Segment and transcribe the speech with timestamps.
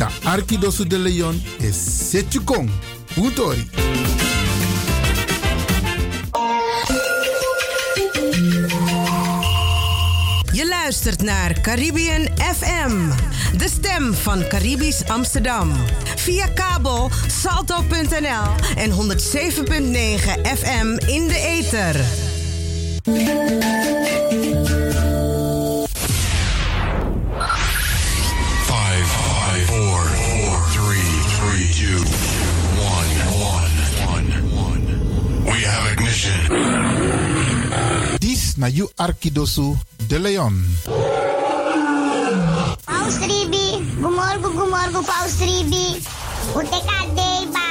[0.00, 2.70] Da Arkidosu de Leon is Setjukong.
[3.16, 3.70] Utori.
[10.52, 13.10] Je luistert naar Caribbean FM,
[13.56, 15.72] de stem van Caribisch Amsterdam.
[16.16, 18.96] Via kabel salto.nl en 107.9
[20.42, 22.04] FM in de ether.
[36.24, 38.18] Have ignition.
[38.20, 39.76] Dis na you Arkidosu
[40.08, 40.54] de Leon.
[42.84, 46.02] Paus Ribi, gumorgo, gumorgo, Paus Ribi.
[46.54, 47.66] Uteka deba.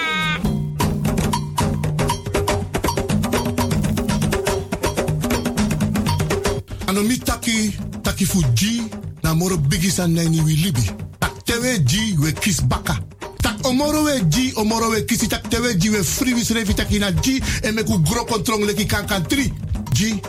[6.88, 8.90] Ano mi taki, taki fu G,
[9.24, 10.90] na moro bigi san nani wi libi.
[11.20, 12.98] Tak tewe G, we kis baka.
[13.70, 17.12] Tak omoro we G, we kisi tak tewe G, we free wis revi taki na
[17.12, 19.54] G, en meku gro kontrong leki kan kan tri.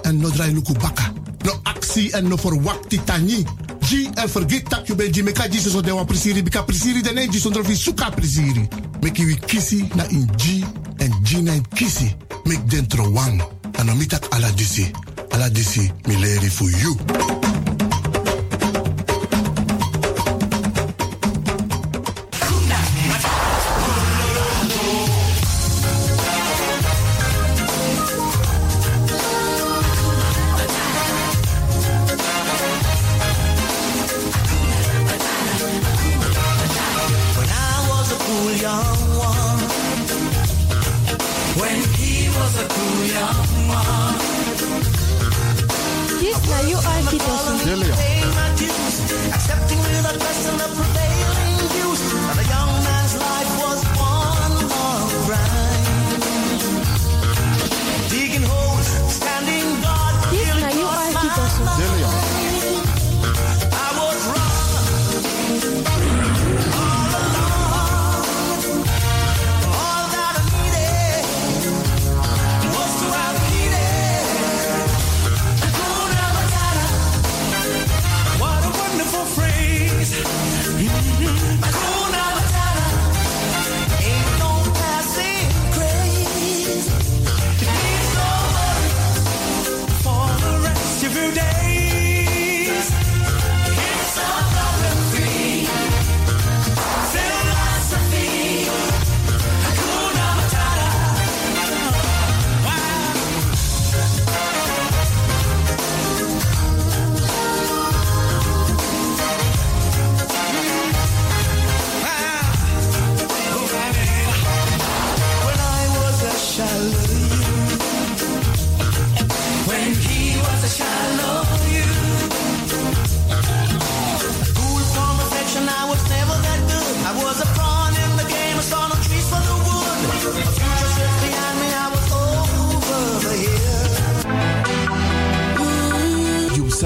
[0.04, 1.10] En no drai luku baka.
[1.44, 3.46] No aksi en no forwakti tani.
[3.80, 7.00] G, en forget tak you be G, meka G so de wan prisiri, bika prisiri
[7.00, 8.68] dene G sondro fi suka prisiri.
[9.00, 10.62] Meki wi kisi na in G,
[10.98, 12.14] en G na in kisi.
[12.44, 13.40] Mek dentro wang.
[13.78, 14.92] Ano mi tak ala disi.
[15.32, 17.49] Ala disi, mi leri for you.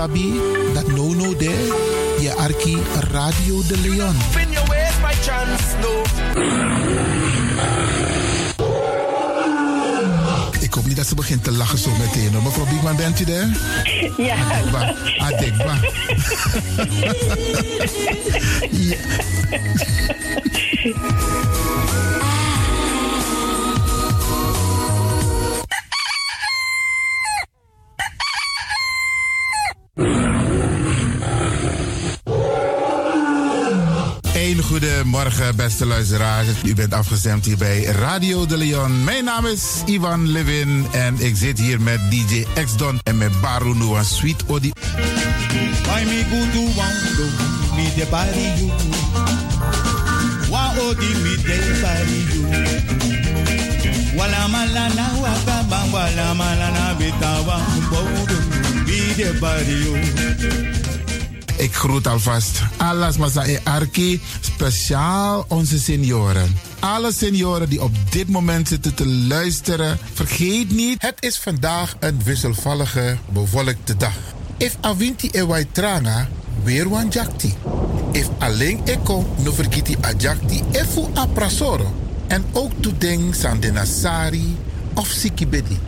[0.04, 0.40] Arabi,
[0.74, 1.72] dat no no de,
[2.20, 2.78] je arki
[3.10, 4.16] Radio de Leon.
[4.30, 6.02] Spin your ways by chance, no.
[10.60, 12.32] Ik hoop niet dat ze begint te lachen zo meteen.
[12.32, 12.42] hoor.
[12.42, 13.48] Mevrouw Biekman, bent u er?
[14.16, 14.36] Ja.
[14.36, 14.94] Adekba.
[15.18, 15.74] Adekba.
[18.88, 18.96] ja.
[35.56, 36.48] Beste luisteraars.
[36.64, 39.04] U bent afgestemd hier bij Radio de Leon.
[39.04, 43.74] Mijn naam is Ivan Levin en ik zit hier met DJ X-Don en met Baru
[43.74, 44.72] Noah Sweet Odi.
[54.16, 54.44] Wala.
[61.56, 66.56] Ik groet alvast Alas Masae Arki, speciaal onze senioren.
[66.78, 72.20] Alle senioren die op dit moment zitten te luisteren, vergeet niet, het is vandaag een
[72.24, 74.16] wisselvallige, bewolkte dag.
[74.56, 76.28] If avinti e wai tranga,
[76.62, 77.10] weer wan.
[78.12, 81.28] If alleen eko no vergiti a jakti, efu a.
[82.26, 84.56] En ook toedeng san de nasari
[84.94, 85.78] of sikibedi.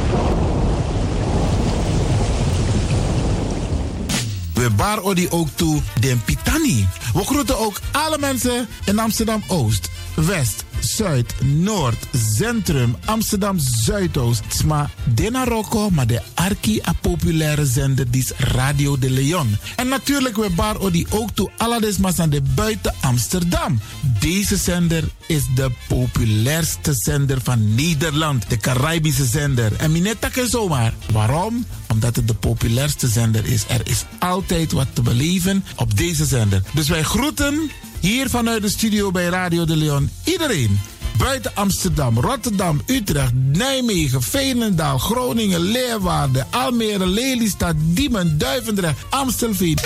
[4.57, 6.89] We odi ook toe den Pitani.
[7.13, 14.65] We groeten ook alle mensen in Amsterdam Oost, West, Zuid, Noord, Centrum, Amsterdam Zuidoost.
[14.65, 19.57] Maar Dena Rocco, maar de arki populaire zender die is Radio de Leon.
[19.77, 23.81] En natuurlijk we bar odi ook toe alle desmas aan de buiten Amsterdam.
[24.21, 28.45] Deze zender is de populairste zender van Nederland.
[28.49, 29.73] De Caribische zender.
[29.77, 30.93] En minetta ken zomaar.
[31.13, 31.67] Waarom?
[31.93, 33.65] Omdat het de populairste zender is.
[33.69, 36.63] Er is altijd wat te beleven op deze zender.
[36.75, 37.71] Dus wij groeten
[38.07, 40.81] hier vanuit de studio bij Radio de Leon iedereen.
[41.19, 49.79] Buiten Amsterdam, Rotterdam, Utrecht, Nijmegen, Veenendaal, Groningen, Leeuwarden, Almere, Lelystad, Diemen, Duivendrecht, Amstelveen.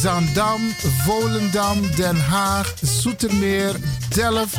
[0.00, 0.60] Zandam,
[1.04, 3.76] Volendam, Den Haag, Zoetermeer,
[4.08, 4.56] Delft,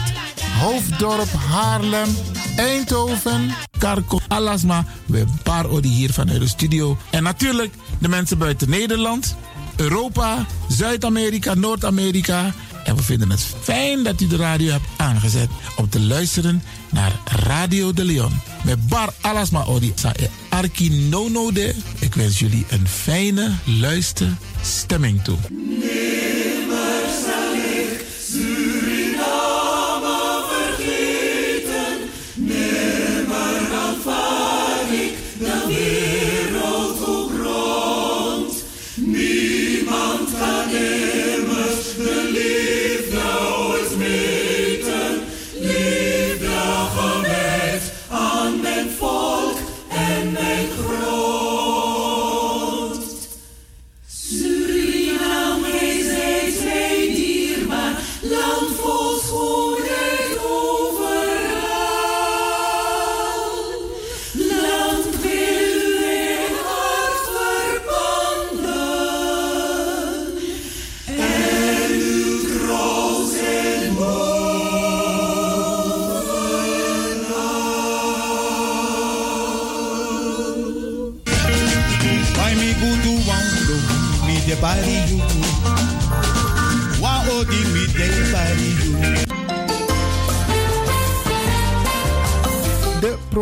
[0.59, 2.09] Hoofddorp, Haarlem,
[2.55, 4.85] Eindhoven, Karko, Alasma.
[5.05, 6.97] We hebben een paar odi hier vanuit de studio.
[7.09, 9.35] En natuurlijk de mensen buiten Nederland,
[9.75, 12.53] Europa, Zuid-Amerika, Noord-Amerika.
[12.87, 17.19] En we vinden het fijn dat u de radio hebt aangezet om te luisteren naar
[17.25, 18.31] Radio de Leon.
[18.63, 21.75] Met Bar Alasma Odi Sa e Arki Nono de.
[21.99, 25.37] Ik wens jullie een fijne luisterstemming toe.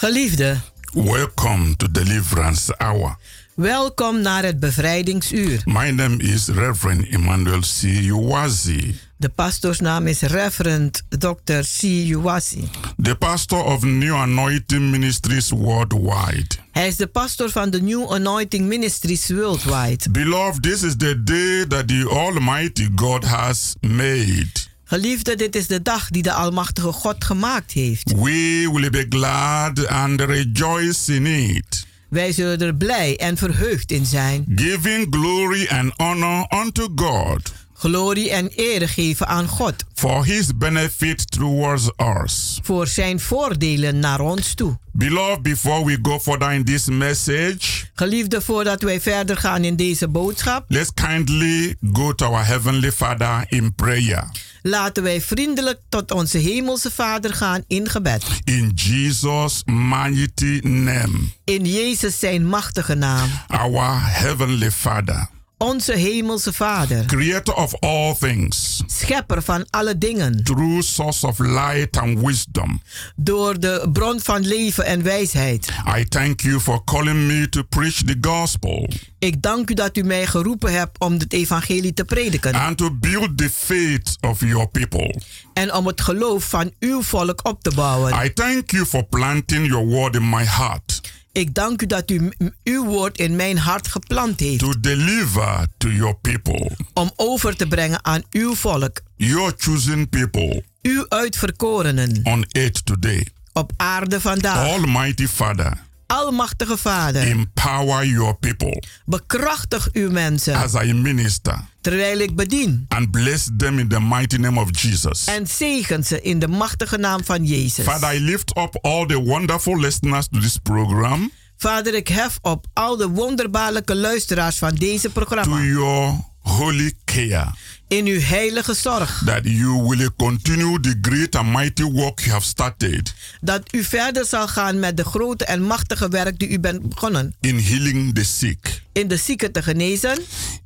[0.00, 0.56] Geliefde,
[0.92, 3.16] welcome to Deliverance Hour.
[3.54, 5.62] welkom naar het bevrijdingsuur.
[5.64, 7.82] My name is Reverend Emmanuel C.
[7.82, 11.60] Uwazi, De pastoorsnaam is Reverend Dr.
[11.78, 11.82] C.
[11.82, 12.68] Uwasi.
[13.02, 16.56] the pastor of New Anointing Ministries worldwide.
[16.72, 20.10] Hij is de pastor van de New Anointing Ministries Worldwide.
[20.10, 24.66] Beloved, this is the day that the Almighty God has made.
[24.90, 28.12] Geliefde, dit is de dag die de Almachtige God gemaakt heeft.
[28.12, 34.06] We will be glad and rejoice in it, Wij zullen er blij en verheugd in
[34.06, 34.44] zijn.
[34.54, 41.30] giving glory and honor unto God Glorie en eer geven aan God for his benefit
[41.30, 41.90] towards
[42.22, 42.58] us.
[42.62, 44.78] voor zijn voordelen naar ons toe.
[44.92, 50.08] Beloved, before we go further in this message, Geliefde, voordat wij verder gaan in deze
[50.08, 54.24] boodschap, let's kindly go to our Heavenly Father in prayer.
[54.62, 58.24] laten wij vriendelijk tot onze Hemelse Vader gaan in gebed.
[58.44, 63.28] In Jesus' mighty name, In Jezus zijn machtige naam.
[63.46, 65.28] our Heavenly Father,
[65.58, 71.96] Onze Hemelse Vader, Creator of all things, Schepper van alle dingen, true source of light
[71.96, 72.82] and wisdom,
[73.16, 75.68] door de bron van leven en wijsheid.
[75.98, 78.88] I thank you for calling me to preach the gospel.
[79.18, 82.54] Ik dank u dat u mij geroepen hebt om het evangelie te prediken.
[82.54, 85.20] And to build the faith of your people.
[85.52, 88.24] en om het geloof van uw volk op te bouwen.
[88.24, 91.00] I thank you for planting your word in my heart
[91.38, 92.32] Ik dank u dat u
[92.64, 94.58] uw woord in mijn hart geplant heeft.
[94.58, 100.64] To deliver to your people, om over te brengen aan uw volk, your chosen people.
[100.82, 102.20] Uw uitverkorenen.
[102.22, 103.26] On earth today.
[103.52, 104.66] op aarde vandaag.
[104.66, 105.72] Almighty Father,
[106.12, 108.82] Almachtige Vader, empower your people.
[109.04, 110.54] Bekrachtig uw mensen.
[110.54, 111.58] As I minister.
[111.80, 112.84] Terwijl ik bedien.
[112.88, 115.24] and bless them in the mighty name of Jesus.
[115.24, 117.84] En zegen ze in de machtige naam van Jezus.
[117.84, 121.30] Father, I lift up all the wonderful listeners to this program.
[121.56, 127.50] Vader, ik hef op al de wonderbaarlijke luisteraars van deze to programma your holy care
[127.88, 129.22] in uw heilige zorg.
[129.24, 134.26] that you will continue the great and mighty work you have started Dat u verder
[134.26, 137.34] zal gaan met de grote en machtige werk die u bent begonnen.
[137.40, 140.18] in healing the sick, In de zieken te genezen,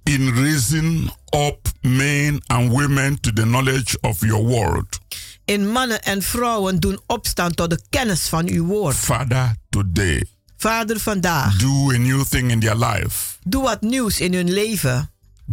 [0.02, 4.98] in raising up men and women to the knowledge of your word.
[5.44, 8.96] in mannen en vrouwen doen opstaan tot de kennis van uw woord.
[8.96, 10.24] Father, today,
[10.56, 13.36] Vader, vandaag, do a new thing in their life.
[13.44, 15.10] doe wat nieuws in hun leven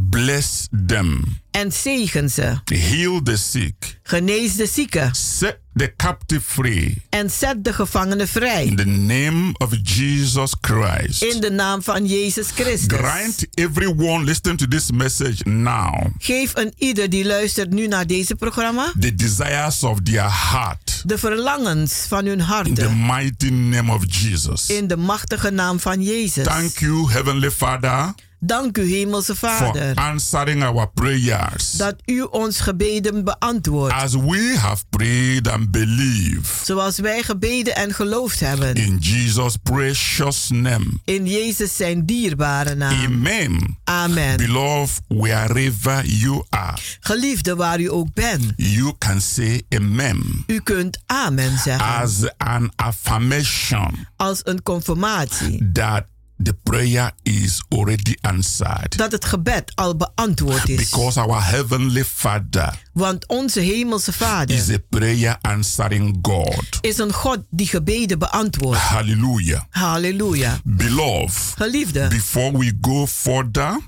[0.10, 1.38] Bless them.
[1.52, 2.60] en zegen ze.
[2.74, 4.00] Heal the sick.
[4.04, 7.02] Genees de zieken Set the captive free.
[7.10, 8.74] en zet de gevangenen In vrij.
[8.76, 11.22] the name of Jesus Christ.
[11.24, 12.98] In de naam van Jezus Christus.
[13.00, 18.36] Grant everyone listening to this message now Geef een ieder die luistert nu naar deze
[18.36, 21.02] programma the desires of their heart.
[21.06, 23.06] de verlangens van hun In the harten.
[23.06, 24.70] mighty name of Jesus.
[24.70, 26.44] In de machtige naam van Jezus.
[26.46, 31.72] Thank you, Heavenly Father, Dank u, Hemelse for Vader, answering our prayers.
[31.72, 33.94] dat u ons gebeden beantwoordt.
[33.94, 36.66] As we have prayed and believed.
[36.66, 38.76] Zoals wij gebeden en geloofd hebben.
[38.76, 40.86] In Jesus' precious name.
[41.06, 43.06] In Jezus zijn dierbare naam.
[43.06, 43.78] Amen.
[43.84, 44.38] Amen.
[44.38, 51.00] Beloved, wherever you are, Geliefde waar u ook bent, you can say amen u kunt
[51.06, 51.86] amen zeggen.
[52.02, 56.04] as an affirmation Als een confirmatie that
[56.44, 58.98] the prayer is already answered.
[58.98, 60.76] dat het gebed al beantwoord is.
[60.90, 66.78] Because our Heavenly Father Want onze Hemelse Vader is a prayer answering God.
[66.82, 68.80] is een God die gebeden beantwoordt.
[68.82, 69.62] Hallelujah.
[69.70, 70.60] Halleluja.
[70.64, 73.80] Beloved, Geliefde, before we go further,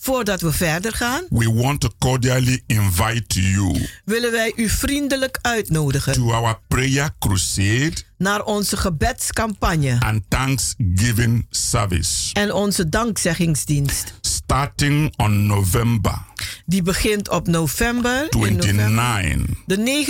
[0.00, 6.12] voordat we verder gaan, we want to cordially invite you willen wij u vriendelijk uitnodigen
[6.12, 14.14] to our prayer crusade naar onze gebedscampagne and thanksgiving service en onze dankzeggingsdienst.
[14.20, 16.18] starting on November
[16.66, 19.64] Die begint op november, in november 29.
[19.66, 20.04] de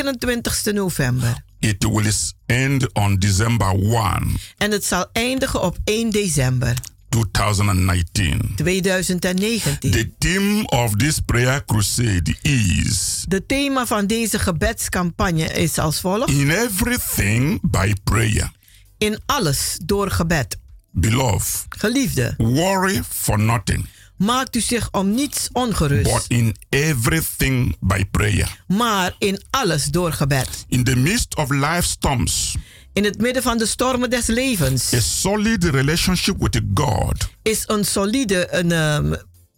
[0.71, 1.47] 29ste november.
[1.61, 2.13] It will
[2.47, 4.39] end on December 1.
[4.59, 6.75] En het zal eindigen op 1 december.
[7.09, 8.53] 2019.
[8.57, 9.79] 2019.
[9.91, 16.31] The theme of this prayer crusade is De thema van deze gebedscampagne is als volgt.
[16.31, 18.51] In everything by prayer.
[18.99, 20.57] In alles door gebed.
[20.91, 23.87] Beloved, Geliefde, worry for nothing,
[24.17, 26.03] maakt u zich om niets ongerust.
[26.13, 28.59] but in everything by prayer.
[28.67, 30.65] maar in alles door gebed.
[30.69, 32.57] In the midst of life storms,
[32.99, 37.85] In het midden van de stormen des levens a solid relationship with God is een
[37.85, 39.13] solide een, ehm,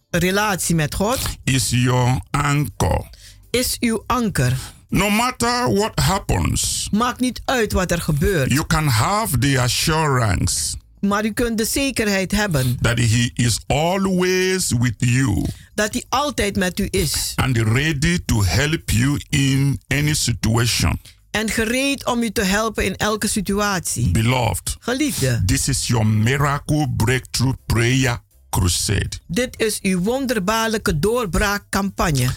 [0.09, 1.19] relatie met God.
[1.43, 3.09] is your anchor.
[3.51, 4.57] Is uw anker.
[4.89, 8.51] No matter what happens, Maakt niet uit wat er gebeurt.
[8.51, 14.73] you can have the assurance Maar u kunt de zekerheid hebben that He is always
[14.79, 15.45] with you
[15.75, 17.31] dat hij altijd met u is.
[17.35, 20.99] and ready to help you in any situation.
[21.31, 24.11] En gereed om u te helpen in elke situatie.
[24.11, 28.19] Beloved, Geliefde, this is your miracle breakthrough prayer
[28.49, 29.09] crusade.
[29.27, 32.29] dit is uw wonderbaarlijke doorbraakcampagne.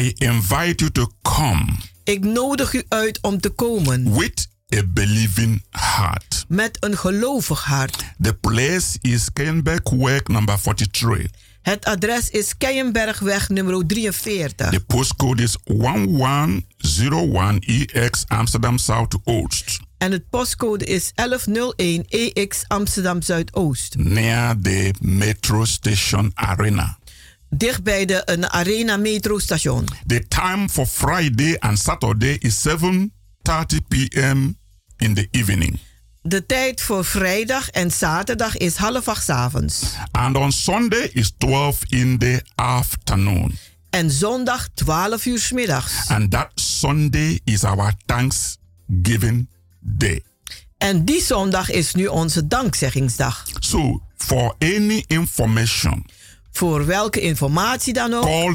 [0.00, 1.64] I invite you to come
[2.04, 6.44] Ik nodig u uit om te komen with a believing heart.
[6.48, 8.04] met een gelovig hart.
[8.20, 11.26] The place is Kenbergweg number 43.
[11.66, 14.70] Het adres is Keienbergweg nummer 43.
[14.70, 19.80] The postcode is 1101EX Amsterdam South Oost.
[19.98, 23.96] En het postcode is 1101 EX Amsterdam Zuidoost.
[23.96, 26.98] Near the metro station arena.
[27.48, 29.84] Dicht bij de een Arena metrostation.
[30.06, 32.74] The time for Friday and Saturday is 7:30
[33.88, 34.52] p.m.
[34.96, 35.78] in the evening.
[36.28, 39.82] De tijd voor vrijdag en zaterdag is half acht avonds.
[40.10, 43.58] And on Sunday is 12 in the afternoon.
[43.90, 46.08] En zondag 12 uur 's middags.
[46.08, 49.48] And that Sunday is our Thanksgiving
[49.80, 50.22] Day.
[50.78, 53.44] En die zondag is nu onze dankzeggingsdag.
[53.58, 56.06] So, for any information,
[56.50, 58.54] Voor welke informatie dan ook, call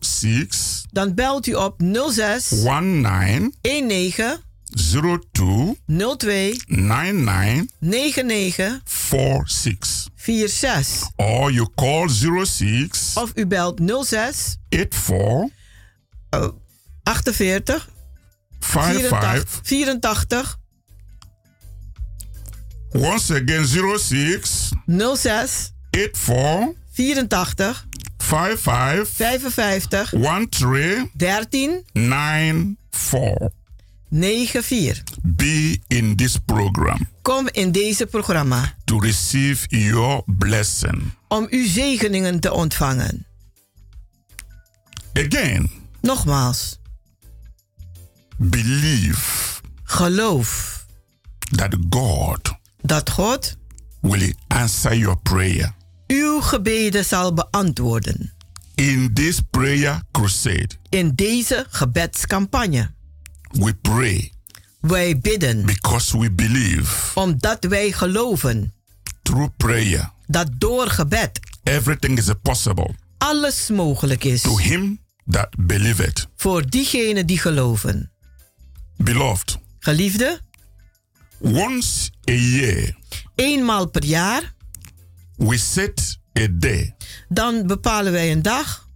[0.00, 3.52] 06 dan belt u op 06 19
[3.86, 5.76] 19 02
[6.16, 10.08] 02 99 99 46.
[10.16, 11.10] 46.
[11.16, 15.50] Or you call 06 Of u belt 06 84
[17.04, 17.86] 48
[18.60, 20.58] 55 84
[22.92, 23.64] Once again
[23.98, 27.74] 06 06 84 84
[28.18, 33.50] 55 55 13 13 94.
[34.10, 35.02] 94.
[35.22, 41.10] Be in this program Kom in deze programma to receive your blessing.
[41.28, 43.26] om uw zegeningen te ontvangen.
[45.12, 45.70] Again,
[46.00, 46.78] Nogmaals,
[48.36, 50.78] believe geloof
[51.56, 53.56] that God dat God
[54.00, 55.74] will answer your prayer.
[56.06, 58.32] uw gebeden zal beantwoorden
[58.74, 62.90] In this prayer crusade, in deze gebedscampagne.
[63.50, 64.32] We pray
[64.80, 68.72] Wij bidden because we believe omdat wij geloven
[69.22, 76.28] through prayer dat door gebed everything is possible alles mogelijk is to him that believeth.
[76.36, 78.12] voor diegenen die geloven.
[78.96, 80.40] Beloved, Geliefde,
[81.38, 82.96] once a year
[83.34, 84.54] eenmaal per jaar,
[85.36, 86.94] we set a day
[87.28, 88.88] dan bepalen wij een dag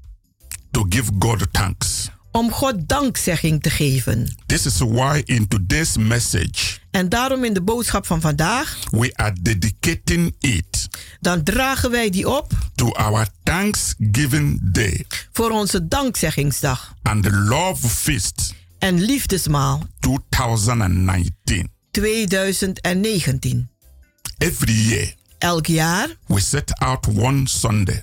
[0.70, 2.10] to give God thanks.
[2.36, 4.36] Om God dankzegging te geven.
[4.46, 9.36] This is why in today's message En daarom in de boodschap van vandaag, we are
[9.40, 10.88] dedicating it
[11.20, 17.88] dan dragen wij die op to our Thanksgiving Day voor onze dankzeggingsdag and the Love
[17.88, 21.70] Feast en liefdesmaal 2019.
[21.90, 23.68] 2019.
[24.38, 28.02] Every year Elk jaar we set out one Sunday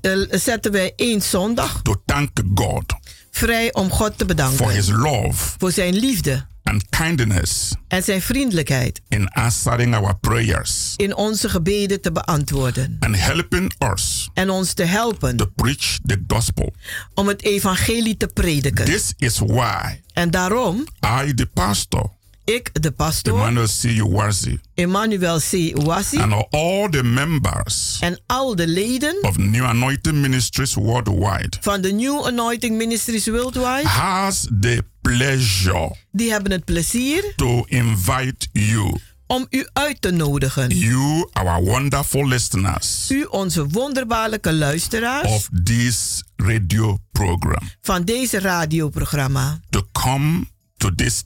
[0.00, 2.94] eh, zetten wij één zondag to thank God
[3.38, 4.24] vrij om God te
[4.54, 10.18] for His bedanken love voor zijn liefde and kindness en zijn vriendelijkheid in answering our
[10.18, 15.98] prayers in onze gebeden te beantwoorden and helping us en ons te helpen to preach
[16.04, 16.72] the gospel.
[17.14, 18.84] om het evangelie te prediken.
[18.84, 20.86] This is why En daarom,
[21.24, 22.10] I, the pastor,
[22.48, 23.84] ik, de pastoor, Emmanuel C.
[23.84, 25.72] Uwazi, Emmanuel C.
[25.74, 31.80] Wasi and all the members en al de leden of New Anointing Ministries worldwide van
[31.80, 38.98] de New Anointing Ministries Worldwide, has the pleasure die hebben het plezier to invite you,
[39.26, 40.68] om u uit te nodigen.
[40.76, 49.60] you, our wonderful listeners U, onze wonderbaarlijke luisteraars of this radio program, van deze radioprogramma,
[49.70, 51.24] to come to this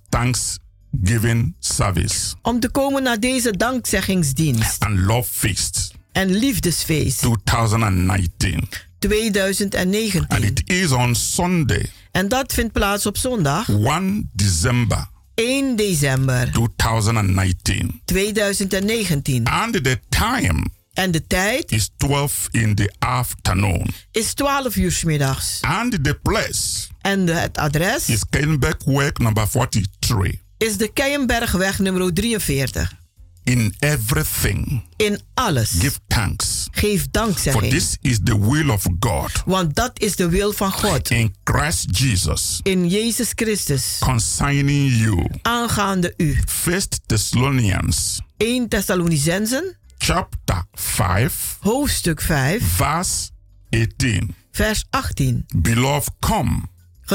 [0.92, 8.68] Thanksgiving service om te komen naar deze dankzeggingsdienst and love feast en liefdesfeest 2019.
[8.98, 10.26] 2019.
[10.28, 16.50] And it is on Sunday, En dat vindt plaats op zondag 1 December 1 december
[16.50, 18.00] 2019.
[18.04, 19.46] 2019.
[19.46, 23.86] And the time En de tijd is 12 in the afternoon.
[24.10, 25.58] is 12 uur 's middags.
[25.60, 30.41] And the place En de, het adres is Kenbekweg number 43.
[30.62, 33.00] Is de Keienbergweg nummer 43.
[33.44, 35.70] In everything, In alles.
[35.70, 36.68] give thanks.
[36.70, 37.70] Geef For dankzegging.
[37.70, 41.10] this is the will of God Want dat is de wil van God.
[41.10, 43.96] in Christ Jesus In Jezus Christus.
[43.98, 45.26] concerning you.
[45.42, 46.38] Aangaande u.
[46.46, 49.76] First Thessalonians 1 Thessalonicensen.
[49.98, 52.76] chapter 5 Hoofdstuk 5.
[52.76, 53.30] verse
[53.70, 54.34] 18.
[54.52, 55.44] Vers 18.
[55.56, 56.60] Beloved, come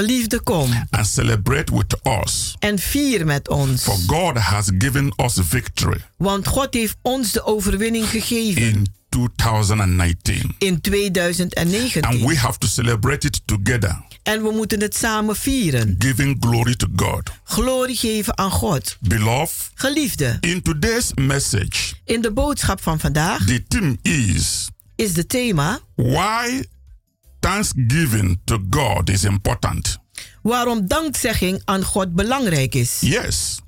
[0.01, 0.71] Geliefde kom.
[0.89, 2.55] and celebrate with us.
[2.59, 3.83] En vier met ons.
[3.83, 8.61] For God has given us victory Want God heeft ons de overwinning gegeven.
[8.61, 10.55] in 2019.
[10.57, 12.01] In 2019.
[12.03, 15.95] And we have to celebrate it together, En we moeten het samen vieren.
[15.99, 17.29] giving glory to God.
[17.43, 18.97] Glorie geven aan God.
[18.99, 20.37] Beloved, Geliefde.
[20.39, 26.63] in today's message, In de boodschap van vandaag the theme is is de thema why
[27.39, 29.97] thanksgiving to God is important.
[30.41, 32.97] waarom dankzegging aan God belangrijk is.
[32.99, 33.59] Yes.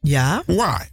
[0.00, 0.42] Ja.
[0.46, 0.90] Why?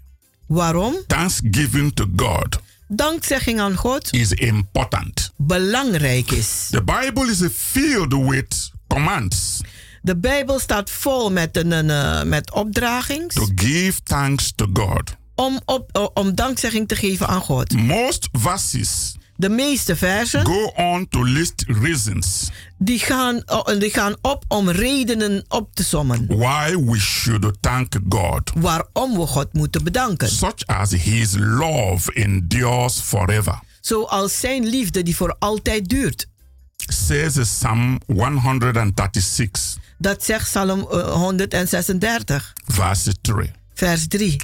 [0.47, 0.95] Waarom?
[1.07, 5.31] Thanksgiving to God Dankzegging aan God is important.
[5.37, 6.67] belangrijk is.
[6.71, 9.61] The Bible is filled with commands
[10.01, 15.15] De Bijbel staat vol met, een, een, eh, met opdragings to give thanks to God.
[15.35, 17.73] om, op, eh, om dankzegging te geven aan God.
[17.73, 24.15] Most verses De meeste versen go on to list reasons die gaan, eh, die gaan
[24.21, 26.25] op om redenen op te sommen.
[26.27, 30.29] why we should thank God, Waarom we God moeten bedanken.
[30.29, 33.59] such as His love endures forever.
[33.81, 36.27] Zoals zijn liefde die voor altijd duurt.
[36.75, 43.51] Says Psalm 136, Dat zegt Psalm eh, 136, verse 3.
[43.73, 44.35] vers 3.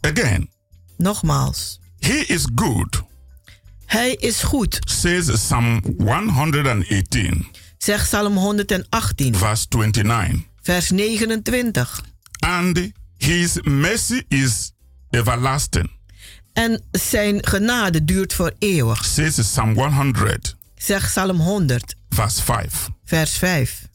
[0.00, 0.50] Again,
[0.96, 1.78] Nogmaals.
[1.98, 3.02] He is good,
[3.92, 5.82] Hij is goed, says Psalm
[6.28, 7.46] 118,
[7.78, 10.44] zegt Psalm 118, verse 29.
[10.62, 12.02] vers 29.
[12.38, 14.72] And His mercy is
[15.10, 15.90] everlasting,
[16.52, 22.88] En zijn genade duurt voor eeuwig, says Psalm 100, zegt Psalm 100, verse 5.
[23.04, 23.88] vers 5.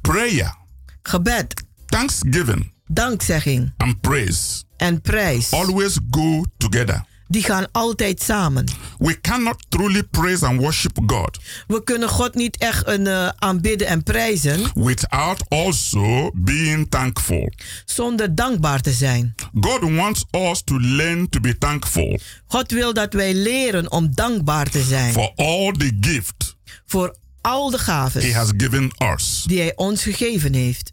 [0.00, 0.56] Prayer,
[1.02, 3.72] Gebed, thanksgiving, dankzegging.
[3.76, 4.62] And praise.
[4.76, 7.08] En prijs, always go together.
[7.30, 8.64] Die gaan altijd samen.
[8.98, 13.86] We cannot truly praise and worship God We kunnen God niet echt een, eh, aanbidden
[13.86, 17.52] en prijzen without also being thankful.
[17.84, 19.34] zonder dankbaar te zijn.
[19.60, 24.70] God wants us to learn to be thankful God wil dat wij leren om dankbaar
[24.70, 29.44] te zijn for all the gift voor al de He gaven has given us.
[29.46, 30.90] die Hij ons gegeven heeft.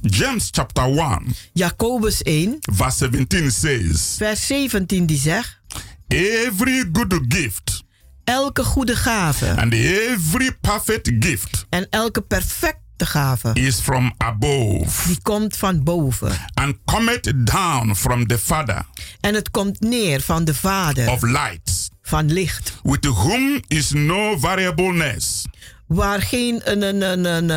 [0.00, 5.60] James chapter 1, Jacobus 1, verse 17 says, vers 17 die zegt:
[6.08, 7.82] Every good gift
[8.24, 15.18] Elke goede gave and every perfect gift en elke perfecte gave is from above die
[15.22, 16.32] komt van boven.
[16.54, 18.86] and cometh down from the Father
[19.20, 24.38] En het komt neer van de Vader of lights, van licht, with whom is no
[24.38, 25.44] variableness,
[25.86, 27.50] waar geen een, een, een, een,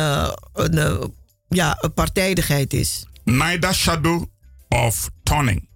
[0.52, 1.14] een,
[1.52, 4.24] ja, een partijdigheid is, neither shadow
[4.68, 5.68] of turning.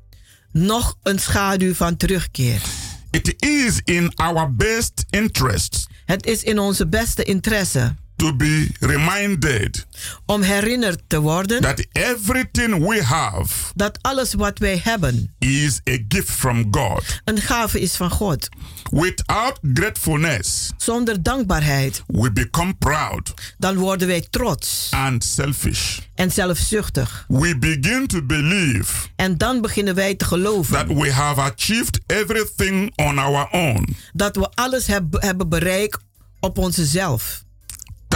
[0.52, 2.62] nog een schaduw van terugkeer.
[3.10, 9.86] It is in our best interest Het is in onze beste interesse to be reminded
[10.26, 15.98] om herinnerd te worden that everything we have dat alles wat wij hebben is a
[16.08, 17.02] gift from God.
[17.24, 18.48] een gave is van God.
[18.90, 25.98] Without gratefulness, Zonder dankbaarheid, we become proud dan worden wij trots and selfish.
[26.14, 27.24] en zelfzuchtig.
[27.28, 32.92] We begin to believe En dan beginnen wij te geloven that we have achieved everything
[32.96, 33.96] on our own.
[34.12, 35.98] dat we alles heb- hebben bereikt
[36.40, 37.44] op onszelf.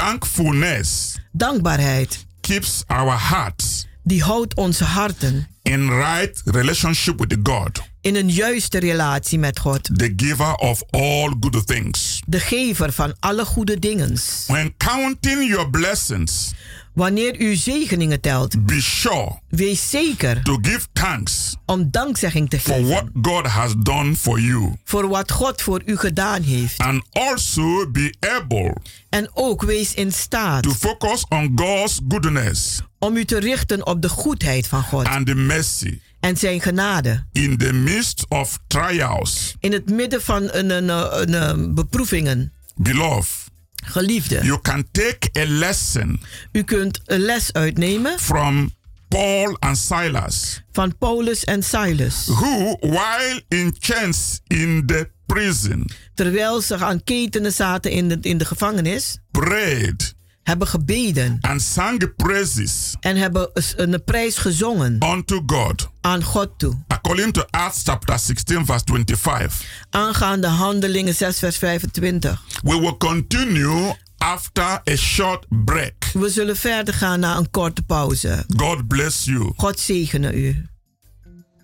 [0.00, 3.86] Thankfulness Dankbaarheid, keeps our hearts.
[4.02, 5.46] Die houdt onze harten.
[5.62, 11.34] In right relationship with God, in een juiste relatie met God, the giver of all
[11.40, 12.22] good things.
[12.26, 14.16] de gever van alle goede dingen.
[14.46, 16.52] When counting your blessings,
[16.94, 22.86] Wanneer u zegeningen telt, be sure wees zeker to give thanks om dankzegging te for
[22.86, 24.72] what geven God has done for you.
[24.84, 26.78] voor wat God voor u gedaan heeft.
[26.78, 28.76] And also be able
[29.08, 34.02] En ook wees in staat to focus on God's goodness om u te richten op
[34.02, 37.24] de goedheid van God and the mercy En zijn genade.
[37.32, 42.52] In the midst of trials, In het midden van een, een, een, een beproevingen.
[42.76, 43.49] beloved,
[43.90, 44.40] Geliefde.
[44.44, 46.20] you can take a lesson
[46.52, 48.70] U kunt een les uitnemen from
[49.08, 52.26] Paul and Silas, van Paulus en Silas.
[52.26, 58.38] who, while in chains in the prison, Terwijl ze aan ketenen zaten in de, in
[58.38, 60.14] de gevangenis, prayed
[60.50, 65.88] hebben gebeden and sang praises en hebben een, een prijs gezongen unto God.
[66.00, 66.74] aan God toe.
[66.86, 69.62] According to Acts chapter 16, verse 25.
[69.90, 72.42] Aangaande handelingen 6 vers 25.
[72.62, 76.10] We will continue after a short break.
[76.12, 78.44] We zullen verder gaan na een korte pauze.
[78.56, 79.52] God bless you.
[79.56, 80.66] God zegene u.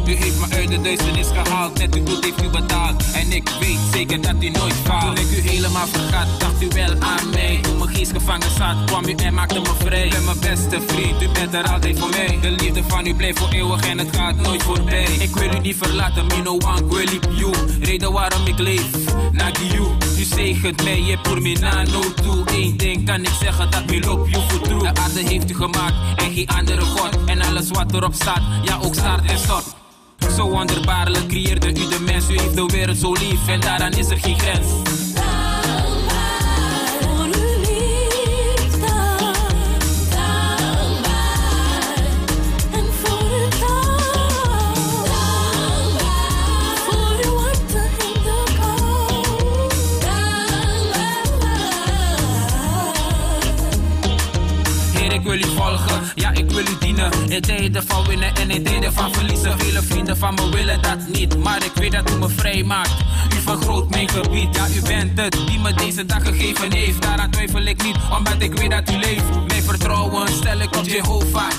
[0.73, 3.03] de duisternis gehaald, net uw bloed heeft u betaald.
[3.13, 5.15] En ik weet zeker dat u nooit faalt.
[5.15, 7.59] Toen ik u helemaal vergat, dacht u wel aan mij.
[7.61, 10.07] Toen mijn geest gevangen zat, kwam u en maakte me vrij.
[10.07, 12.37] U bent mijn beste vriend, u bent er altijd voor mij.
[12.41, 15.03] De liefde van u blijft voor eeuwig en het gaat nooit voorbij.
[15.03, 17.53] Ik wil u niet verlaten, me no one will leave you.
[17.81, 18.89] Reden waarom ik leef,
[19.31, 19.87] naar you.
[20.17, 22.43] U zegent mij, je voor me na no toe.
[22.45, 24.79] Eén ding kan ik zeggen, dat me loop you voor true.
[24.79, 27.17] De aarde heeft u gemaakt en geen andere god.
[27.25, 29.82] En alles wat erop staat, ja ook start en stop.
[30.35, 32.29] Zo wonderbaarlijk creëerde u de mens.
[32.29, 34.67] U heeft de wereld zo lief en daaraan is er geen grens.
[55.13, 55.52] Ik wil u
[56.33, 57.11] ik wil u dienen.
[57.27, 59.59] In tijden van winnen en in tijden van verliezen.
[59.59, 62.91] Vele vrienden van me willen dat niet, maar ik weet dat u me vrij maakt.
[63.35, 67.01] U vergroot mijn gebied, ja, u bent het die me deze dag gegeven heeft.
[67.01, 69.23] Daaraan twijfel ik niet, omdat ik weet dat u leeft.
[69.47, 71.51] Mijn vertrouwen stel ik op Jehovah.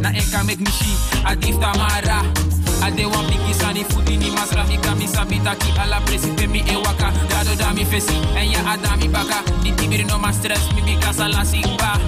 [0.00, 2.20] Na enka mek mishi, adif tamara.
[2.80, 7.12] Ade wan biki sani futi ni masra mi kami sabitaki ala presite mi ewaka.
[7.28, 9.42] Dado da mi fesi, en ya adami baka.
[9.62, 11.98] Di tibiri no ma stress, mi bika salasi ba.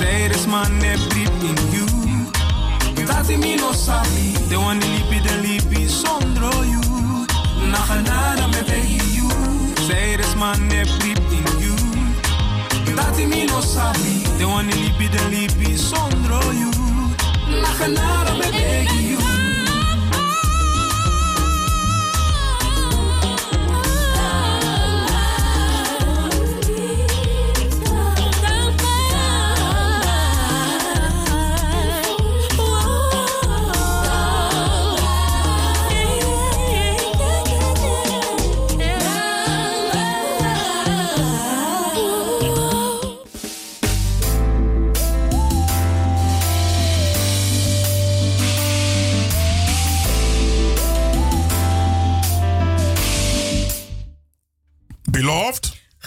[0.00, 1.86] This man they breathe in you.
[3.06, 4.34] Tati mi no sabi.
[4.48, 6.80] The one lipi the lipi sondro you.
[7.72, 9.28] Naganada me begi you.
[9.88, 11.76] This man they breathe in you.
[12.96, 14.22] Tati mi no sabi.
[14.38, 16.70] The one lipi the lipi sondro you.
[17.62, 19.37] Naganada me begi you.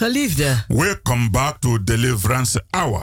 [0.02, 3.02] Geliefde, welcome back to Deliverance Hour,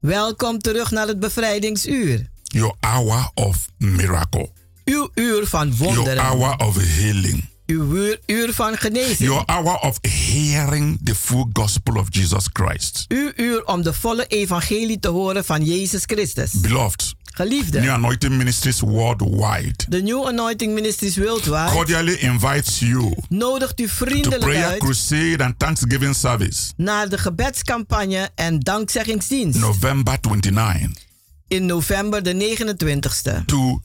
[0.00, 2.30] welkom terug naar het bevrijdingsuur.
[2.42, 4.50] your hour of miracle,
[4.84, 6.22] Uw uur van your wonderen.
[6.24, 9.18] hour of healing, Uw uur, uur van genezing.
[9.18, 13.04] your hour of hearing the full gospel of Jesus Christ.
[13.08, 16.60] Uw uur om de volle evangelie te horen van Jezus Christus.
[16.60, 23.80] Beloved, Geliefde, New Anointing Ministries worldwide de New Anointing Ministries Worldwide cordially invites you nodigt
[23.80, 30.18] u to vriendelijk prayer uit crusade and thanksgiving service naar de gebedscampagne en dankzeggingsdienst November
[30.20, 31.02] 29
[31.48, 33.80] in november de 29ste to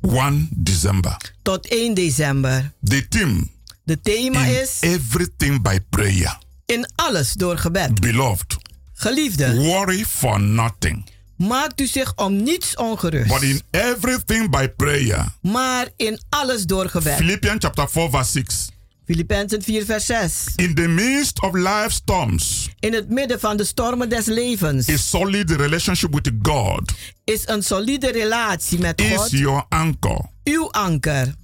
[0.00, 1.16] 1 December.
[1.42, 2.72] tot 1 december.
[2.82, 3.46] The theme
[3.84, 6.38] De thema in is everything by prayer.
[6.66, 8.00] in alles door gebed.
[8.00, 8.56] Beloved,
[8.92, 15.26] Geliefde, worry for nothing, maakt u zich om niets ongerust, but in everything by prayer.
[15.42, 17.16] maar in alles door gebed.
[17.16, 18.68] Philippians chapter 4 verse 6.
[19.10, 20.52] Filippenzen 4 vers 6.
[20.56, 24.96] In the midst of life storms, In het midden van de stormen des levens a
[24.96, 26.92] solid relationship with God
[27.24, 30.20] is een solide relatie met is God your anchor.
[30.44, 31.34] uw anker.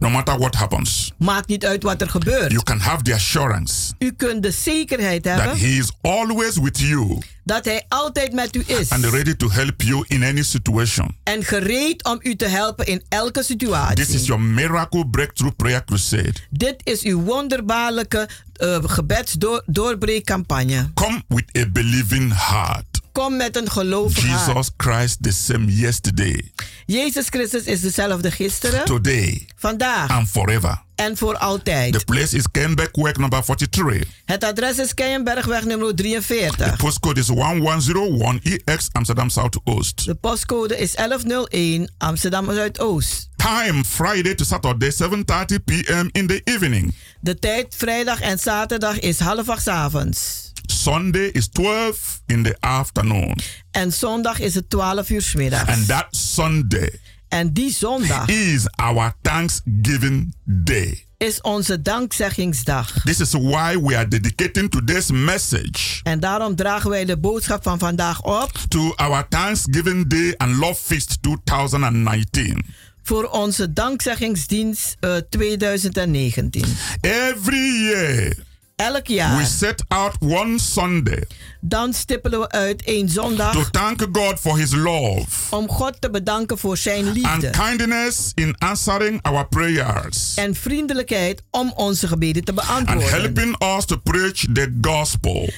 [0.00, 2.50] No matter what happens, Maakt niet uit wat er gebeurt.
[2.52, 6.78] you can have the assurance U kunt de zekerheid that hebben He is always with
[6.78, 8.90] you dat Hij altijd met u is.
[8.90, 11.16] and ready to help you in any situation.
[11.22, 14.04] En gereed om u te helpen in elke situatie.
[14.04, 16.34] This is your miracle breakthrough prayer crusade.
[16.50, 18.28] Dit is uw wonderbaarlijke
[18.62, 20.90] uh, gebedsdoorbreekcampagne.
[20.94, 22.97] Come with a believing heart.
[23.18, 24.46] Kom met een gelovig hart.
[24.46, 26.52] Jesus Christ the same yesterday,
[26.86, 30.82] Jezus Christus is dezelfde gisteren, today, vandaag and forever.
[30.94, 31.92] en voor altijd.
[31.92, 34.04] The place is Kenbekweg number 43.
[34.24, 36.56] Het adres is Keienbergweg nummer 43.
[36.56, 40.04] The postcode is 1101EX Amsterdam Southoost.
[40.04, 43.28] De postcode is 1101 Amsterdam Zuidoost.
[43.36, 46.08] Time Friday to Saturday 7:30 p.m.
[46.12, 46.94] in the evening.
[47.20, 50.47] De tijd vrijdag en zaterdag is half acht avonds.
[50.72, 53.38] Sunday is 12 in the afternoon.
[53.70, 55.70] En zondag is het 12 uur middags.
[55.70, 61.06] And that Sunday En die zondag is our Thanksgiving Day.
[61.18, 62.92] is onze dankzeggingsdag.
[63.04, 67.78] This is why we are dedicating today's message En daarom dragen wij de boodschap van
[67.78, 72.64] vandaag op to our Thanksgiving Day and Love Feast 2019.
[73.02, 76.64] voor onze dankzeggingsdienst eh, 2019.
[77.00, 78.36] Every year,
[78.78, 79.36] Elk jaar.
[79.36, 81.24] we set out one Sunday
[81.60, 83.52] Dan stippelen we uit één zondag.
[83.52, 87.50] to thank God for His love Om God te bedanken voor zijn and liefde.
[87.50, 93.08] kindness in answering our prayers En vriendelijkheid om onze gebeden te and beantwoorden.
[93.20, 95.50] helping us to preach the gospel.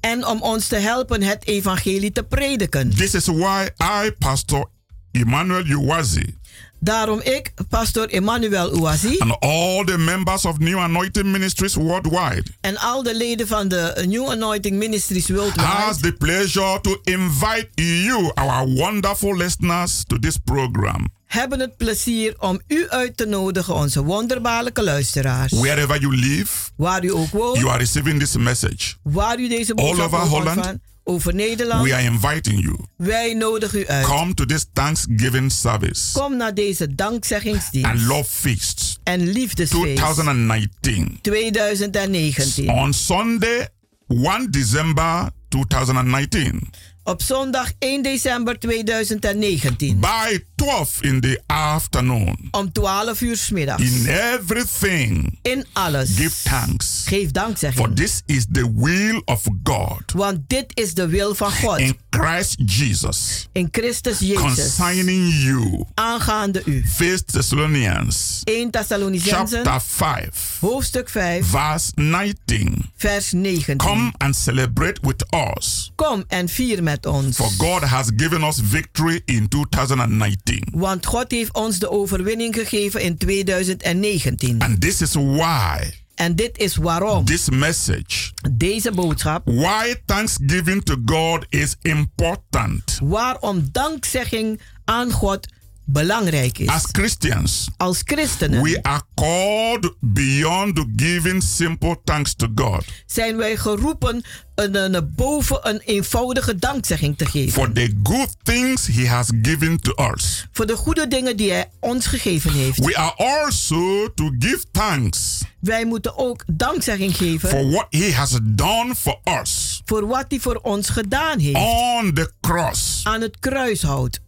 [0.00, 2.90] En om ons te helpen het evangelie te prediken.
[2.96, 3.66] This is why
[4.04, 4.70] I, Pastor
[5.12, 6.36] Emmanuel Uwazi,
[6.84, 9.16] Daarom ik, pastor Emmanuel Ouazi.
[9.18, 14.04] and all the members of New Anointing Ministries worldwide En al de leden van de
[14.08, 16.00] New Anointing Ministries has Worldwide.
[16.00, 21.08] the pleasure to invite you, our wonderful listeners, to this program.
[21.26, 25.52] Hebben het plezier om u uit te nodigen, onze wonderbaarlijke luisteraars.
[25.52, 27.56] Wherever you live, Waar u ook woont.
[27.58, 28.94] you are receiving this message.
[29.02, 30.80] Waar u deze All boodschap over ook Holland, ontvangt.
[31.06, 31.86] Over Nederland.
[31.86, 32.76] We are inviting you.
[32.96, 34.04] Wij nodigen u uit.
[34.06, 37.90] Come to this Thanksgiving service Kom naar deze dankzeggingsdienst.
[37.90, 42.68] and love feast En liefdesfeest 2019 2019.
[42.70, 43.68] on Sunday,
[44.08, 46.70] 1 December 2019
[47.02, 50.00] Op zondag 1 december 2019.
[50.00, 52.48] by 12 in the afternoon.
[52.50, 53.82] Om 12 uur 's middags.
[53.82, 56.14] In everything, In alles.
[56.16, 57.02] give thanks.
[57.06, 57.84] Geef dankzegging.
[57.86, 61.78] For this is the will of God Want dit is de wil van God.
[61.78, 64.40] in Christ Jesus In Christus Jezus.
[64.40, 65.84] concerning you.
[65.94, 66.84] Aangaande u.
[66.98, 69.64] 1 Thessalonians 1 Thessalonicenzen.
[69.64, 71.46] chapter 5 Hoofdstuk 5.
[71.46, 72.90] verse 19.
[72.96, 73.76] Vers 19.
[73.76, 75.24] Come and celebrate with
[75.56, 75.92] us.
[75.94, 77.36] Kom en vier met ons.
[77.36, 80.53] For God has given us victory in 2019.
[80.72, 84.60] Want God heeft ons de overwinning gegeven in 2019.
[84.60, 90.96] And this is why En dit is waarom this message, deze boodschap, why thanksgiving to
[91.04, 92.98] God is important.
[93.02, 95.48] waarom dankzegging aan God
[95.84, 96.66] belangrijk is.
[96.68, 103.56] As Christians, Als christenen we are called beyond giving simple thanks to God zijn wij
[103.56, 107.52] geroepen een, een, een boven een eenvoudige dankzegging te geven.
[107.52, 110.46] for the good things He has given to us.
[110.52, 112.78] Voor de goede dingen die Hij ons gegeven heeft.
[112.78, 118.38] We are also to give thanks Wij moeten ook dankzegging geven for what He has
[118.42, 121.56] done for us voor wat Hij voor ons gedaan heeft.
[121.56, 123.00] on the cross.
[123.02, 124.20] Aan het kruishout.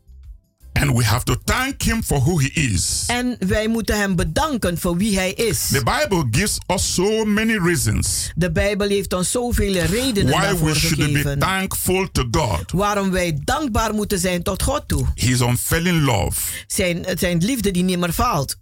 [0.80, 3.04] And we have to thank Him for who He is.
[3.06, 5.66] En wij moeten Hem bedanken voor wie Hij is.
[5.66, 10.68] The Bible gives us so many reasons De Bijbel heeft ons zoveel redenen why daarvoor
[10.72, 11.38] we should be gegeven.
[11.38, 12.72] thankful to God.
[12.72, 15.06] Waarom wij dankbaar moeten zijn tot God toe.
[15.14, 18.56] His unfailing love, Zijn, zijn liefde die nimmer faalt.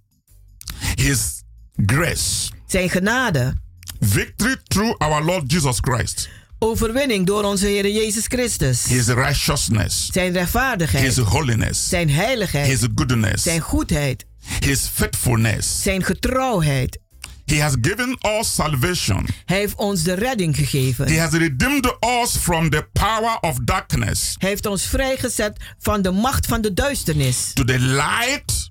[0.95, 1.43] His
[1.87, 3.55] grace, Zijn genade.
[4.01, 6.29] victory through our Lord Jesus Christ,
[6.65, 8.85] Overwinning door onze Heer Jezus Christus.
[8.85, 11.05] His righteousness, Zijn rechtvaardigheid.
[11.05, 12.67] His holiness, Zijn heiligheid.
[12.67, 14.27] His goodness, Zijn goedheid.
[14.59, 15.83] His faithfulness.
[15.83, 16.99] Zijn getrouwheid.
[17.45, 19.27] He has given us salvation.
[19.45, 21.07] Hij heeft ons de redding gegeven.
[21.07, 26.11] He has redeemed us from the power of darkness Hij heeft ons vrijgezet van de
[26.11, 27.51] macht van de duisternis.
[27.55, 28.71] to the light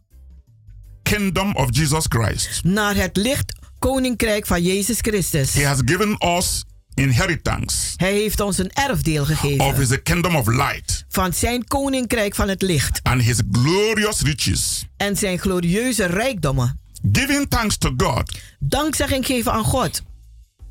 [1.04, 2.64] kingdom of Jesus Christ.
[2.64, 5.54] Naar het licht koninkrijk van Jezus Christus.
[5.54, 6.64] He has given us
[6.96, 9.76] inheritance Hij heeft ons een erfdeel of gegeven.
[9.76, 13.00] his kingdom of light Van zijn koninkrijk van het licht.
[13.04, 14.86] and his glorious riches.
[14.98, 16.80] En zijn glorieuze rijkdommen.
[17.12, 20.02] Giving thanks to God Dankzegging geven aan God.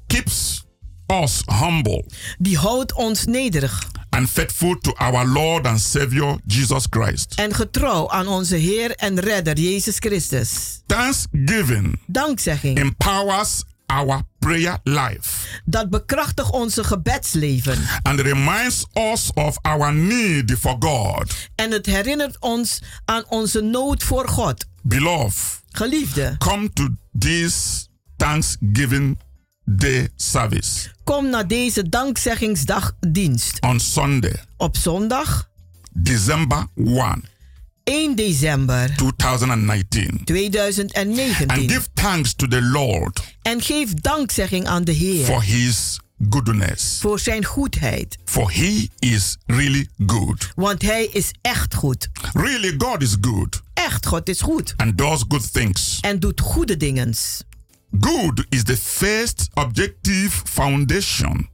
[0.07, 0.65] keeps
[1.07, 2.05] us humble
[2.39, 3.85] Die houdt ons nederig.
[4.11, 7.35] and faithful to our Lord and Savior Jesus Christ.
[7.35, 10.81] En getrouw aan onze Heer en Redder Jezus Christus.
[10.87, 12.79] Thanksgiving Dankzegging.
[12.79, 13.63] empowers
[13.93, 17.79] our prayer life Dat bekrachtigt onze gebedsleven.
[18.03, 21.35] and reminds us of our need for God.
[21.55, 24.67] En het herinnert ons aan onze nood voor God.
[24.83, 26.89] Beloved, Geliefde, come to
[27.19, 29.19] this Thanksgiving
[29.65, 33.61] Day service kom naar deze dankzeggingsdagdienst.
[33.61, 35.49] on Sunday, Op zondag
[35.93, 37.25] December 1,
[37.85, 40.09] 1 december 2019.
[40.11, 41.69] And 2019.
[41.69, 46.99] give thanks to the Lord En geef dankzegging aan de Heer for his goodness.
[47.01, 48.19] voor zijn goedheid.
[48.25, 50.49] For he is really good.
[50.55, 52.09] Want hij is echt goed.
[52.33, 54.75] Really, God is good Echt, God is goed.
[54.77, 55.99] and does good things.
[56.01, 57.15] En doet goede dingen.
[58.01, 61.49] Good is the first objective foundation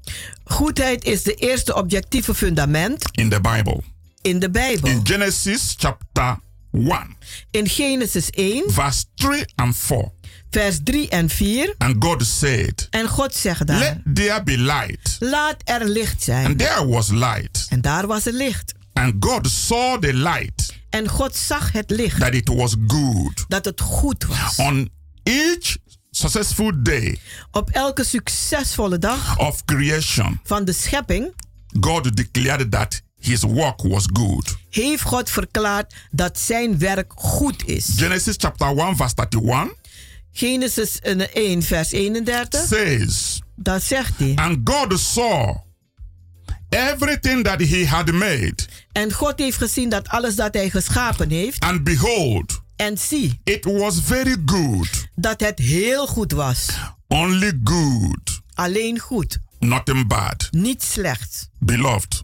[0.44, 3.82] Goedheid is de eerste objectieve fundament in the Bible.
[4.22, 4.90] In de Bijbel.
[4.90, 6.38] In Genesis chapter
[6.72, 7.16] 1,
[7.50, 10.10] In Genesis 1, verse 3 and 4.
[10.50, 11.74] vers 3 en 4.
[11.78, 15.16] And God said, En God zegt daar: Let there be light.
[15.18, 16.46] Laat er licht zijn.
[16.46, 17.66] And there was light.
[17.68, 18.72] En daar was er licht.
[18.92, 22.20] And God saw the light En God zag het licht.
[22.20, 23.44] that it was good.
[23.48, 24.56] Dat het goed was.
[24.56, 24.90] On
[25.22, 25.76] each
[26.10, 27.18] successful day
[27.50, 31.32] Op elke succesvolle dag of creation, van de schepping
[31.80, 34.56] God declared that his work was good.
[34.70, 37.88] heeft God verklaard dat zijn werk goed is.
[37.96, 39.74] Genesis chapter 1, verse 31
[40.32, 42.66] Genesis 1, vers 31.
[42.66, 44.32] says, Dat zegt hij.
[44.34, 45.56] And God saw
[46.70, 48.54] everything that he had made,
[48.92, 51.64] En God heeft gezien dat alles dat hij geschapen heeft.
[51.64, 54.88] and behold, En zie it was very good.
[55.14, 56.68] dat het heel goed was.
[57.08, 59.38] Only good, Alleen goed.
[59.58, 60.48] nothing bad.
[60.50, 61.48] Niet slecht.
[61.58, 62.22] Beloved,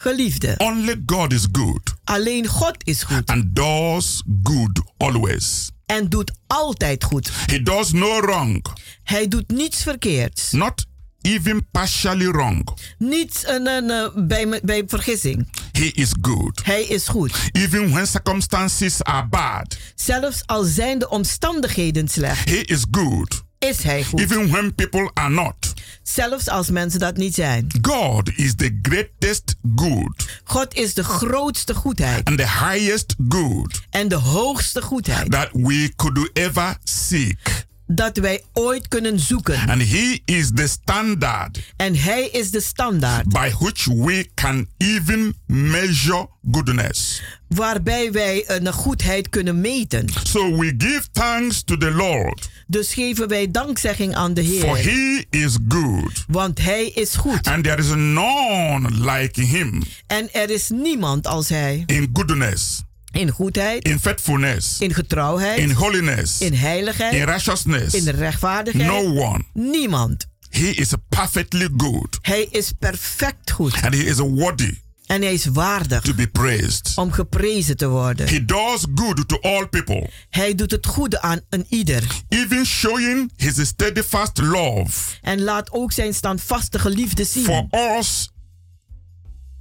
[0.00, 0.54] Geliefde.
[0.58, 3.22] only God is good Alleen God is goed.
[3.30, 5.70] and does good always.
[5.86, 7.30] En doet altijd goed.
[7.46, 8.66] He does no wrong,
[9.04, 10.50] Hij doet niets verkeerds.
[10.52, 10.86] not
[11.22, 12.68] even partially wrong.
[12.98, 15.48] Niets een, een, eh, bij, bij vergissing.
[15.72, 16.64] He is good.
[16.64, 17.32] Hij is goed.
[17.52, 23.42] Even when circumstances are bad, Zelfs al zijn de omstandigheden slecht, he is good.
[23.58, 24.20] is hij goed.
[24.20, 25.72] Even when people are not.
[26.14, 27.66] Zelfs als mensen dat niet zijn.
[27.82, 34.08] God is the greatest good God is de grootste goedheid and the highest good en
[34.08, 37.66] de hoogste goedheid that we could ever seek.
[37.90, 39.68] Dat wij ooit kunnen zoeken.
[39.68, 45.34] And he is the standard En hij is de standaard by which we can even
[45.46, 47.22] measure goodness.
[47.48, 50.08] waarbij wij een goedheid kunnen meten.
[50.22, 54.92] So we give thanks to the Lord, Dus geven wij dankzegging aan de for Heer.
[54.92, 57.46] he is good, Want hij is goed.
[57.46, 61.82] and there is none like him En er is niemand als hij.
[61.86, 62.82] in goodness,
[63.12, 67.94] In goedheid, in faithfulness, in getrouwheid, in holiness, in heiligheid, in righteousness.
[67.94, 68.86] in rechtvaardigheid.
[68.90, 69.42] No one.
[69.52, 70.26] Niemand.
[70.50, 73.82] He is perfectly good, Hij is perfect goed.
[73.82, 74.74] and he is worthy
[75.06, 76.92] En hij is waardig to be praised.
[76.94, 78.28] om geprezen te worden.
[78.28, 82.02] He does good to all people, Hij doet het goede aan een ieder.
[82.28, 84.90] even showing his steadfast love
[85.22, 87.44] En laat ook zijn standvastige liefde zien.
[87.44, 87.66] for
[87.98, 88.30] us.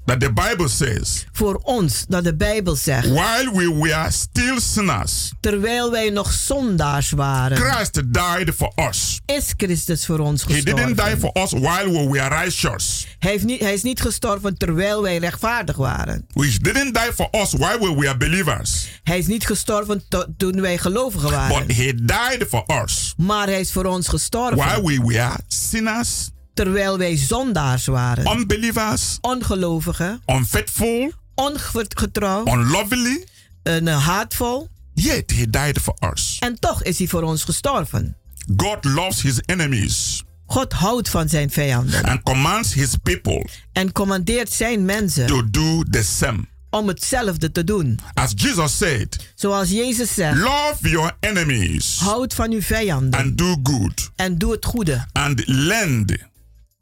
[0.07, 3.07] That the Bible says, Voor ons, dat de Bijbel zegt.
[3.07, 7.57] while we were still sinners, Terwijl wij nog zondaars waren.
[7.57, 9.19] Christ died for us.
[9.25, 11.19] Is Christus voor ons He didn't die gestorven.
[11.19, 13.07] for us while we were righteous.
[13.19, 16.25] Hij, heeft niet, hij is niet gestorven terwijl wij rechtvaardig waren.
[16.33, 18.87] We didn't die for us while we were believers.
[19.03, 21.65] Hij is niet gestorven to- toen wij gelovigen waren.
[21.67, 24.57] But he died for us Maar hij is voor ons gestorven.
[24.57, 28.37] while we were sinners, Terwijl wij zondaars waren.
[28.37, 30.21] unbelievers, Ongelovigen.
[30.25, 32.45] unfaithful, Ongetrouw.
[32.47, 33.25] unlovely.
[33.63, 34.67] En eh, haatvol.
[34.93, 36.37] Yet he died for us.
[36.39, 38.15] En toch is hij voor ons gestorven.
[38.57, 42.03] God loves his enemies God houdt van zijn vijanden.
[42.03, 46.39] and commands his people En commandeert zijn mensen to do the same.
[46.69, 47.99] om hetzelfde te doen.
[48.13, 50.37] As Jesus said, Zoals Jezus zegt.
[50.37, 53.19] love your enemies Houd van uw vijanden.
[53.19, 55.05] and do good En doe het goede.
[55.13, 56.13] and lend,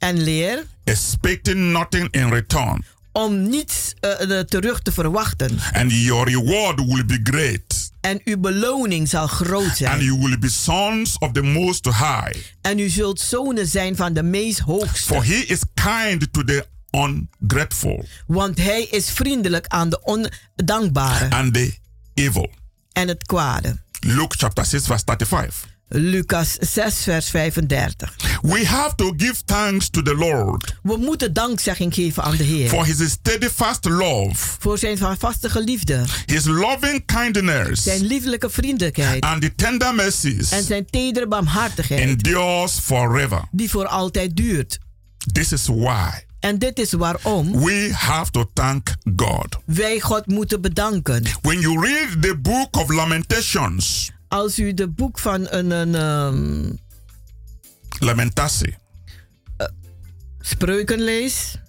[0.05, 2.83] En leer expecting nothing in return.
[3.11, 5.59] om niets eh, terug te verwachten.
[5.73, 7.91] And your reward will be great.
[8.01, 10.03] En uw beloning zal groot And zijn.
[10.03, 12.35] you will be sons of the Most High.
[12.61, 15.13] En u zult zonen zijn van de meest hoogste.
[15.13, 21.53] For he is kind to the ungrateful Want hij is vriendelijk aan de ondankbare and
[21.53, 21.73] the
[22.13, 22.49] evil.
[22.91, 23.77] en het kwade.
[23.99, 25.73] Luke chapter 6, verse 35.
[25.87, 28.15] Lucas 6, vers 35.
[28.41, 32.69] We have to give thanks to the Lord We moeten dankzegging geven aan de Heer.
[32.69, 36.03] for his steadfast love, voor zijn vastige liefde.
[36.25, 39.23] his loving kindness, Zijn lieflijke vriendelijkheid.
[39.23, 41.99] and the tender mercies En zijn tedere barmhartigheid.
[42.01, 43.41] endures forever.
[43.51, 44.77] Die voor altijd duurt.
[45.31, 46.09] This is why
[46.39, 49.57] En dit is waarom we have to thank God.
[49.65, 51.23] wij God moeten bedanken.
[51.41, 56.71] When you read the book of Lamentations, Als u de boek van een, een ehm,
[57.99, 58.75] Lamentatie,
[60.39, 61.61] spreuken leest,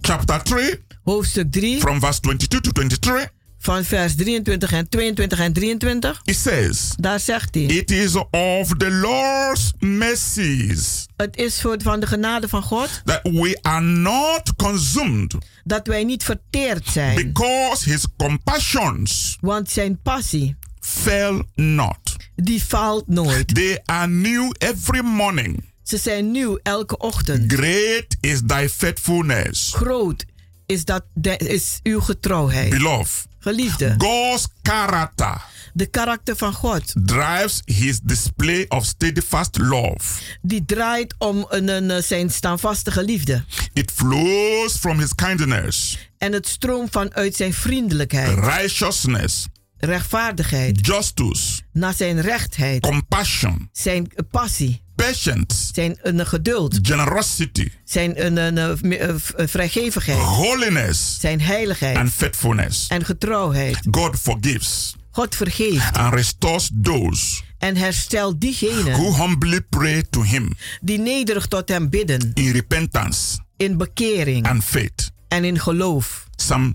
[0.00, 5.52] chapter 3, hoofdstuk 3, from verse 22 to 23, van vers 23 en 22 en
[5.52, 11.76] 23, it says, daar zegt hij: It is of the Lord's mercies Het is voor,
[11.82, 15.34] van de genade van God that we are not consumed
[15.66, 17.14] dat wij niet verteerd zijn.
[17.16, 22.16] because his compassions Want zijn passie, fail not.
[22.34, 23.54] die faalt nooit.
[23.54, 25.64] They are new every morning.
[25.82, 27.52] Ze zijn nieuw elke ochtend.
[27.52, 29.72] Great is thy faithfulness.
[29.74, 30.24] Groot
[30.66, 32.70] is, dat de, is uw getrouwheid.
[32.70, 35.42] Beloved, Geliefde, God's character
[35.76, 40.22] de karakter van God, drives his display of steadfast love.
[40.42, 43.44] die draait om een, een, eh, zijn standvastige liefde.
[43.72, 49.46] It flows from his kindness, En het stroomt vanuit zijn vriendelijkheid, righteousness,
[49.76, 58.36] rechtvaardigheid, justice, naar zijn rechtheid, compassion, zijn passie, patience, zijn een geduld, generosity, zijn een,
[58.36, 61.96] een, een, een, een vrijgevigheid, holiness, zijn heiligheid.
[61.96, 62.86] And faithfulness.
[62.88, 63.78] en getrouwheid.
[63.90, 70.52] God forgives God vergeeft and restores those en herstelt diegenen who humbly pray to him
[70.80, 75.10] die nederig tot hem bidden in repentance in bekering and faith.
[75.28, 76.26] en in geloof.
[76.36, 76.74] Psalm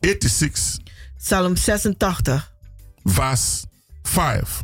[0.00, 0.78] 86,
[1.18, 2.52] Psalm 86,
[3.02, 3.64] verse
[4.02, 4.62] 5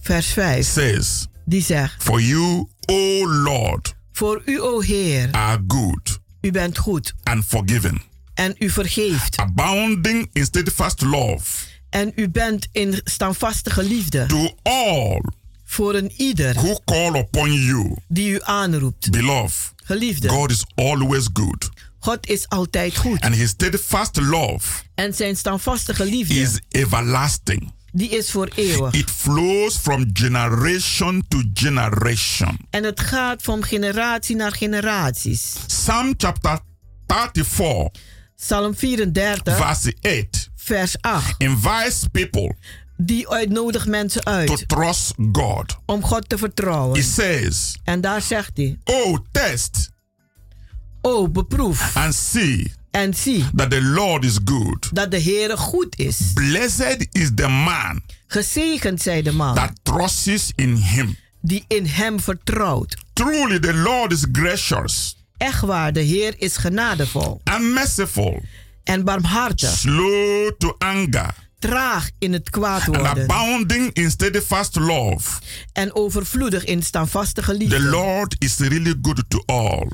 [0.00, 6.18] vers 5, says, die zegt: For you, O Lord, Voor u, o Heer, are good
[6.40, 8.02] u bent goed and forgiving,
[8.34, 9.36] en u vergeeft.
[9.38, 15.20] abounding in steadfast love En u bent in standvastige liefde to all
[15.64, 17.96] voor een ieder who call upon you.
[18.08, 19.10] die u aanroept.
[19.10, 23.20] Beloved, Geliefde, God is always good, God is altijd goed.
[23.20, 27.72] and his steadfast love En zijn standvastige liefde, is everlasting.
[27.92, 28.94] die is voor eeuwig.
[28.94, 32.58] It flows from generation to generation.
[32.70, 35.52] En het gaat van generatie naar generaties.
[35.66, 36.58] Psalm chapter
[37.06, 37.90] 34,
[38.36, 41.34] Psalm 34, verse 8, vers 8.
[41.38, 42.56] invites people
[42.96, 45.76] Die uitnodigt mensen to uit trust God.
[45.86, 46.98] om God te vertrouwen.
[46.98, 49.90] It says, En daar zegt hij: Oh, test
[51.02, 54.88] Oh, beproef and see en zie that the Lord is good.
[54.92, 56.18] dat de Heere goed is.
[56.34, 61.16] Blessed is the man Gezegend zij de man that trusts in him.
[61.40, 62.96] die in hem vertrouwt.
[63.12, 68.42] Truly, the Lord is gracious Echt waar, de Heer is genadevol and merciful,
[68.84, 75.40] en barmhartig, slow to anger, traag in het kwaad and worden abounding in steadfast love.
[75.72, 77.80] en overvloedig in standvastige The liefde.
[77.80, 79.88] Lord is really good to all.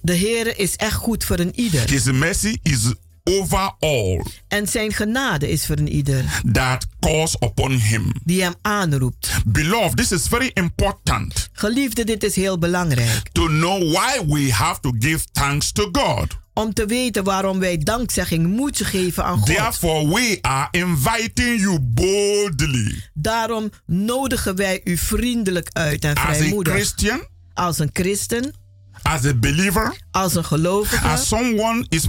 [0.00, 2.78] De Heere is echt goed voor een ieder His mercy is
[3.24, 8.12] over all en zijn genade is voor een ieder that calls upon him.
[8.24, 9.30] die hem aanroept.
[9.46, 13.28] Beloved, this is very important Geliefde, dit is heel belangrijk.
[13.32, 16.36] to know why we have to give thanks to God.
[16.58, 19.46] Om te weten waarom wij dankzegging moeten geven aan God.
[19.46, 23.02] Therefore, we are inviting you boldly.
[23.14, 26.72] Daarom nodigen wij u vriendelijk uit en as a vrijmoedig.
[26.72, 28.54] Christian, Als een christen,
[29.02, 32.08] as a believer, als een gelovige, as someone is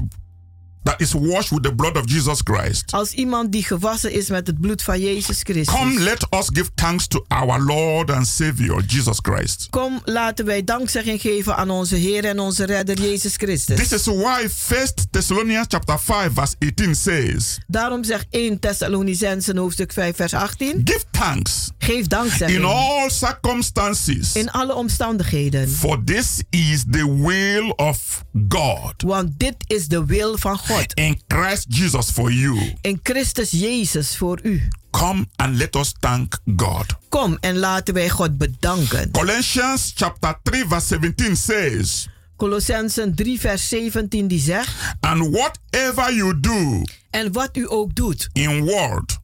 [0.87, 2.91] that is washed with the blood of Jesus Christ.
[2.91, 5.75] als iemand die gewassen is met het bloed van Jezus Christus.
[5.75, 9.67] Come, let us give thanks to our Lord and Savior Jesus Christ.
[9.69, 13.77] Kom, laten wij dankzegging geven aan onze Heer en onze Redder Jezus Christus.
[13.77, 19.93] This is why 1 Thessalonians chapter 5 verse 18 says, Daarom zegt 1 Thessalonicensen hoofdstuk
[19.93, 20.81] 5 vers 18.
[20.83, 22.59] Give thanks Geef dankzegging.
[22.59, 24.33] in all circumstances.
[24.35, 25.69] In alle omstandigheden.
[25.69, 30.76] For this is the will of God Want dit is de wil van God.
[30.93, 32.73] In Christ Jesus for you.
[32.81, 34.67] In Christus Jezus voor u.
[34.91, 36.85] Come and let us thank God.
[37.09, 39.11] Kom en laten wij God bedanken.
[39.11, 42.07] Colossians chapter 3 verse 17 says,
[42.37, 44.71] Colossensen 3 vers 17 die zegt.
[44.99, 48.29] And whatever you do En wat u ook doet.
[48.33, 49.17] in word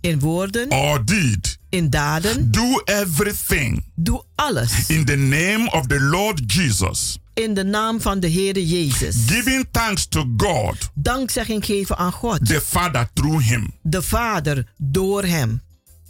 [0.00, 0.70] In woorden.
[0.70, 2.50] or deed, In daden.
[2.50, 4.86] do everything Doe alles.
[4.88, 9.16] in the name of the Lord Jesus, In de naam van de Heere Jezus.
[9.26, 12.46] giving thanks to God, Dankzegging geven aan God.
[12.46, 13.70] the Father through him.
[13.82, 15.62] De Vader door hem.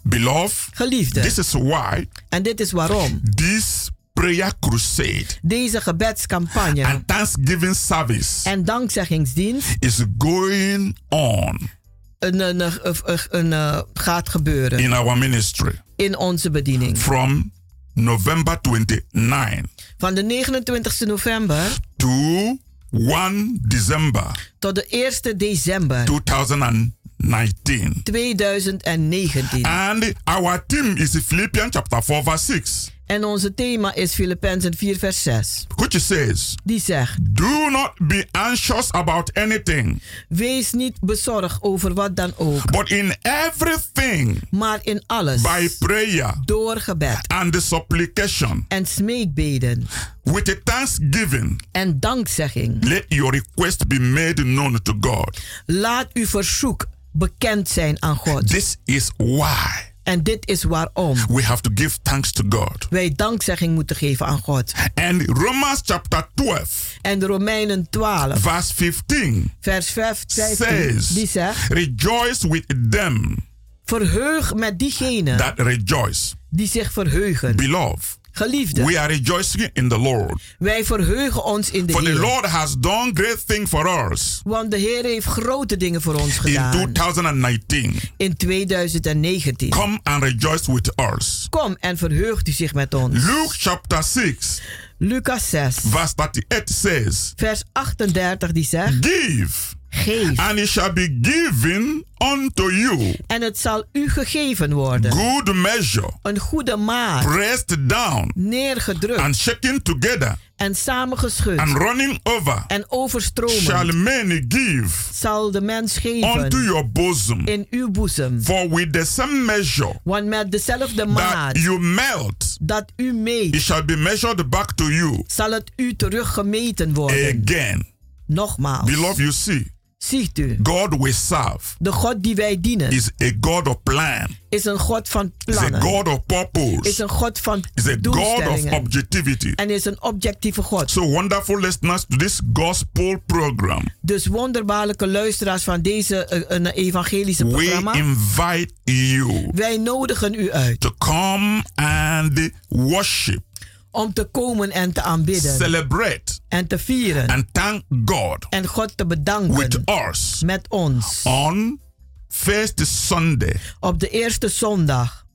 [0.02, 1.20] Beloved, Geliefde.
[1.20, 3.20] this is why En dit is waarom.
[3.34, 11.70] this prayer crusade Deze gebedscampagne and Thanksgiving service en dankzeggingsdienst is going on
[12.18, 16.98] een, een, een, een, eh, gaat gebeuren in our ministry in onze bediening.
[16.98, 17.52] from
[17.98, 19.64] November 29
[19.98, 22.56] Van de 29 november to
[22.90, 24.86] 1 December tot de
[25.22, 28.02] 1 december 2019.
[28.04, 29.64] 2019.
[29.64, 34.98] And our theme is Philippians chapter 4 verse 6, En onze thema is Filippenzen 4
[34.98, 35.66] vers 6.
[35.76, 42.16] which says, Die zegt, Do not be anxious about anything, wees niet bezorgd over wat
[42.16, 42.70] dan ook.
[42.70, 49.86] but in everything, Maar in alles, by prayer door gebed and the supplication, en smeekbeden
[50.22, 52.84] with a thanksgiving, en dankzegging.
[52.84, 55.38] let your request be made known to God.
[55.66, 58.48] Laat uw verzoek bekend zijn aan God.
[58.48, 62.86] This is why En dit is waarom we have to give thanks to God.
[62.90, 64.72] wij dankzegging moeten geven aan God.
[64.94, 71.72] And Romans chapter 12, En de Romeinen 12, verse 15 vers 15, says, die zegt:
[71.72, 73.46] Rejoice with them
[73.84, 76.34] Verheug met diegenen that rejoice.
[76.50, 77.56] die zich verheugen.
[77.56, 80.42] Beloved, Geliefde, we are rejoicing in the Lord.
[80.58, 82.12] wij verheugen ons in de For the.
[82.12, 86.34] Lord has done great things for us Want de Heer heeft grote dingen voor ons
[86.34, 88.00] in gedaan 2019.
[88.16, 89.68] in 2019.
[89.68, 91.46] Come and rejoice with us.
[91.50, 93.24] Kom en verheugt u zich met ons.
[93.24, 94.60] Luke chapter 6,
[94.98, 99.50] Lucas 6, verse 38 says, vers 38, die zegt: Give,
[99.90, 103.14] Geef, and it shall be given unto you.
[103.26, 105.12] en het zal u gegeven worden.
[105.12, 112.20] Good measure, Een goede maat, pressed down neergedrukt and shaken together en saamgeschud and running
[112.22, 117.46] over, en shall overstromend many give zal de mens unto geven your bosom.
[117.46, 118.42] in uw boezem.
[118.42, 123.54] For with the same measure Want met dezelfde that maat you melt, dat u meet,
[123.54, 127.42] it shall be measured back to you zal het u teruggemeten worden.
[127.44, 127.86] again.
[128.26, 133.10] Nogmaals, Beloved, you see, ziet u, God we serve de God die wij dienen is
[133.22, 137.02] a God of plan, is een God van is a plannen, God of is purpose,
[137.02, 139.52] een God van is a God of objectivity.
[139.54, 140.90] en is een objectieve God.
[140.90, 143.82] So wonderful listeners to this gospel program.
[144.00, 150.80] Dus wonderbaarlijke luisteraars van deze een evangelische We programma, invite you wij nodigen u uit
[150.80, 153.42] to come and worship,
[153.90, 157.28] om te komen en te aanbidden celebrate, en te vieren.
[157.28, 161.22] And thank God en God te bedanken with us met ons.
[161.22, 161.80] on
[162.28, 165.26] first Sunday, op de eerste zondag,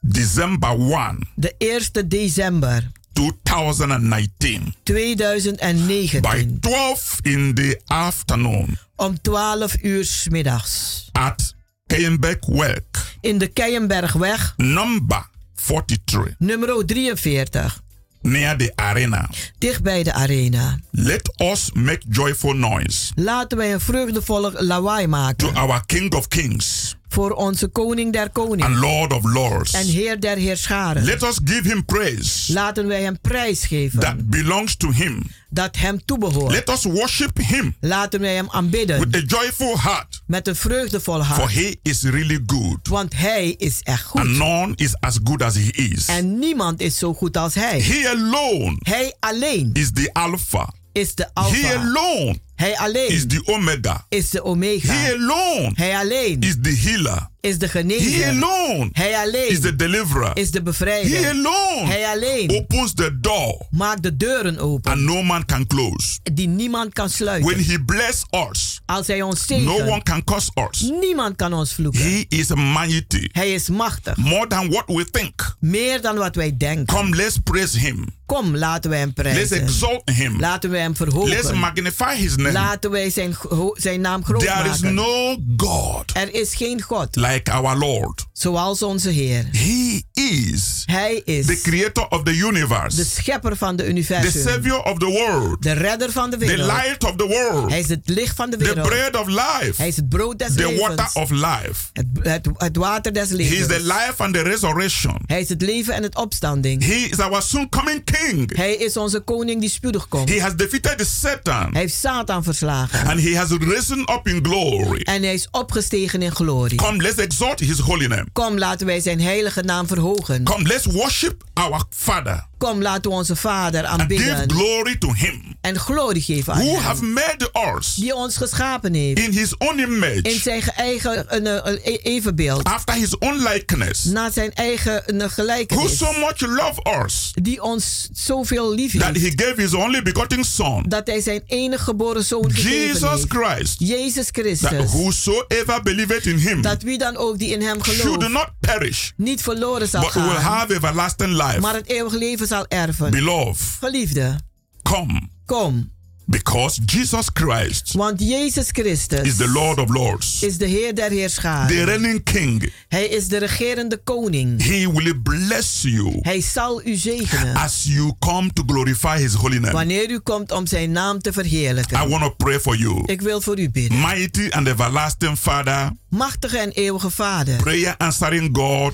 [0.00, 2.90] December 1, de eerste december.
[3.12, 8.78] 2019, 2019 by 12 in the afternoon.
[8.96, 11.08] Om 12 uur 's middags.
[11.12, 11.54] At
[11.86, 17.82] Keienberg Welk, in de Keienbergweg number 43, nummer 43
[18.24, 19.30] near the arena.
[19.58, 20.78] dicht bij de arena.
[20.90, 26.28] Let us make joyful noise Laten wij een vreugdevolle lawaai to maken our King of
[26.28, 29.72] Kings voor onze koning der and Lord of Lords.
[29.72, 31.04] en heer der heerscharen.
[31.04, 35.22] Let us give him praise Laten wij hem prijs geven that belongs to him.
[35.50, 36.50] dat hem toebehoort.
[36.52, 41.22] Let us worship him Laten wij hem aanbidden with a joyful heart, met een vreugdevol
[41.24, 41.40] hart.
[41.40, 44.20] for he is really good, Want hij is echt goed.
[44.20, 46.06] and none is as good as he is.
[46.06, 47.80] En niemand is zo goed als hij.
[47.80, 50.72] He alone Hij alleen is the Alpha.
[50.92, 51.56] is de alpha.
[51.56, 54.06] He alone Hij is alleen the Omega.
[54.08, 54.92] is de Omega.
[54.92, 57.32] He alone Hij alleen is the healer.
[57.44, 58.28] Is de He genezer.
[58.28, 60.30] alone Hij is alleen the deliverer.
[60.36, 61.28] is de He bevrijder.
[61.28, 66.18] alone Hij alleen opens the door maakt de deuren open and no man can close.
[66.32, 67.64] die niemand kan When sluiten.
[67.64, 70.80] he bless us, Als hij ons no one can curse us.
[71.00, 72.00] niemand kan ons vloeken.
[72.00, 75.56] He is mighty, Hij is machtig, more than what we think.
[75.60, 76.86] meer dan wat wij denken.
[76.96, 78.04] Come, let's praise him.
[78.26, 79.62] Kom, laten wij hem Let's prijzen.
[79.62, 80.40] exalt him.
[80.40, 81.58] Laten wij hem Let's verhogen.
[81.58, 82.52] magnify his name.
[82.52, 83.36] Laten wij zijn,
[83.72, 84.94] zijn naam groot There is maken.
[84.94, 88.26] no God Er is geen God like our Lord.
[88.32, 89.48] zoals onze Heer.
[89.52, 94.42] He is Hij is the creator of the de universe, schepper van de the universum.
[94.42, 96.70] savior of the world, De redder van de the wereld.
[96.72, 98.88] light of the world, Hij is het licht van de the wereld.
[98.88, 100.80] bread of Hij life, is het brood des the levens.
[100.80, 101.74] water of life.
[101.92, 103.82] Het, het, het water des He is the levens.
[103.82, 105.16] life and the resurrection.
[105.26, 106.84] Hij is het leven en het opstanding.
[106.86, 108.56] He is our soon coming king.
[108.56, 110.28] Hij is onze koning die spoedig komt.
[110.28, 113.06] He has defeated Satan Hij heeft Satan verslagen.
[113.08, 115.00] and he has risen up in glory.
[115.00, 116.76] En hij is opgestegen in glorie.
[116.78, 118.26] Come, let's exalt his holy name.
[118.32, 120.02] Kom, laten wij zijn heilige naam verhogen.
[120.44, 124.50] Come, let's worship our Father Kom, laten we onze Vader and give aanbidden.
[124.50, 126.80] glory to Him En glorie geven aan who hem.
[126.82, 129.18] have made us Die ons geschapen heeft.
[129.18, 132.64] in His own In image, zijn eigen eh, evenbeeld.
[132.64, 135.96] after His own likeness, Naar zijn eigen eh, who gelijkenis.
[135.98, 139.38] so much love us Die ons zoveel lief that heeft.
[139.38, 143.24] He gave His only begotten Son, Dat hij zijn enige geboren zoon gegeven Jesus heeft.
[143.28, 144.90] Christ, Jezus that Christus.
[144.92, 148.28] whosoever believeth in Him Dat wie dan ook die in hem should gelooft.
[148.28, 150.42] not perish, Niet verloren zal but will gaan.
[150.58, 151.60] have everlasting life.
[151.60, 153.10] Maar het eeuwige leven zal erven.
[153.10, 154.38] Beloved, Geliefde.
[154.82, 155.28] come.
[155.46, 155.92] Kom.
[156.26, 161.08] Because Jesus Christ Want Jezus Christus is the Lord of Lords, is de Heer der
[161.08, 161.84] the Heerscharen.
[161.84, 162.72] reigning King.
[162.88, 164.62] Hij is de regerende koning.
[164.66, 167.54] He will bless you Hij zal u zegenen.
[167.56, 169.72] as you come to glorify His holy name.
[169.72, 172.08] Wanneer u komt om zijn naam te I verheerlijken.
[172.08, 173.02] want to pray for you.
[173.06, 174.00] Ik wil voor u bidden.
[174.00, 177.56] Mighty and everlasting Father, Machtige en eeuwige Vader.
[177.56, 178.92] prayer answering God,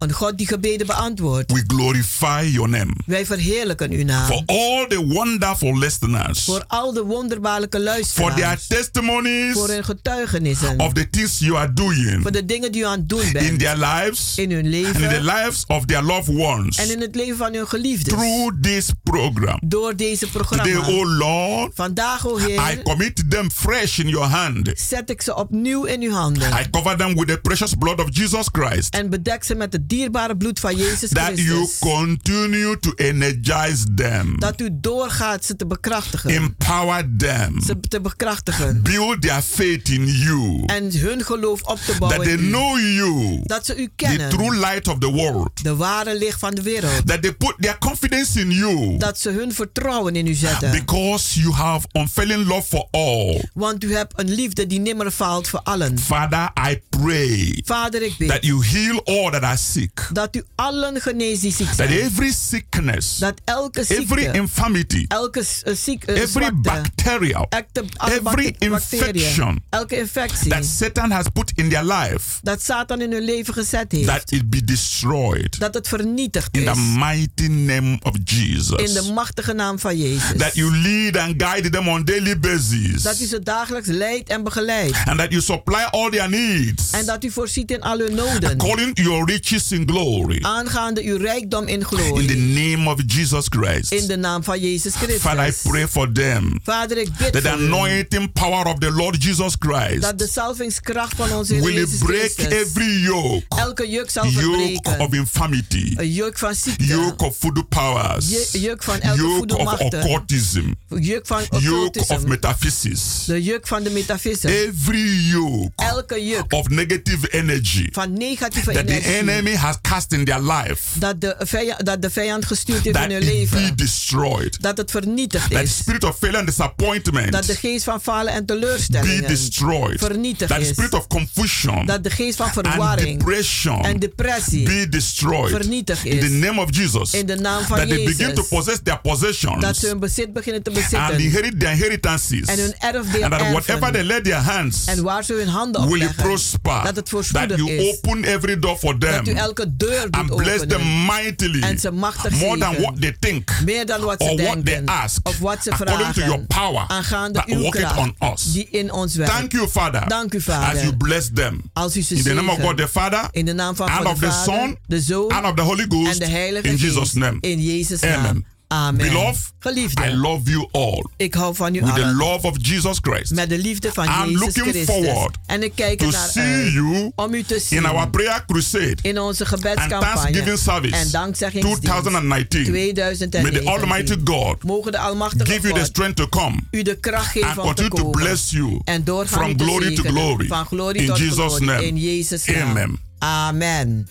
[0.00, 1.52] Een God die gebeden beantwoordt.
[1.52, 2.90] we glorify your name.
[3.06, 4.26] Wij verheerlijken uw naam.
[4.26, 7.94] For all the wonderful listeners, Voor al de wonderbaarlijke for their
[8.38, 8.66] luisteraars.
[8.66, 10.78] testimonies Voor hun getuigenissen.
[10.80, 13.32] of the things you are doing Voor de dingen die u aan het doen in
[13.32, 13.58] bent.
[13.58, 15.24] their lives In hun and in the leven.
[15.24, 18.16] lives of their loved ones En in het leven van hun geliefden.
[18.18, 19.58] through this program.
[19.64, 20.88] Door deze Today, programma.
[20.88, 24.70] oh Lord, Vandaag, o I Heer, commit them fresh in your hand.
[24.74, 26.48] zet ik ze opnieuw in uw handen.
[26.52, 28.94] I cover them with the precious blood of Jesus Christ.
[28.94, 34.38] En bedek ze met het dierbare bloed van Jezus That you continue to energize them,
[34.40, 36.30] Dat u doorgaat ze te bekrachtigen.
[36.30, 38.82] empower them, Ze te bekrachtigen.
[38.82, 42.22] build their faith in you, En hun geloof op te that bouwen.
[42.22, 42.48] they in u.
[42.48, 44.28] know you, Dat ze u the kennen.
[44.30, 47.06] true light of the world, De ware licht van de wereld.
[47.06, 50.70] that they put their confidence in you Dat ze hun vertrouwen in u zetten.
[50.70, 53.48] because you have unfailing love for all.
[53.54, 55.98] Want u hebt een liefde die nimmer faalt voor allen.
[55.98, 60.42] Father, I pray Vader, ik that bid you heal all that are sick, dat u
[60.54, 61.88] allen die ziek that zijn.
[61.90, 67.84] every sickness, Dat elke every ziekte, infirmity, elke uh, ziek, uh, every zwakte, bacteria, elke,
[67.96, 73.12] alle every infection elke infectie that Satan has put in their life, dat Satan in
[73.12, 76.76] hun leven gezet heeft, that it be destroyed dat het vernietigd in the is.
[76.96, 78.92] mighty name of In Jesus.
[78.92, 80.36] de machtige naam van Jezus.
[80.36, 83.02] That you lead and guide them on daily basis.
[83.02, 84.96] Dat u ze dagelijks leidt en begeleidt.
[85.04, 88.50] And that you supply all their needs En dat u voorziet in al hun noden.
[88.50, 90.38] according to your riches in glory.
[90.42, 92.36] Aangaande uw rijkdom in In the glorie.
[92.36, 93.92] name of Jesus Christ.
[93.92, 95.70] In de naam van Jezus Father, I Christus.
[95.70, 100.00] pray for them Vader, ik bid that the anointing power of the Lord Jesus Christ
[100.00, 104.26] Dat de salvingskracht van onze Heer will Jezus break Christus every yoke, elke juk zal
[104.26, 105.00] yoke verbreken.
[105.00, 106.84] of infirmity, Een juk van ziekte.
[106.86, 110.62] yoke of voodoo powers, juk van elke yoke of occultism,
[110.98, 113.24] Juk van yoke of metaphysics.
[113.26, 114.48] De juk van de metafysica.
[114.48, 119.16] Every yoke Elke juk of negative energy van negatieve that the energie.
[119.18, 123.04] enemy has cast in their life, Dat de, vijand, dat de vijand gestuurd heeft that
[123.04, 123.76] in hun it be leven.
[123.76, 124.62] destroyed.
[124.62, 125.76] Dat het vernietigd That is.
[125.76, 129.98] spirit of failure and disappointment Dat de geest van falen en be teleurstellingen destroyed.
[129.98, 130.68] vernietigd That is.
[130.68, 135.50] spirit of confusion Dat de geest van and verwarring depression en depressie be destroyed.
[135.50, 136.30] vernietigd In the is.
[136.32, 137.12] name of Jesus.
[137.14, 138.16] In de naam van that they Jezus.
[138.16, 141.18] begin to possess their possessions Dat ze hun bezit beginnen te and bezitten.
[141.18, 142.46] inherit their inheritances.
[142.46, 143.92] En hun erfdeel and that whatever erven.
[143.92, 146.22] they lay their hands En waar ze hun handen will opleggen.
[146.24, 146.72] prosper.
[146.74, 147.92] Dat het that voorspoedig you is.
[147.98, 151.60] open every door for them elke deur doet and bless them mightily.
[151.62, 154.74] En ze machtig more than what they think Meer dan wat ze or what they
[154.74, 154.86] denken.
[154.94, 155.28] ask.
[155.28, 156.14] Of wat ze according vragen.
[156.22, 157.96] to your power Aangaande uw kracht.
[157.96, 158.52] on us.
[158.52, 159.32] Die in ons werkt.
[159.32, 160.08] Thank you, Father.
[160.08, 160.76] Dank u, Vader.
[160.76, 161.70] As you bless them.
[161.72, 162.58] Als u ze In the name of.
[162.60, 163.28] God the Father.
[163.30, 164.76] In de naam van and God of de the Vader, Son.
[164.86, 166.12] de Zoon and of the Holy Ghost.
[166.12, 166.76] en de Heilige in.
[166.76, 167.36] Jesus' name.
[167.40, 168.12] In Jezus' naam.
[168.24, 168.44] Amen.
[168.72, 169.06] Amen.
[169.08, 171.06] Beloved, Geliefde, I love you all.
[171.16, 172.14] ik hou van u With the allen.
[172.16, 173.30] love of Jesus Christ.
[173.32, 174.84] Met de liefde van I'm Jezus looking Christus.
[174.84, 178.10] forward en ik kijk to naar see uit you om u te zien in our
[178.10, 182.64] prayer crusade in onze and gebedscampagne Thanksgiving service en dankzeggingsdienst 2019.
[182.64, 183.42] 2019.
[183.42, 186.82] May the Almighty God Mogen de Almachtige give you the God strength to come u
[186.82, 188.20] de kracht geven and om te continue to komen.
[188.24, 190.22] bless you en doorgaan from glory to zegenen.
[190.22, 190.46] glory.
[190.46, 191.66] Van glorie In tot Jesus' glorie.
[191.66, 191.86] name.
[191.86, 192.68] In Jezus' naam.
[192.68, 192.98] Amen.
[193.18, 194.08] Amen.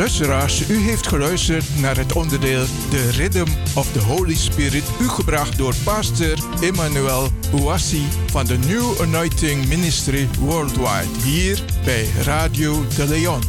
[0.00, 5.58] Luisteraars, u heeft geluisterd naar het onderdeel The Rhythm of the Holy Spirit, u gebracht
[5.58, 13.42] door pastor Emmanuel Ouassi van de New Anointing Ministry Worldwide, hier bij Radio de Leon.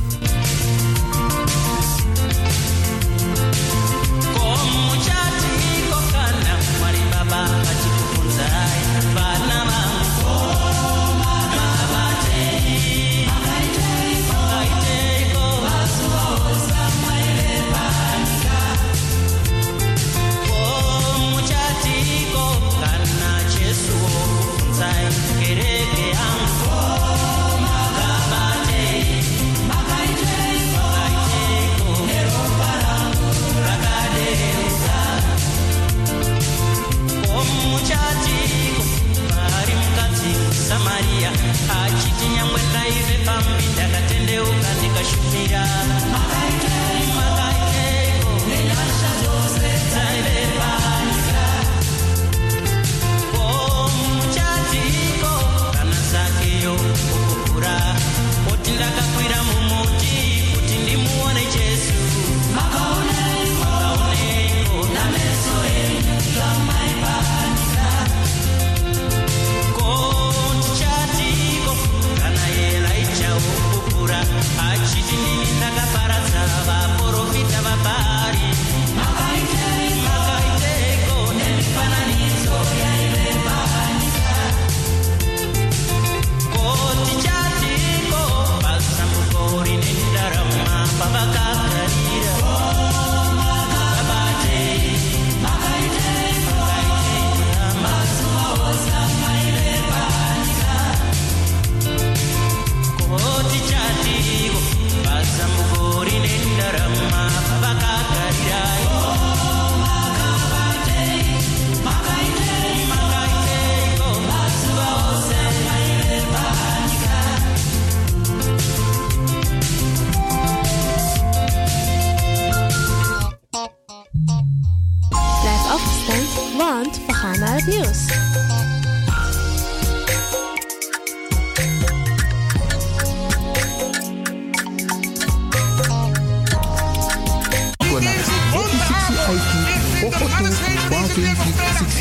[140.22, 142.00] We gaan naar het nieuws.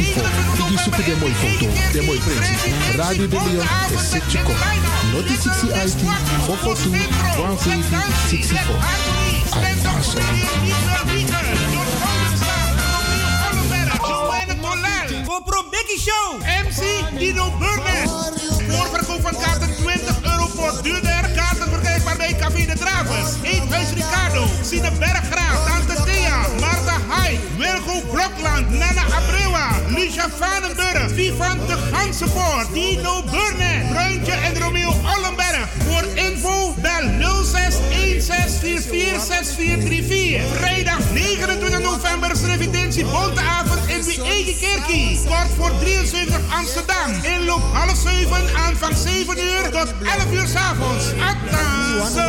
[0.54, 2.60] Fiji super de mooi foto, de mooi printjes.
[2.96, 4.56] Radio de Leon is Sitje Kop.
[5.12, 6.00] Noti 60 IT,
[6.44, 9.30] 442, 174, 64.
[16.00, 16.38] Show.
[16.64, 18.10] MC Dino Burnes.
[18.68, 21.30] Voorverkoop van kaarten 20 euro voor duurder.
[21.34, 23.30] Kaarten verkrijgbaar bij Café de Dravers.
[23.42, 24.46] Eethuis Ricardo.
[24.62, 25.66] Sine Berggraaf.
[25.66, 26.46] Tante Thea.
[26.60, 27.40] Marta Hai.
[27.56, 28.70] Wilgo Blokland.
[28.70, 29.68] Nana Abrewa.
[29.88, 31.10] Lucia Vanenburg.
[31.14, 32.72] Vivan de Gansenpoort.
[32.72, 33.88] Dino Burnes.
[33.92, 35.39] Bruintje en Romeo Ollenberg.
[38.22, 45.20] Voor info bel 06 1644 Vrijdag 29 november is residentie Bonteavond in de eigen kerkie.
[45.26, 47.12] Kort voor 73 Amsterdam.
[47.22, 51.04] Inloop half 7, aanvang 7 uur tot 11 uur s'avonds.
[51.04, 52.28] Attenzo!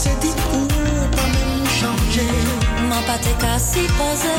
[0.00, 0.66] Je sais dit pour
[1.10, 2.26] pas même changer
[2.88, 4.30] M'en pas te kasi pose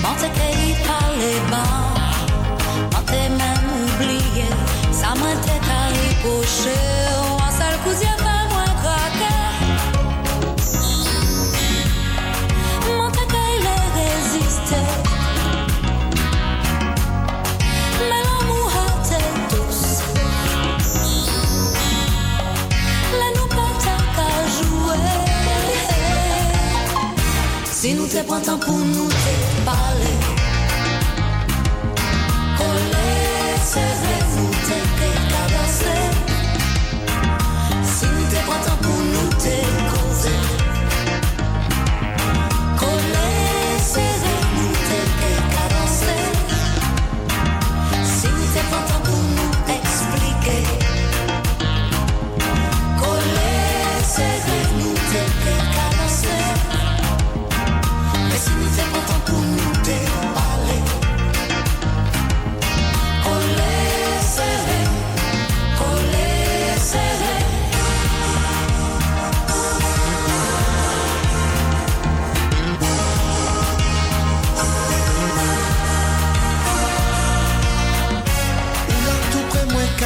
[0.00, 1.92] M'en te kei parler bas
[2.90, 4.46] M'en te même oublié
[4.92, 6.72] Ça m'a te kari poche
[7.46, 8.25] Un seul coup d'y
[27.80, 30.35] Si nu te poate pun, nu te pale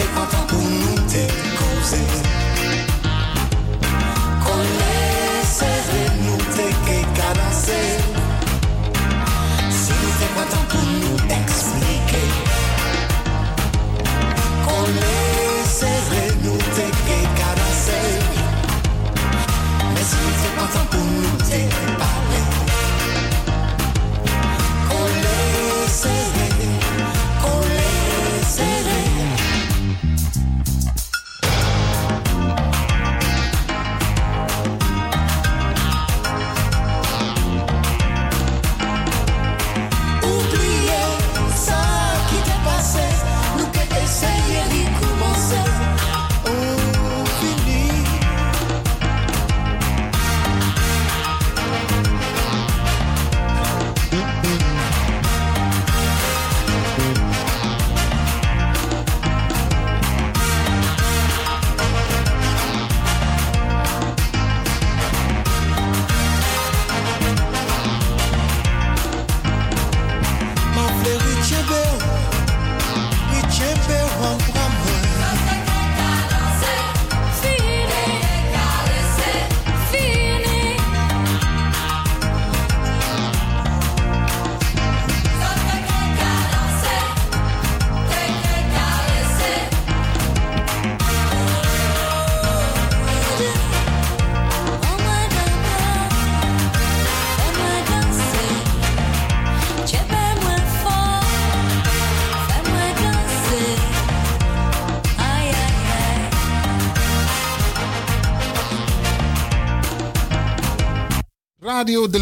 [0.00, 1.26] Te kontan pou nou te
[1.58, 2.29] kouze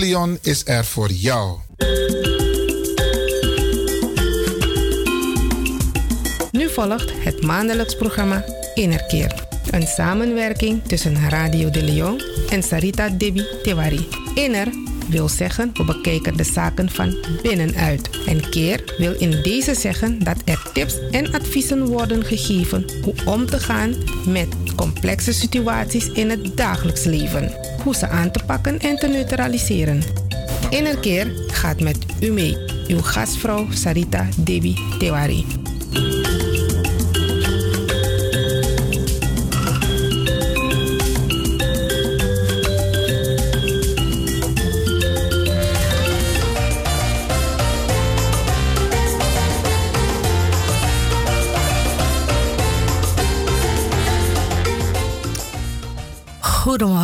[0.09, 1.59] Is er voor jou.
[6.51, 8.45] Nu volgt het maandelijks programma
[8.75, 9.47] Innerkeer.
[9.71, 14.09] Een samenwerking tussen Radio de Leon en Sarita Debi Tewari.
[14.35, 14.69] Inner
[15.09, 18.11] wil zeggen we bekijken de zaken van binnenuit.
[18.27, 23.47] En keer wil in deze zeggen dat er tips en adviezen worden gegeven hoe om
[23.47, 23.95] te gaan
[24.27, 27.68] met complexe situaties in het dagelijks leven.
[27.89, 30.03] Hoe ze aan te pakken en te neutraliseren.
[30.71, 32.57] Innerkeer gaat met u mee.
[32.89, 35.58] Uw gastvrouw Sarita Debi Tewari.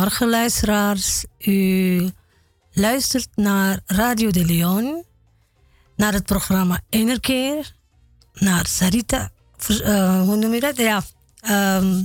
[0.05, 1.25] Goedemorgen luisteraars.
[1.39, 2.09] U
[2.71, 5.03] luistert naar Radio de Leon,
[5.95, 7.73] naar het programma Innerkeer,
[8.33, 9.29] naar Sarita,
[9.67, 10.77] eh, hoe noem je dat?
[10.77, 11.03] Ja,
[11.39, 12.03] ehm,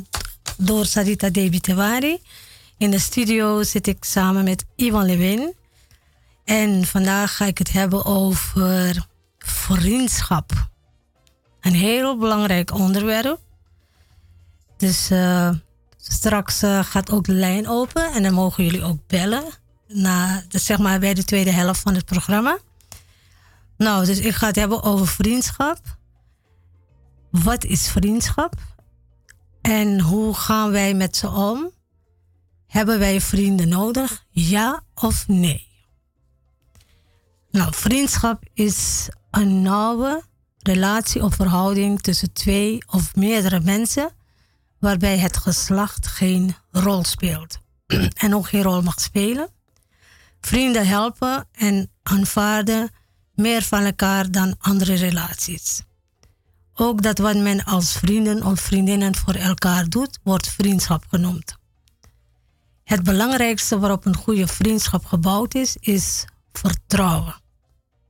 [0.56, 2.22] door Sarita Debi Tewari.
[2.78, 5.54] In de studio zit ik samen met Ivan Lewin.
[6.44, 9.06] En vandaag ga ik het hebben over
[9.38, 10.52] vriendschap.
[11.60, 13.40] Een heel belangrijk onderwerp.
[14.76, 15.50] Dus eh,
[16.02, 19.44] straks eh, gaat ook de lijn open en dan mogen jullie ook bellen.
[19.88, 22.58] Na, dus zeg maar bij de tweede helft van het programma.
[23.76, 25.98] Nou, dus ik ga het hebben over vriendschap.
[27.30, 28.54] Wat is vriendschap?
[29.60, 31.70] En hoe gaan wij met ze om?
[32.66, 34.24] Hebben wij vrienden nodig?
[34.30, 35.68] Ja of nee?
[37.50, 40.22] Nou, vriendschap is een nauwe
[40.58, 44.10] relatie of verhouding tussen twee of meerdere mensen
[44.80, 47.58] waarbij het geslacht geen rol speelt
[48.24, 49.48] en ook geen rol mag spelen.
[50.40, 52.90] Vrienden helpen en aanvaarden
[53.34, 55.82] meer van elkaar dan andere relaties.
[56.74, 61.58] Ook dat wat men als vrienden of vriendinnen voor elkaar doet, wordt vriendschap genoemd.
[62.84, 67.34] Het belangrijkste waarop een goede vriendschap gebouwd is, is vertrouwen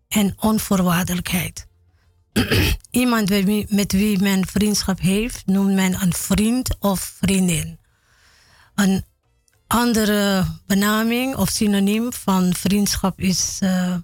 [0.08, 1.66] en onvoorwaardelijkheid.
[2.90, 3.28] Iemand
[3.70, 7.78] met wie, men vriendschap heeft, noemt men een vriend of vriendin.
[8.74, 9.04] Een
[9.66, 13.94] andere benaming of synoniem van vriendschap is eh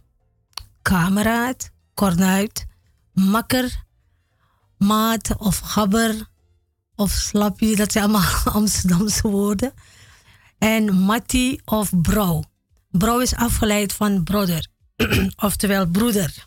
[0.82, 2.66] kameraad, kornuit,
[3.12, 3.84] makker,
[4.78, 6.28] maat of gabber
[6.94, 7.76] of slappie.
[7.76, 9.72] Dat zijn allemaal Amsterdamse woorden.
[10.58, 12.42] En mattie of bro.
[12.90, 14.66] Bro is afgeleid van broeder,
[15.36, 16.44] oftewel broeder.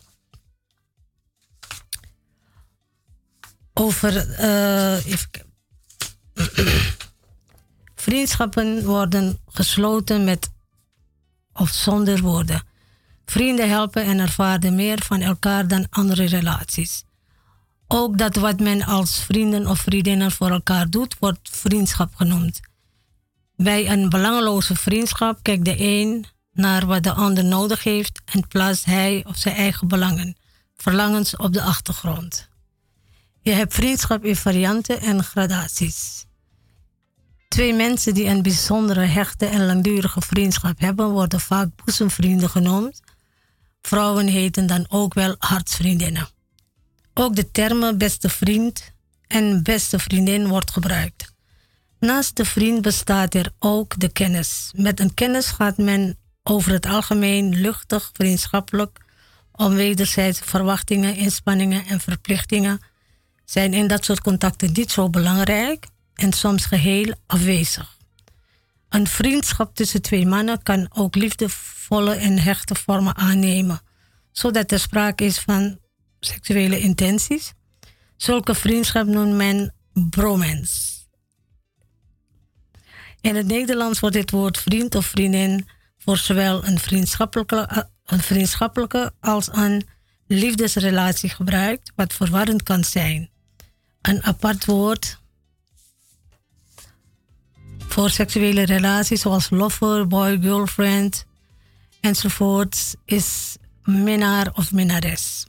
[3.80, 5.28] Over, eh, even.
[8.04, 10.50] Vriendschappen worden gesloten met
[11.52, 12.62] of zonder woorden.
[13.24, 17.04] Vrienden helpen en ervaren meer van elkaar dan andere relaties.
[17.86, 22.60] Ook dat wat men als vrienden of vriendinnen voor elkaar doet, wordt vriendschap genoemd.
[23.56, 28.84] Bij een belangeloze vriendschap kijkt de een naar wat de ander nodig heeft en plaatst
[28.84, 30.36] hij of zijn eigen belangen,
[30.76, 32.49] verlangens op de achtergrond.
[33.42, 36.24] Je hebt vriendschap in varianten en gradaties.
[37.48, 43.00] Twee mensen die een bijzondere hechte en langdurige vriendschap hebben, worden vaak boezemvrienden genoemd.
[43.82, 46.28] Vrouwen heten dan ook wel hartsvriendinnen.
[47.14, 48.92] Ook de termen beste vriend
[49.26, 51.32] en beste vriendin wordt gebruikt.
[51.98, 54.72] Naast de vriend bestaat er ook de kennis.
[54.76, 59.00] Met een kennis gaat men over het algemeen luchtig, vriendschappelijk,
[59.52, 62.80] om wederzijdse verwachtingen, inspanningen en verplichtingen
[63.50, 67.96] zijn in dat soort contacten niet zo belangrijk en soms geheel afwezig.
[68.88, 73.80] Een vriendschap tussen twee mannen kan ook liefdevolle en hechte vormen aannemen,
[74.32, 75.78] zodat er sprake is van
[76.20, 77.52] seksuele intenties.
[78.16, 80.98] Zulke vriendschap noemt men bromance.
[83.20, 89.12] In het Nederlands wordt dit woord vriend of vriendin voor zowel een vriendschappelijke, een vriendschappelijke
[89.20, 89.86] als een
[90.26, 93.30] liefdesrelatie gebruikt, wat verwarrend kan zijn.
[94.02, 95.18] Een apart woord
[97.78, 101.26] voor seksuele relaties zoals lover, boy, girlfriend
[102.00, 105.46] enzovoort is minnaar of minnares.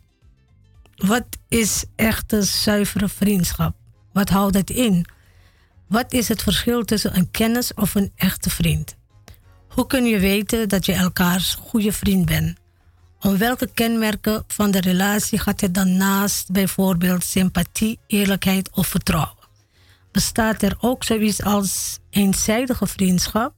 [0.96, 3.76] Wat is echte zuivere vriendschap?
[4.14, 5.06] Wat houdt het in?
[5.88, 8.96] Wat is het verschil tussen een kennis of een echte vriend?
[9.68, 12.61] Hoe kun je weten dat je elkaars goede vriend bent?
[13.22, 19.48] Om welke kenmerken van de relatie gaat het dan naast bijvoorbeeld sympathie, eerlijkheid of vertrouwen?
[20.12, 23.54] Bestaat er ook zoiets als eenzijdige vriendschap?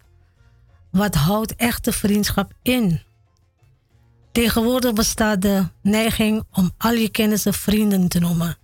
[0.91, 3.01] Wat houdt echte vriendschap in?
[4.32, 8.57] Tegenwoordig bestaat de neiging om al je kennissen vrienden te noemen.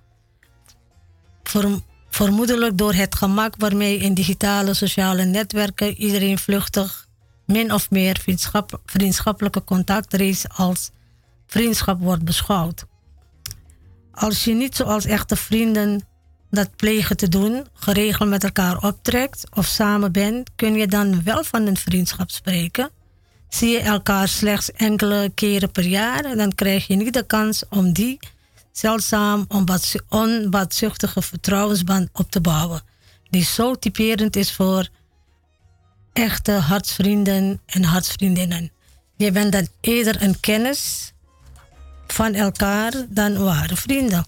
[1.44, 7.09] Verm- vermoedelijk door het gemak waarmee in digitale sociale netwerken iedereen vluchtig
[7.50, 10.92] min of meer vriendschap, vriendschappelijke contact reeds als
[11.48, 12.86] vriendschap wordt beschouwd.
[14.12, 16.08] Als je niet zoals echte vrienden
[16.50, 21.44] dat plegen te doen, geregeld met elkaar optrekt of samen bent, kun je dan wel
[21.44, 22.90] van een vriendschap spreken.
[23.50, 27.94] Zie je elkaar slechts enkele keren per jaar, dan krijg je niet de kans om
[27.94, 28.20] die
[28.72, 32.82] zeldzaam onbaatzu- onbaatzuchtige vertrouwensband op te bouwen,
[33.30, 34.90] die zo typerend is voor
[36.20, 38.72] echte hartsvrienden en hartsvriendinnen.
[39.16, 41.14] Je bent dan eerder een kennis
[42.08, 44.26] van elkaar dan ware vrienden.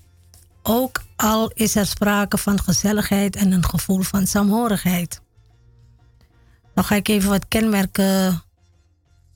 [0.64, 5.22] Ook al is er sprake van gezelligheid en een gevoel van saamhorigheid.
[6.74, 8.44] Dan ga ik even wat kenmerken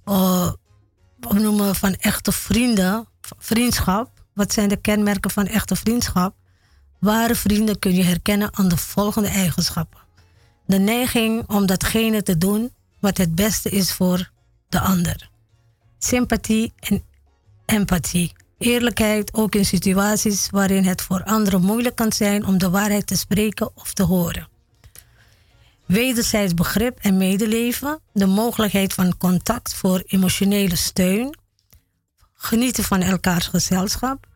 [0.05, 0.51] uh,
[1.21, 4.23] opnoemen van echte vrienden, vriendschap.
[4.33, 6.35] Wat zijn de kenmerken van echte vriendschap?
[6.99, 10.04] Ware vrienden kun je herkennen aan de volgende eigenschappen.
[10.65, 14.31] De neiging om datgene te doen wat het beste is voor
[14.69, 15.29] de ander.
[15.97, 17.03] Sympathie en
[17.65, 18.33] empathie.
[18.57, 23.17] Eerlijkheid ook in situaties waarin het voor anderen moeilijk kan zijn om de waarheid te
[23.17, 24.47] spreken of te horen.
[25.85, 31.37] Wederzijds begrip en medeleven, de mogelijkheid van contact voor emotionele steun,
[32.33, 34.27] genieten van elkaars gezelschap,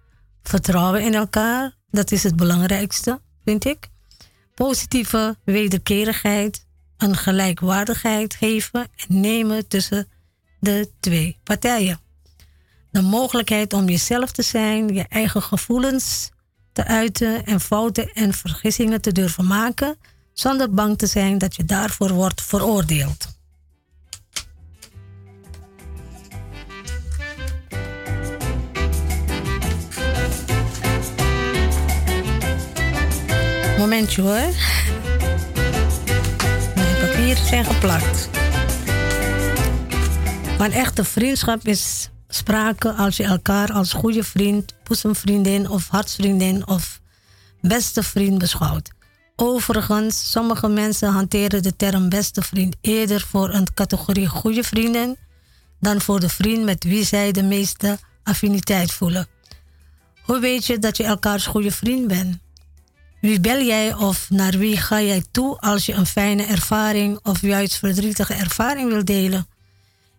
[0.43, 3.89] vertrouwen in elkaar, dat is het belangrijkste, vind ik.
[4.59, 6.65] Positieve wederkerigheid,
[6.97, 10.07] een gelijkwaardigheid geven en nemen tussen
[10.59, 11.99] de twee partijen.
[12.91, 16.29] De mogelijkheid om jezelf te zijn, je eigen gevoelens
[16.71, 19.97] te uiten en fouten en vergissingen te durven maken,
[20.33, 23.38] zonder bang te zijn dat je daarvoor wordt veroordeeld.
[33.79, 34.53] Momentje hoor.
[36.75, 38.29] Mijn papieren zijn geplakt.
[40.57, 47.01] Van echte vriendschap is sprake als je elkaar als goede vriend, boezemvriendin of hartsvriendin of
[47.61, 48.91] beste vriend beschouwt.
[49.35, 55.17] Overigens, sommige mensen hanteren de term beste vriend eerder voor een categorie goede vrienden
[55.79, 59.27] dan voor de vriend met wie zij de meeste affiniteit voelen.
[60.21, 62.48] Hoe weet je dat je elkaars goede vriend bent?
[63.19, 67.41] Wie bel jij of naar wie ga jij toe als je een fijne ervaring of
[67.41, 69.47] juist verdrietige ervaring wil delen?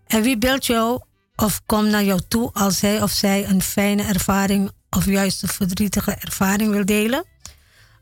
[0.06, 1.00] En wie belt jou
[1.36, 5.48] of komt naar jou toe als hij of zij een fijne ervaring of juist een
[5.48, 7.24] verdrietige ervaring wil delen?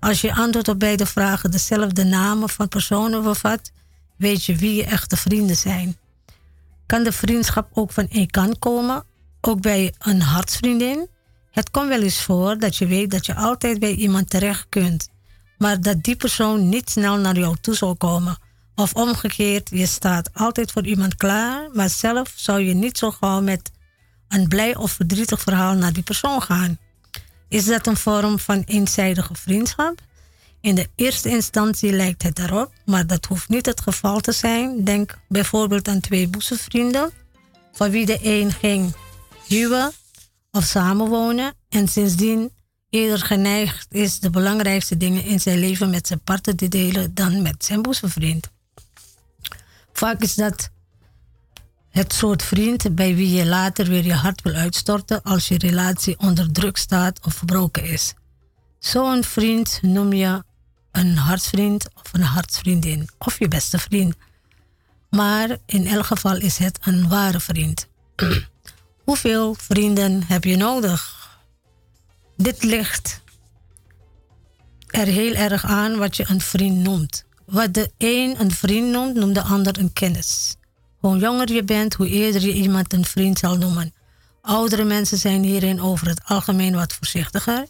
[0.01, 3.71] Als je antwoord op beide vragen dezelfde namen van personen bevat,
[4.17, 5.97] weet je wie je echte vrienden zijn.
[6.87, 9.05] Kan de vriendschap ook van één kant komen,
[9.41, 11.09] ook bij een hartsvriendin?
[11.59, 15.09] Het komt wel eens voor dat je weet dat je altijd bij iemand terecht kunt,
[15.57, 18.39] maar dat die persoon niet snel naar jou toe zal komen.
[18.75, 23.41] Of omgekeerd, je staat altijd voor iemand klaar, maar zelf zou je niet zo gauw
[23.41, 23.71] met
[24.29, 26.79] een blij of verdrietig verhaal naar die persoon gaan.
[27.49, 30.01] Is dat een vorm van eenzijdige vriendschap?
[30.61, 34.85] In de eerste instantie lijkt het erop, maar dat hoeft niet het geval te zijn.
[34.85, 37.11] Denk bijvoorbeeld aan twee boezemvrienden,
[37.73, 38.95] van wie de een ging
[39.49, 39.93] huwen
[40.51, 42.53] of samenwonen en sindsdien
[42.91, 47.43] eerder geneigd is de belangrijkste dingen in zijn leven met zijn partner te delen dan
[47.43, 48.51] met zijn boezemvriend.
[49.93, 50.71] Vaak is dat
[51.89, 56.19] het soort vriend bij wie je later weer je hart wil uitstorten als je relatie
[56.19, 58.15] onder druk staat of verbroken is.
[58.79, 60.45] Zo'n vriend noem je
[60.93, 64.15] een hartsvriend of een hartsvriendin of je beste vriend.
[65.11, 67.89] Maar in elk geval is het een ware vriend.
[69.09, 71.17] Hoeveel vrienden heb je nodig?
[72.37, 73.21] Dit ligt
[74.87, 77.25] er heel erg aan wat je een vriend noemt.
[77.47, 80.57] Wat de een een vriend noemt, noemt de ander een kennis.
[80.99, 83.95] Hoe jonger je bent, hoe eerder je iemand een vriend zal noemen.
[84.43, 87.67] Oudere mensen zijn hierin over het algemeen wat voorzichtiger.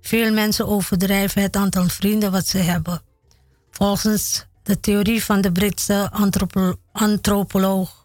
[0.00, 3.02] Veel mensen overdrijven het aantal vrienden wat ze hebben.
[3.70, 7.99] Volgens de theorie van de Britse antropo antropoloog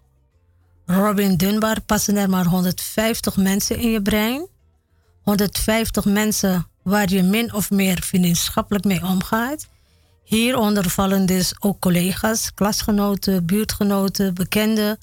[0.85, 4.47] Robin Dunbar passen er maar 150 mensen in je brein.
[5.21, 9.67] 150 mensen waar je min of meer vriendschappelijk mee omgaat.
[10.23, 14.97] Hieronder vallen dus ook collega's, klasgenoten, buurtgenoten, bekenden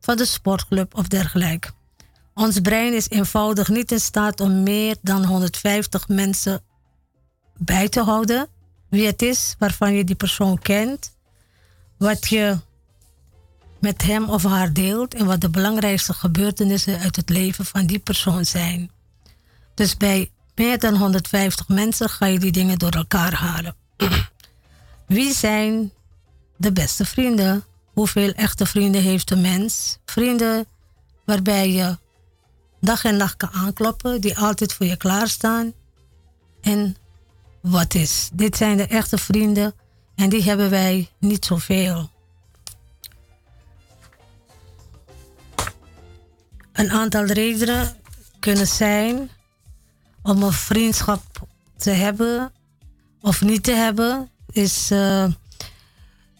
[0.00, 1.70] van de sportclub of dergelijke.
[2.34, 6.62] Ons brein is eenvoudig niet in staat om meer dan 150 mensen
[7.56, 8.48] bij te houden.
[8.88, 11.16] Wie het is waarvan je die persoon kent,
[11.96, 12.58] wat je
[13.82, 17.98] met hem of haar deelt en wat de belangrijkste gebeurtenissen uit het leven van die
[17.98, 18.90] persoon zijn.
[19.74, 23.74] Dus bij meer dan 150 mensen ga je die dingen door elkaar halen.
[25.06, 25.92] Wie zijn
[26.56, 27.64] de beste vrienden?
[27.92, 29.98] Hoeveel echte vrienden heeft een mens?
[30.04, 30.66] Vrienden
[31.24, 31.98] waarbij je
[32.80, 35.72] dag en nacht kan aankloppen, die altijd voor je klaarstaan.
[36.60, 36.96] En
[37.60, 38.30] wat is?
[38.32, 39.74] Dit zijn de echte vrienden
[40.14, 42.10] en die hebben wij niet zoveel.
[46.72, 47.96] Een aantal redenen
[48.38, 49.30] kunnen zijn
[50.22, 51.22] om een vriendschap
[51.76, 52.52] te hebben
[53.20, 54.30] of niet te hebben.
[54.50, 55.26] Is, uh,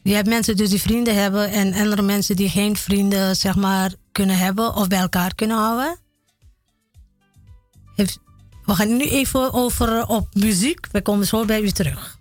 [0.02, 3.92] je hebt mensen dus die vrienden hebben en andere mensen die geen vrienden zeg maar,
[4.12, 5.96] kunnen hebben of bij elkaar kunnen houden.
[8.64, 10.86] We gaan nu even over op muziek.
[10.92, 12.20] We komen zo bij u terug.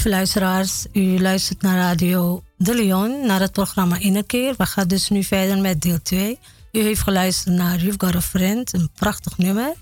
[0.00, 4.54] Lieve luisteraars, u luistert naar Radio De Leon, naar het programma Innerkeer.
[4.56, 6.38] We gaan dus nu verder met deel 2.
[6.72, 9.74] U heeft geluisterd naar You've Got a Friend, een prachtig nummer.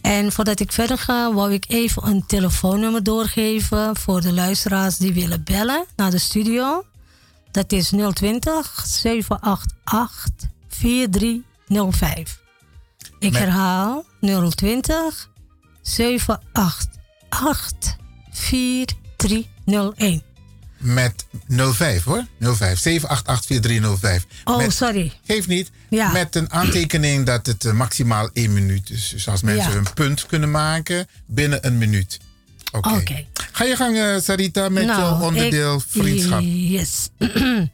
[0.00, 5.12] En voordat ik verder ga, wou ik even een telefoonnummer doorgeven voor de luisteraars die
[5.12, 6.84] willen bellen naar de studio.
[7.50, 12.40] Dat is 020 788 4305.
[13.18, 15.30] Ik herhaal 020
[15.82, 17.98] 788
[19.20, 20.22] 4301.
[20.78, 21.26] Met
[21.74, 22.26] 05 hoor.
[22.38, 24.26] 05 788 4305.
[24.44, 25.12] Oh, Met- sorry.
[25.26, 25.70] Geeft niet.
[25.90, 26.12] Ja.
[26.12, 29.08] Met een aantekening dat het eh, maximaal één minuut is.
[29.08, 29.76] Dus als mensen Ja.
[29.78, 32.18] een punt kunnen maken binnen een minuut.
[32.72, 33.24] Oké.
[33.52, 36.40] Ga je gang, eh, Sarita, met Nou, jouw onderdeel ik- vriendschap.
[36.44, 37.08] Yes.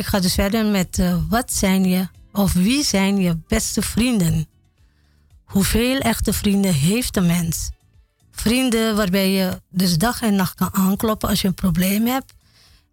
[0.00, 4.46] ik ga dus verder met eh, wat zijn je of wie zijn je beste vrienden?
[5.44, 7.70] Hoeveel echte vrienden heeft een mens?
[8.42, 12.34] Vrienden waarbij je dus dag en nacht kan aankloppen als je een probleem hebt.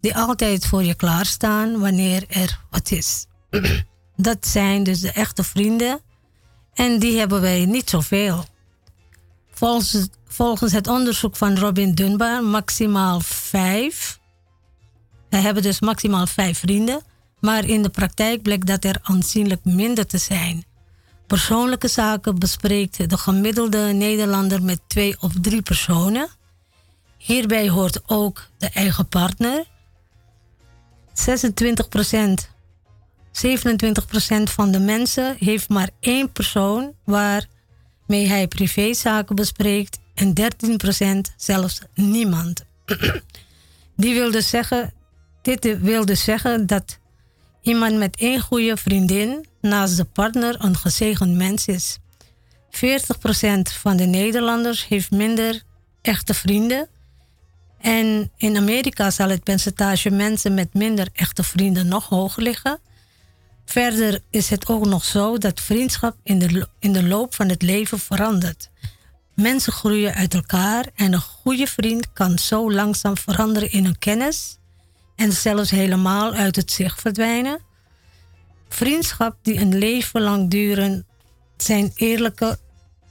[0.02, 3.26] Die altijd voor je klaarstaan wanneer er wat is.
[4.16, 6.00] Dat zijn dus de echte vrienden.
[6.74, 8.46] En die hebben wij niet zoveel.
[9.52, 14.20] Volgens, volgens het onderzoek van Robin Dunbar maximaal vijf.
[15.30, 17.02] Wij hebben dus maximaal vijf vrienden.
[17.40, 20.64] Maar in de praktijk blijkt dat er aanzienlijk minder te zijn.
[21.30, 26.28] Persoonlijke zaken bespreekt de gemiddelde Nederlander met twee of drie personen.
[27.18, 29.66] Hierbij hoort ook de eigen partner.
[31.14, 32.50] 26%
[33.32, 40.34] 27% van de mensen heeft maar één persoon waarmee hij privézaken bespreekt en
[41.30, 42.66] 13% zelfs niemand.
[43.96, 44.94] Die wil dus zeggen,
[45.42, 47.00] dit wil dus zeggen dat
[47.70, 51.98] iemand met één goede vriendin naast de partner een gezegend mens is.
[52.72, 52.80] 40%
[53.80, 55.64] van de Nederlanders heeft minder
[56.02, 56.88] echte vrienden.
[57.82, 62.80] En in Amerika zal het percentage mensen met minder echte vrienden nog hoger liggen.
[63.66, 67.62] Verder is het ook nog zo dat vriendschap in de, in de loop van het
[67.62, 68.70] leven verandert.
[69.36, 74.59] Mensen groeien uit elkaar en een goede vriend kan zo langzaam veranderen in een kennis
[75.20, 77.60] en zelfs helemaal uit het zicht verdwijnen.
[78.70, 81.06] Vriendschap die een leven lang duren
[81.58, 82.60] zijn eerlijke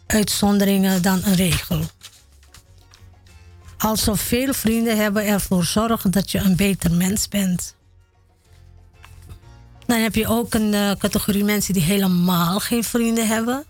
[0.07, 1.81] uitzonderingen dan een regel.
[3.79, 7.77] Alsof veel vrienden hebben ervoor zorgen dat je een beter mens bent.
[9.87, 13.65] Dan heb je ook een eh, categorie mensen die helemaal geen vrienden hebben.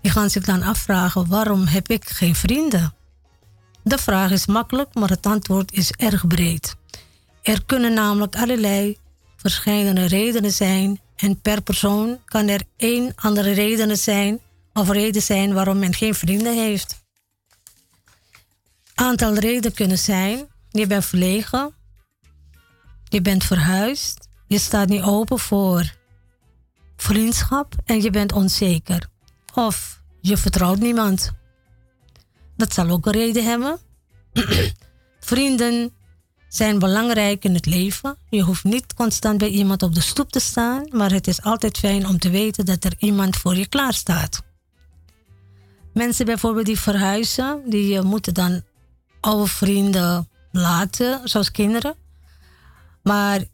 [0.00, 2.94] Die gaan zich dan afvragen: waarom heb ik geen vrienden?
[3.82, 6.75] De vraag is makkelijk, maar het antwoord is erg breed.
[7.46, 8.98] Er kunnen namelijk allerlei
[9.36, 14.40] verschillende redenen zijn en per persoon kan er één andere reden zijn
[14.72, 17.04] of reden zijn waarom men geen vrienden heeft.
[18.94, 21.74] Aantal redenen kunnen zijn: je bent verlegen,
[23.04, 25.94] je bent verhuisd, je staat niet open voor
[26.96, 29.08] vriendschap en je bent onzeker.
[29.54, 31.32] Of je vertrouwt niemand.
[32.56, 33.78] Dat zal ook een reden hebben.
[35.20, 35.95] Vrienden
[36.56, 38.16] zijn belangrijk in het leven.
[38.30, 41.78] Je hoeft niet constant bij iemand op de stoep te staan, maar het is altijd
[41.78, 44.42] fijn om te weten dat er iemand voor je klaar staat.
[45.92, 48.62] Mensen bijvoorbeeld die verhuizen, die eh, moeten dan
[49.20, 51.94] oude vrienden laten, zoals kinderen.
[53.02, 53.44] Maar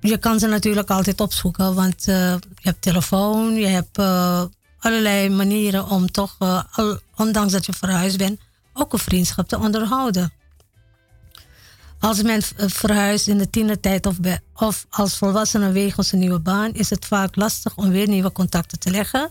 [0.00, 4.44] je kan ze natuurlijk altijd opzoeken, want eh, je hebt telefoon, je hebt eh,
[4.78, 6.36] allerlei manieren om toch,
[7.16, 8.40] ondanks dat je verhuisd bent,
[8.72, 10.32] ook een vriendschap te onderhouden.
[12.00, 14.16] Als men verhuist in de tienertijd of,
[14.54, 18.78] of als volwassene wegens een nieuwe baan, is het vaak lastig om weer nieuwe contacten
[18.78, 19.30] te leggen.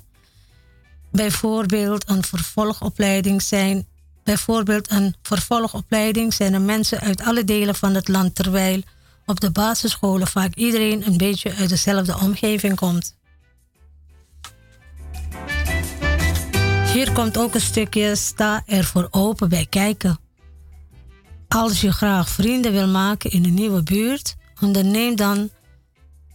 [1.11, 3.87] Bijvoorbeeld een vervolgopleiding zijn.
[4.23, 8.81] Bijvoorbeeld een vervolgopleiding zijn er mensen uit alle delen van het land, terwijl
[9.25, 13.15] op de basisscholen vaak iedereen een beetje uit dezelfde omgeving komt.
[16.93, 20.19] Hier komt ook een stukje sta er voor open bij kijken.
[21.49, 25.49] Als je graag vrienden wil maken in een nieuwe buurt, onderneem dan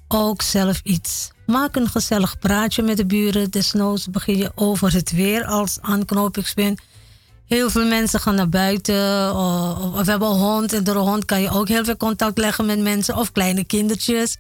[0.09, 1.31] ook zelf iets.
[1.47, 3.51] Maak een gezellig praatje met de buren.
[3.51, 6.81] Desnoods begin je over het weer als aanknopingspunt.
[7.47, 9.35] Heel veel mensen gaan naar buiten.
[9.37, 10.73] Of, of hebben een hond.
[10.73, 13.17] En door een hond kan je ook heel veel contact leggen met mensen.
[13.17, 14.37] Of kleine kindertjes.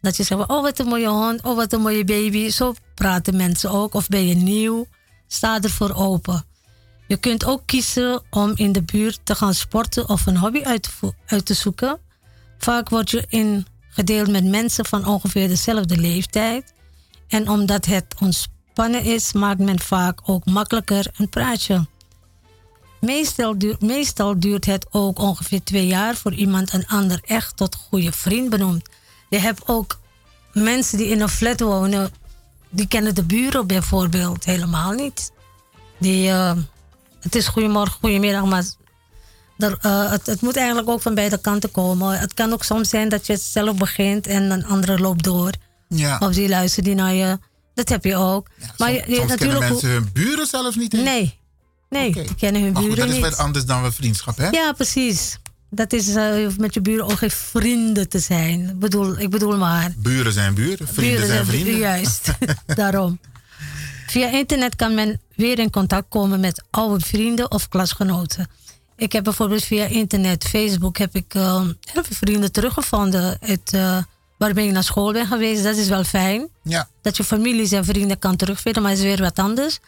[0.00, 1.42] Dat je zegt, oh wat een mooie hond.
[1.42, 2.50] Oh wat een mooie baby.
[2.50, 3.94] Zo praten mensen ook.
[3.94, 4.86] Of ben je nieuw.
[5.26, 6.44] Sta ervoor open.
[7.10, 10.90] Je kunt ook kiezen om in de buurt te gaan sporten of een hobby uit
[11.44, 11.98] te, zoeken.
[12.58, 16.72] Vaak word je ingedeeld met mensen van ongeveer dezelfde leeftijd.
[17.28, 21.86] En omdat het ontspannen is, maakt men vaak ook makkelijker een praatje.
[23.00, 27.74] Meestal, duur- meestal duurt het ook ongeveer twee jaar voor iemand een ander echt tot
[27.74, 28.88] goede vriend benoemt.
[29.28, 29.98] Je hebt ook
[30.52, 32.10] mensen die in een flat wonen,
[32.68, 35.32] die kennen de buren bijvoorbeeld helemaal niet.
[35.98, 36.56] Die, eh,
[37.20, 38.64] het is goedemorgen, goedemiddag, maar
[39.58, 42.18] er, eh, het, het moet eigenlijk ook van beide kanten komen.
[42.18, 45.50] Het kan ook soms zijn dat je het zelf begint en een andere loopt door.
[45.88, 46.18] Ja.
[46.18, 47.38] Of die luistert die naar je.
[47.74, 48.48] Dat heb je ook.
[48.78, 51.02] maar je, je- Soms kennen natuurlijk mensen hun buren zelfs niet eens.
[51.02, 51.38] Nee,
[51.90, 53.30] nee, die kennen hun Maar goed, buren dat is niet.
[53.30, 54.48] wat anders dan we vriendschap, hè?
[54.48, 55.38] Ja, precies.
[55.70, 58.68] Dat is eh, je met je buren ook geen vrienden te zijn.
[58.68, 59.92] Ik bedoel, ik bedoel maar.
[59.96, 61.76] Buren zijn buren, vrienden Buren zijn zijn- vrienden.
[61.80, 62.30] Juist,
[62.66, 63.18] daarom.
[64.10, 68.48] Via internet kan men weer in contact komen met oude vrienden of klasgenoten.
[68.96, 74.02] Ik heb bijvoorbeeld via internet, Facebook, heb ik heel veel vrienden teruggevonden uit, eh,
[74.38, 75.62] waarmee ik naar school ben geweest.
[75.62, 76.48] Dat is wel fijn.
[76.62, 76.88] Ja.
[77.02, 79.78] Dat je families en vrienden kan terugvinden, maar is weer wat anders.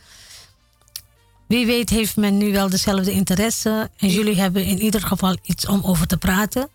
[1.46, 3.90] Wie weet heeft men nu wel dezelfde interesse.
[3.96, 6.68] En jullie hebben in ieder geval iets om over te praten.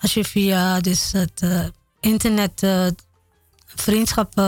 [0.00, 1.64] Als je via dus het eh,
[2.00, 2.66] internet
[3.66, 4.42] vriendschap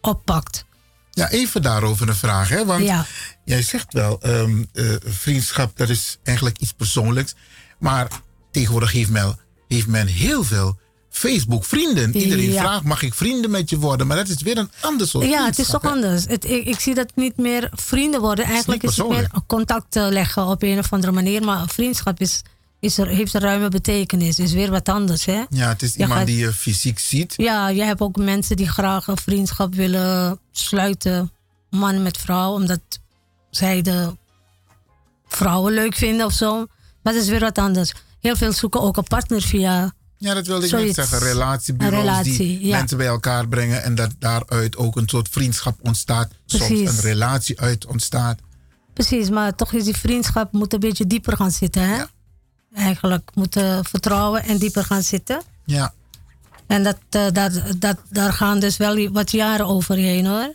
[0.00, 0.64] oppakt.
[1.14, 2.64] Ja, even daarover een vraag, hè?
[2.64, 3.06] Want Ja.
[3.44, 7.34] jij zegt wel, ehm, eh, vriendschap, dat is eigenlijk iets persoonlijks.
[7.78, 8.08] Maar
[8.50, 9.38] tegenwoordig heeft men,
[9.68, 10.78] heeft men heel veel
[11.10, 12.16] Facebook-vrienden.
[12.16, 12.62] Iedereen Ja.
[12.62, 14.06] vraagt, mag ik vrienden met je worden?
[14.06, 16.24] Maar dat is weer een ander soort Ja, het is toch anders.
[16.24, 18.44] Het, ik, ik zie dat niet meer vrienden worden.
[18.44, 21.42] Eigenlijk niet is het meer contact eh, leggen op een of andere manier.
[21.42, 22.42] Maar vriendschap is,
[22.84, 24.38] is er, heeft een ruime betekenis.
[24.38, 25.42] Is weer wat anders, hè?
[25.50, 27.34] Ja, het is Je iemand gaat- die je fysiek ziet.
[27.36, 31.32] Ja, je hebt ook mensen die graag een vriendschap willen sluiten.
[31.70, 32.80] Man met vrouw, omdat
[33.50, 34.16] zij de
[35.28, 36.66] vrouwen leuk vinden of zo.
[37.02, 37.92] Maar dat is weer wat anders.
[38.20, 39.92] Heel veel zoeken ook een partner via.
[40.16, 40.94] Ja, dat wilde ik net zoiets.
[40.96, 41.18] zeggen.
[41.18, 42.76] Relatiebureaus relatie, die ja.
[42.76, 46.30] mensen bij elkaar brengen en dat daaruit ook een soort vriendschap ontstaat.
[46.46, 46.88] Soms Precies.
[46.90, 48.38] een relatie uit ontstaat.
[48.92, 52.02] Precies, maar toch is die vriendschap moet een beetje dieper gaan zitten, hè?
[52.74, 55.42] Eigenlijk moet eh, vertrouwen en dieper gaan zitten.
[55.64, 55.92] Ja.
[56.66, 60.54] En dat, eh, dat, dat, daar gaan dus wel wat jaren overheen hoor.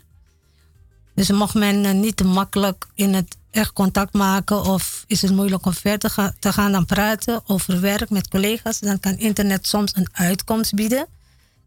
[1.15, 5.31] Dus mocht men eh, niet te makkelijk in het echt contact maken of is het
[5.31, 9.17] moeilijk om verder te gaan, te gaan dan praten over werk met collega's, dan kan
[9.17, 11.07] internet soms een uitkomst bieden.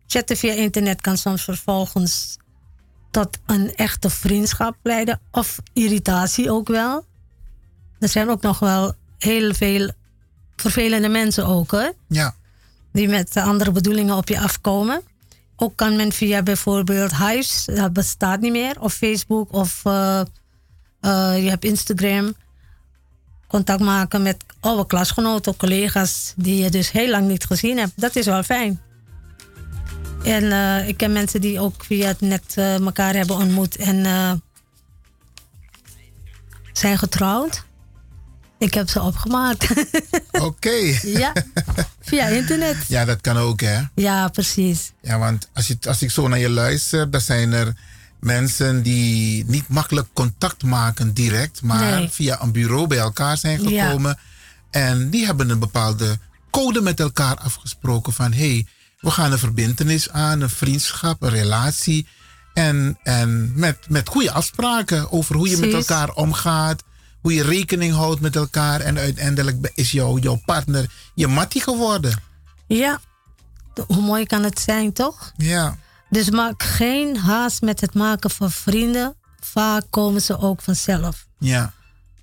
[0.06, 2.36] Chatten via internet kan soms vervolgens
[3.10, 7.04] tot een echte vriendschap leiden of irritatie ook wel.
[7.98, 9.90] Er zijn ook nog wel heel veel
[10.62, 12.34] vervelende mensen ook hoor Ja.
[12.92, 15.02] die met andere bedoelingen op je afkomen.
[15.56, 21.42] Ook kan men via bijvoorbeeld Hives, dat bestaat niet meer, of Facebook of eh, eh,
[21.42, 22.34] je hebt Instagram,
[23.46, 27.92] contact maken met oude klasgenoten, collega's die je dus heel lang niet gezien hebt.
[27.94, 28.80] Dat is wel fijn.
[30.24, 34.04] En eh, ik ken mensen die ook via het net elkaar hebben ontmoet en
[36.72, 37.64] zijn getrouwd.
[38.62, 39.66] Ik heb ze opgemaakt.
[40.48, 40.98] Oké.
[41.02, 41.32] Ja.
[42.00, 42.76] Via internet.
[42.88, 43.80] Ja, dat kan ook, hè?
[43.94, 44.92] Ja, precies.
[45.00, 47.74] Ja, want als, je, als ik zo naar je luister, dan zijn er
[48.20, 52.08] mensen die niet makkelijk contact maken direct, maar Nee.
[52.10, 53.84] via een bureau bij elkaar zijn Ja.
[53.86, 54.18] gekomen.
[54.70, 56.18] En die hebben een bepaalde
[56.50, 58.66] code met elkaar afgesproken van hé, hey,
[59.00, 62.06] we gaan een verbindenis aan, een vriendschap, een relatie.
[62.54, 66.82] En, en met, met goede afspraken over hoe je met elkaar omgaat,
[67.22, 68.80] hoe je rekening houdt met elkaar.
[68.80, 72.22] En uiteindelijk is jouw, jouw partner je mattie geworden.
[72.66, 73.00] Ja,
[73.86, 75.32] hoe mooi kan het zijn, toch?
[75.36, 75.76] Ja.
[76.10, 79.16] Dus maak geen haast met het maken van vrienden.
[79.40, 81.26] Vaak komen ze ook vanzelf.
[81.38, 81.72] Ja.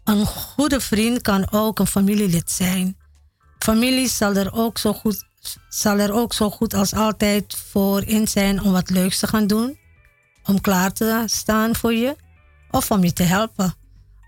[0.04, 2.98] Een goede vriend kan ook een familielid zijn.
[3.60, 5.26] Familie zal er ook zo goed,
[5.70, 9.48] zal er ook zo goed als altijd voor in zijn om wat leuks te gaan
[9.48, 9.78] doen.
[10.44, 12.16] Om klaar te staan voor je
[12.72, 13.79] of om je te helpen.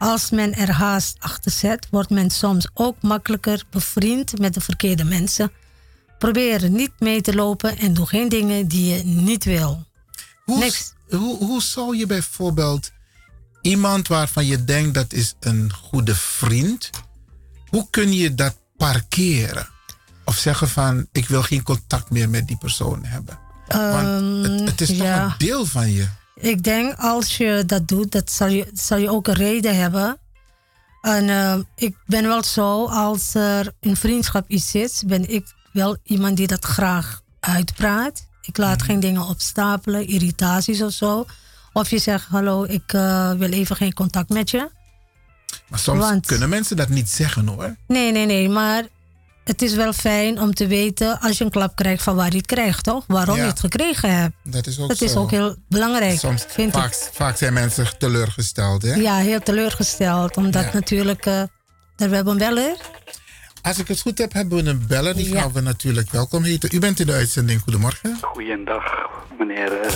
[0.02, 5.04] Als men er haast achter zet, wordt men soms ook makkelijker bevriend met de verkeerde
[5.04, 5.52] mensen.
[6.18, 9.86] Probeer niet mee te lopen en doe geen dingen die je niet wil.
[10.46, 10.72] Hoe,
[11.10, 12.92] Hoe, hoe zou je bijvoorbeeld
[13.62, 16.90] iemand waarvan je denkt dat is een goede vriend,
[17.70, 19.68] hoe kun je dat parkeren?
[20.26, 23.40] Of zeggen van ik wil geen contact meer met die persoon hebben.
[23.68, 25.24] Want het, het is toch Ehm, ja.
[25.26, 26.08] een deel van je.
[26.42, 30.18] Ik denk als je dat doet, dat zal je, zal je ook een reden hebben.
[31.02, 35.98] En eh, ik ben wel zo, als er in vriendschap iets zit, ben ik wel
[36.04, 38.28] iemand die dat graag uitpraat.
[38.42, 38.86] Ik laat Mhm.
[38.86, 41.26] geen dingen opstapelen, irritaties of zo.
[41.74, 44.70] Of je zegt, hallo, ik eh, wil even geen contact met je.
[45.70, 47.76] Maar soms Want- kunnen mensen dat niet zeggen hoor.
[47.88, 48.84] Nee, nee, nee, maar
[49.52, 52.38] het is wel fijn om te weten als je een klap krijgt van waar je
[52.38, 53.04] het krijgt, toch?
[53.08, 53.42] Waarom Ja.
[53.44, 54.36] je het gekregen hebt.
[54.44, 57.10] Dat is ook Dat is ook heel belangrijk, Soms, vind vaak, ik.
[57.14, 58.82] vaak zijn mensen teleurgesteld.
[58.82, 58.94] Hè?
[58.94, 60.38] Ja, heel teleurgesteld.
[60.38, 60.70] Omdat Ja.
[60.74, 61.34] natuurlijk, eh
[61.96, 62.76] daar we hebben een beller.
[63.62, 65.16] Als ik het goed heb, hebben we een beller.
[65.16, 65.42] Die Ja.
[65.42, 66.70] gaan we natuurlijk welkom heten.
[66.74, 67.62] U bent in de uitzending.
[67.62, 68.18] Goedemorgen.
[68.22, 68.84] Goeiedag,
[69.40, 69.92] meneer eh,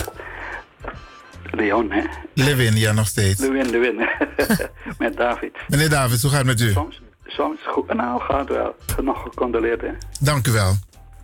[1.50, 2.02] Leon, hè?
[2.34, 3.40] Levin, ja, nog steeds.
[3.40, 4.08] Lewin, Lewin,
[4.98, 5.52] met David.
[5.68, 6.72] Meneer David, hoe gaat het met u?
[6.72, 8.74] Soms, soms goed, nou gaat wel.
[9.02, 9.90] Nog gecondoleerd, hè?
[10.20, 10.72] Dank u wel.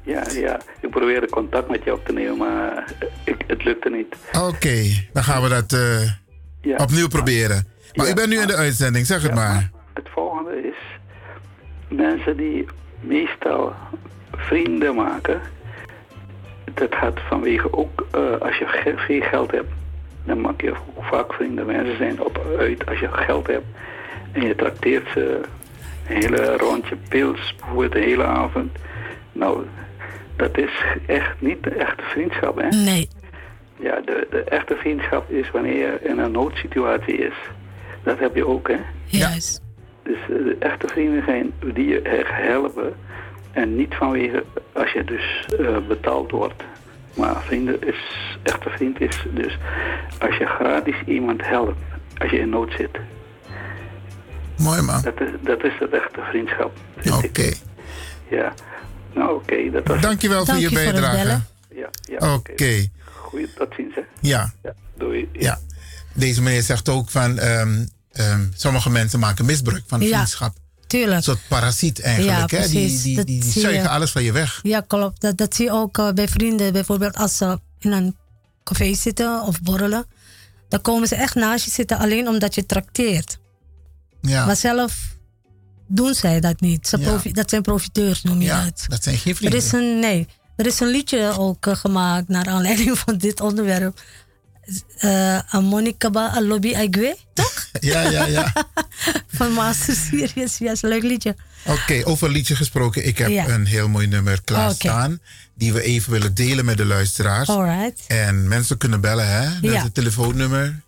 [0.02, 0.60] Ja, ja.
[0.80, 4.16] Ik probeerde contact met je op te nemen, maar eh, ik, het lukte niet.
[4.48, 6.02] Oké, dan gaan we dat eh,
[6.60, 6.76] Ja.
[6.76, 7.66] opnieuw proberen.
[7.94, 9.70] Maar u bent nu in de uitzending, zeg het maar.
[9.92, 10.76] Het volgende is
[11.88, 12.66] mensen die
[13.00, 13.72] meestal
[14.32, 15.40] vrienden maken.
[16.74, 19.72] Dat gaat vanwege ook eh, als je veel geld hebt,
[20.24, 21.66] dan maak je vaak vrienden.
[21.66, 23.66] Mensen zijn op uit als je geld hebt
[24.32, 25.40] en je trakteert ze
[26.08, 28.70] een hele rondje pils, bijvoorbeeld de hele avond.
[29.32, 29.66] Nou,
[30.36, 32.68] dat is echt niet de echte vriendschap, hè?
[32.68, 33.08] Nee.
[33.76, 37.34] Ja, de, de echte vriendschap is wanneer je in een noodsituatie is.
[38.02, 38.76] Dat heb je ook, hè?
[39.04, 39.62] Juist.
[40.02, 42.94] Dus eh, de echte vrienden zijn die je echt helpen.
[43.52, 46.62] En niet vanwege als je dus eh, betaald wordt.
[47.14, 49.58] Maar vrienden is, echte vriend is dus
[50.18, 51.78] als je gratis iemand helpt.
[52.18, 52.98] Als je in nood zit.
[54.62, 55.02] Mooi man.
[55.02, 56.78] Dat is, dat is het echte vriendschap.
[57.24, 57.52] Oké.
[58.30, 58.54] Ja.
[59.14, 61.40] Nou oké, dat was Dankjewel voor je bijdrage.
[61.74, 62.34] Ja, ja.
[62.34, 62.88] Oké.
[63.04, 64.00] Goeie, tot ziens hè.
[64.20, 64.52] Ja.
[64.96, 65.28] Doei.
[65.32, 65.58] Ja.
[66.14, 70.54] Deze meneer zegt ook van ehm, ehm, sommige mensen maken misbruik van Ja, vriendschap.
[70.86, 71.16] Tuurlijk.
[71.16, 72.50] Een soort parasiet eigenlijk.
[72.50, 72.68] Ja, hè?
[72.68, 73.88] Die, die, die, zie zuigen je.
[73.88, 74.60] alles van je weg.
[74.62, 75.20] Ja, klopt.
[75.20, 76.72] Dat, dat zie je ook eh, bij vrienden.
[76.72, 78.16] Bijvoorbeeld als ze in een
[78.64, 80.06] café zitten of borrelen.
[80.68, 83.38] Dan komen ze echt naast je zitten alleen omdat je trakteert.
[84.22, 84.46] Ja.
[84.46, 84.94] Maar zelf
[85.86, 86.88] doen zij dat niet.
[86.88, 87.04] Ze Ja.
[87.08, 88.84] profi- dat zijn profiteurs, noem je Ja, dat.
[88.88, 90.26] dat zijn geen Er is een, nee,
[90.56, 94.00] er is een liedje ook eh, gemaakt naar aanleiding van dit onderwerp.
[94.98, 97.66] Eh Monica Ba Lobby Aigwe, toch?
[97.80, 98.52] Ja, ja, ja.
[99.36, 100.58] van Master Series.
[100.58, 101.36] Ja, is een leuk liedje.
[101.66, 103.06] Oké, over liedje gesproken.
[103.06, 103.48] Ik heb Ja.
[103.48, 105.20] een heel mooi nummer klaarstaan.
[105.54, 107.48] Die we even willen delen met de luisteraars.
[107.48, 108.00] Alright.
[108.06, 109.60] En mensen kunnen bellen, hè?
[109.60, 110.80] Dat is het telefoonnummer.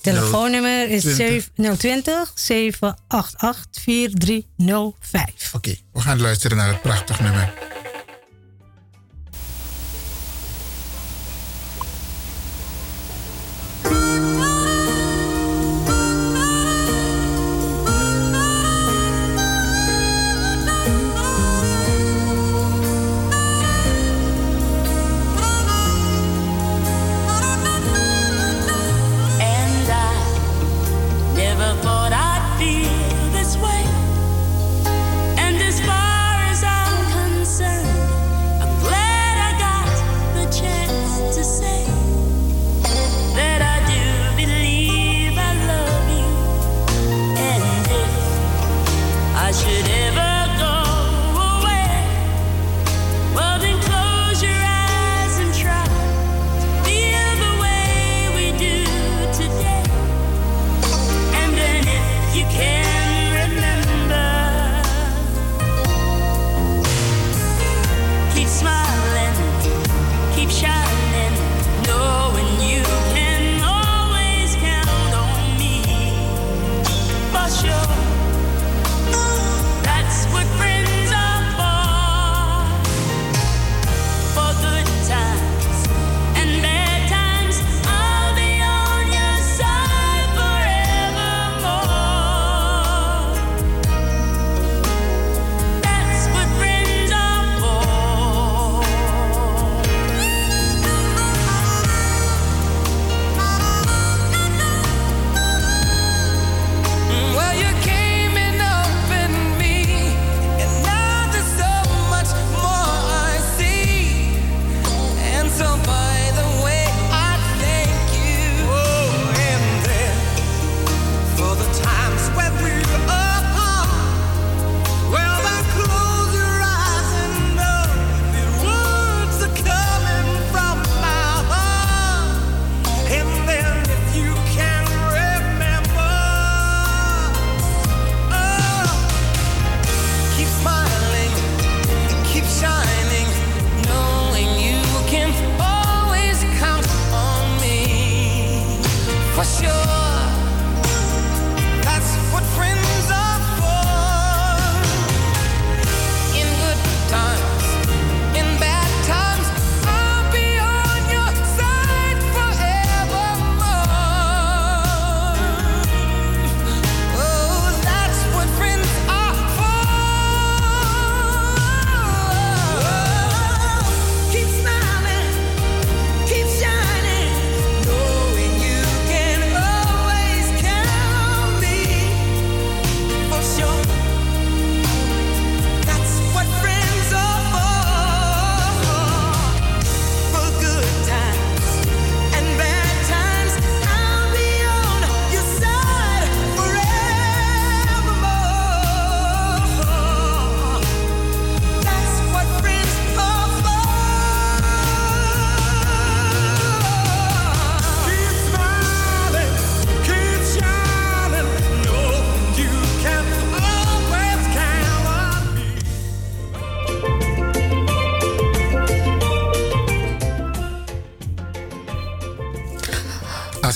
[0.00, 1.50] Telefoonnummer is 020.
[1.76, 5.54] 020 788 4305.
[5.54, 7.52] Oké, we gaan luisteren naar het prachtig nummer.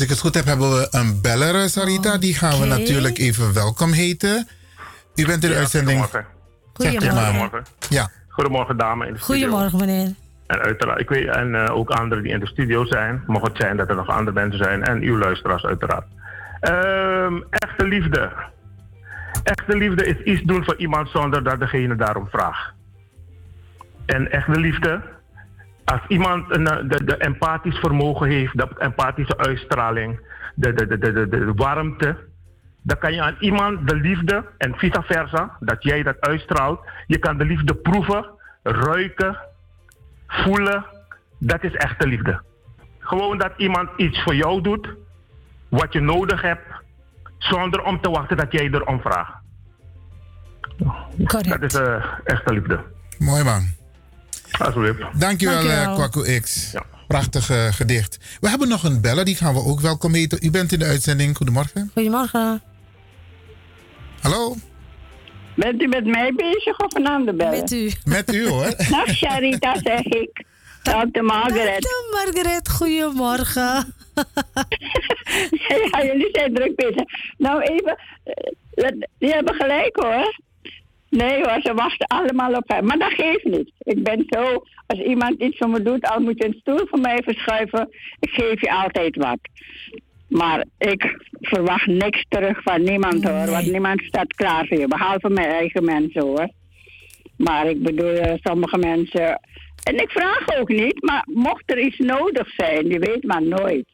[0.02, 2.18] Ik het goed heb, hebben we een beller, Sarita.
[2.18, 4.48] Die gaan we natuurlijk even welkom heten.
[5.14, 6.02] U bent in de Ja, uitzending.
[6.02, 6.30] goedemorgen.
[6.74, 7.62] Goedemorgen.
[7.88, 8.10] Ja.
[8.28, 9.48] Goedemorgen, dame in de studio.
[9.48, 10.14] Goedemorgen, meneer.
[10.46, 13.22] En uiteraard, ik weet, en eh, ook anderen die in de studio zijn.
[13.26, 14.82] Mocht het zijn dat er nog andere mensen zijn.
[14.84, 16.06] En uw luisteraars, uiteraard.
[16.60, 18.32] Ehm, echte liefde.
[19.42, 22.72] Echte liefde is iets doen voor iemand zonder dat degene daarom vraagt.
[24.06, 25.00] En echte liefde,
[25.84, 30.20] als iemand een, eh, de, de empathisch vermogen heeft, de empathische uitstraling,
[30.54, 32.16] de, de, de, de, de, de warmte,
[32.82, 36.80] dan kan je aan iemand de liefde en vice versa, dat jij dat uitstraalt.
[37.06, 38.26] Je kan de liefde proeven,
[38.62, 39.38] ruiken,
[40.26, 40.84] voelen.
[41.38, 42.40] Dat is echte liefde.
[42.98, 44.88] Gewoon dat iemand iets voor jou doet,
[45.68, 46.66] wat je nodig hebt,
[47.38, 49.32] zonder om te wachten dat jij erom vraagt.
[51.16, 52.80] Dat is eh, echte liefde.
[53.18, 53.81] Mooi man.
[54.58, 55.68] Dankjewel, Dankjewel.
[55.70, 56.72] eh Kwaku X.
[57.08, 58.18] Prachtig eh, gedicht.
[58.40, 60.38] We hebben nog een beller, die gaan we ook welkom heten.
[60.42, 61.36] U bent in de uitzending.
[61.36, 61.90] Goedemorgen.
[61.94, 62.62] Goedemorgen.
[64.20, 64.56] Hallo.
[65.56, 67.58] Bent u met mij bezig of een ander bellen?
[67.60, 67.90] Met u.
[68.04, 68.74] Met u hoor.
[68.90, 70.44] Dag Sharita, zeg ik.
[70.82, 71.80] Tante Margaret.
[71.82, 73.94] Tante Margaret, goedemorgen.
[75.68, 77.04] ja, jullie zijn druk bezig.
[77.38, 78.34] Nou even, eh,
[78.70, 80.40] dat- die hebben gelijk hoor.
[81.18, 82.84] Nee hoor, ze wachten allemaal op hem.
[82.84, 83.72] Maar dat geeft niet.
[83.78, 87.00] Ik ben zo, als iemand iets voor me doet, al moet je een stoel voor
[87.00, 87.88] mij verschuiven,
[88.20, 89.38] ik geef je altijd wat.
[90.28, 95.28] Maar ik verwacht niks terug van niemand hoor, want niemand staat klaar voor je, behalve
[95.28, 96.48] mijn eigen mensen hoor.
[97.36, 99.40] Maar ik bedoel, eh, sommige mensen.
[99.82, 103.84] En ik vraag ook niet, maar mocht er iets nodig zijn, die weet maar nooit.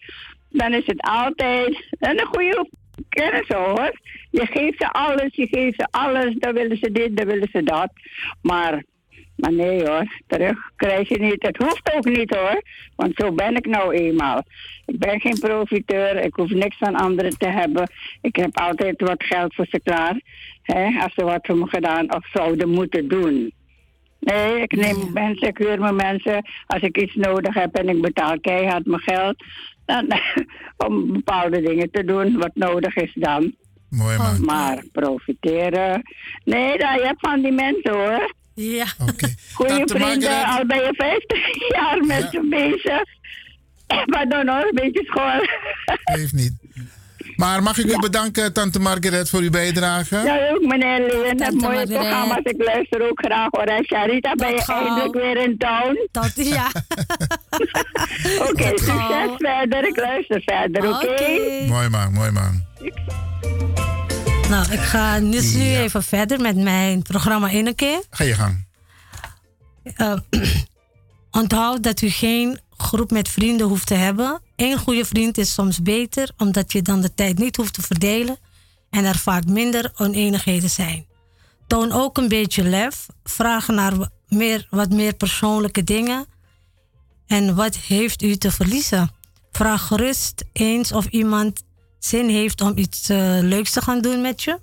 [0.50, 2.68] Dan is het altijd en een goede
[3.08, 3.92] kennis hoor.
[4.30, 7.62] Je geeft ze alles, je geeft ze alles, dan willen ze dit, dan willen ze
[7.62, 7.90] dat.
[8.42, 8.84] Maar,
[9.36, 11.42] maar nee hoor, terug krijg je niet.
[11.42, 12.62] Het hoeft ook niet hoor,
[12.96, 14.42] want zo ben ik nou eenmaal.
[14.86, 17.90] Ik ben geen profiteur, ik hoef niks van anderen te hebben.
[18.20, 20.20] Ik heb altijd wat geld voor ze klaar,
[20.62, 23.52] hè, als ze wat voor me gedaan of zouden moeten doen.
[24.20, 26.44] Nee, ik neem mensen, ik huur mijn mensen.
[26.66, 29.44] Als ik iets nodig heb en ik betaal keihard mijn geld.
[29.84, 30.06] Dan,
[30.86, 33.54] om bepaalde dingen te doen wat nodig is dan.
[33.88, 34.44] Mooi man.
[34.44, 36.02] Maar profiteren.
[36.44, 38.34] Nee, dat, je hebt van die mensen hoor.
[38.54, 38.86] Ja.
[39.54, 40.58] Goeie Tante vrienden, Margaret.
[40.58, 43.02] al ben je 50 jaar met ze bezig.
[44.06, 45.46] Maar dan nog een beetje school.
[46.04, 46.52] Heeft niet.
[47.38, 50.16] Maar mag ik u bedanken, Tante Margaret, voor uw bijdrage?
[50.16, 51.36] Ja, ook meneer Leen.
[51.36, 51.98] Dat Tante mooie Margaret.
[52.00, 52.40] programma's.
[52.42, 53.62] Ik luister ook graag hoor.
[53.62, 54.86] En Sharita, ben je gauw.
[54.86, 56.08] eindelijk weer in town?
[56.12, 56.66] Dat, ja.
[58.48, 59.36] Oké, succes gauw.
[59.36, 59.88] verder.
[59.88, 61.66] Ik luister verder, oké?
[61.68, 62.62] Mooi man, mooi man.
[64.50, 68.02] Nou, ik ga dus nu even verder met mijn programma in een keer.
[68.10, 68.66] Ga je gang.
[69.96, 70.12] Eh,
[71.38, 74.40] onthoud dat u geen groep met vrienden hoeft te hebben.
[74.56, 78.38] Eén goede vriend is soms beter, omdat je dan de tijd niet hoeft te verdelen
[78.90, 81.06] en er vaak minder oneenigheden zijn.
[81.66, 83.06] Toon ook een beetje lef.
[83.24, 83.92] Vraag naar
[84.28, 86.26] meer, wat meer persoonlijke dingen.
[87.26, 89.10] En wat heeft u te verliezen?
[89.52, 91.62] Vraag gerust eens of iemand
[91.98, 94.58] zin heeft om iets eh, leuks te gaan doen met je.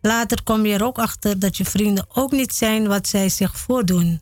[0.00, 3.58] Later kom je er ook achter dat je vrienden ook niet zijn wat zij zich
[3.58, 4.20] voordoen.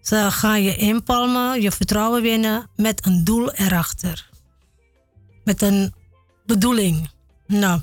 [0.00, 4.30] Ze gaan je inpalmen, je vertrouwen winnen met een doel erachter.
[5.44, 5.94] Met een
[6.46, 7.10] bedoeling.
[7.46, 7.80] Nou,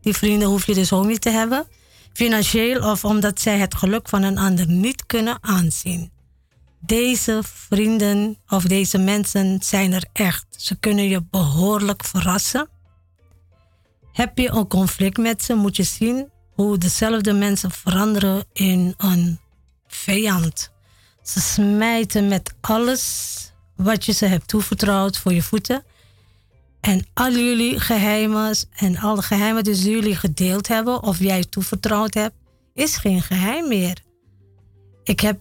[0.00, 1.66] die vrienden hoef je dus ook niet te hebben.
[2.12, 6.10] Financieel of omdat zij het geluk van een ander niet kunnen aanzien.
[6.80, 10.46] Deze vrienden of deze mensen zijn er echt.
[10.56, 12.68] Ze kunnen je behoorlijk verrassen.
[14.12, 19.38] Heb je een conflict met ze, moet je zien hoe dezelfde mensen veranderen in een
[19.86, 20.74] vijand.
[21.26, 23.34] Ze smijten met alles
[23.76, 25.84] wat je ze hebt toevertrouwd voor je voeten.
[26.80, 32.34] En al jullie geheimen en alle geheimen die jullie gedeeld hebben of jij toevertrouwd hebt,
[32.74, 34.02] is geen geheim meer.
[35.04, 35.40] Ik heb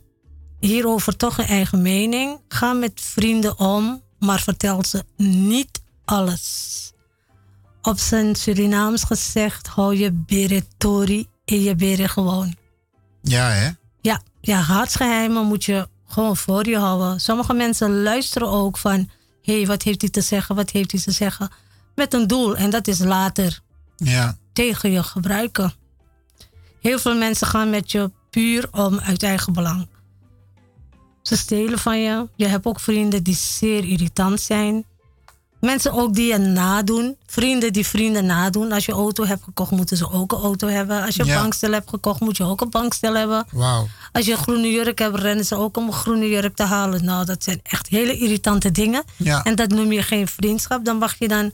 [0.59, 2.39] hierover toch een eigen mening.
[2.47, 6.73] Ga met vrienden om, maar vertel ze niet alles.
[7.81, 12.55] Op zijn Surinaams gezegd, hou je beretori in je beren gewoon.
[13.21, 13.69] Ja, hè?
[14.45, 17.19] Ja, hartsgeheimen moet je gewoon voor je houden.
[17.19, 19.09] Sommige mensen luisteren ook van...
[19.41, 21.49] hé, hey, wat heeft hij te zeggen, wat heeft hij te zeggen?
[21.95, 23.59] Met een doel en dat is later
[23.95, 24.37] Ja.
[24.53, 25.73] tegen je gebruiken.
[26.81, 29.87] Heel veel mensen gaan met je puur om uit eigen belang.
[31.21, 32.27] Ze stelen van je.
[32.35, 34.85] Je hebt ook vrienden die zeer irritant zijn.
[35.65, 37.17] Mensen ook die je nadoen.
[37.27, 38.71] Vrienden die vrienden nadoen.
[38.71, 41.03] Als je auto hebt gekocht, moeten ze ook een auto hebben.
[41.05, 41.41] Als je een Ja.
[41.41, 43.45] bankstel hebt gekocht, moet je ook een bankstel hebben.
[43.51, 43.87] Wauw.
[44.11, 47.05] Als je een groene jurk hebt, rennen ze ook om een groene jurk te halen.
[47.05, 49.03] Nou, dat zijn echt hele irritante dingen.
[49.15, 49.43] Ja.
[49.43, 50.85] En dat noem je geen vriendschap.
[50.85, 51.51] Dan mag je dan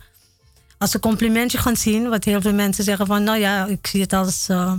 [0.77, 2.09] als een complimentje gaan zien.
[2.09, 4.73] Wat heel veel mensen zeggen van, nou ja, ik zie het als eh,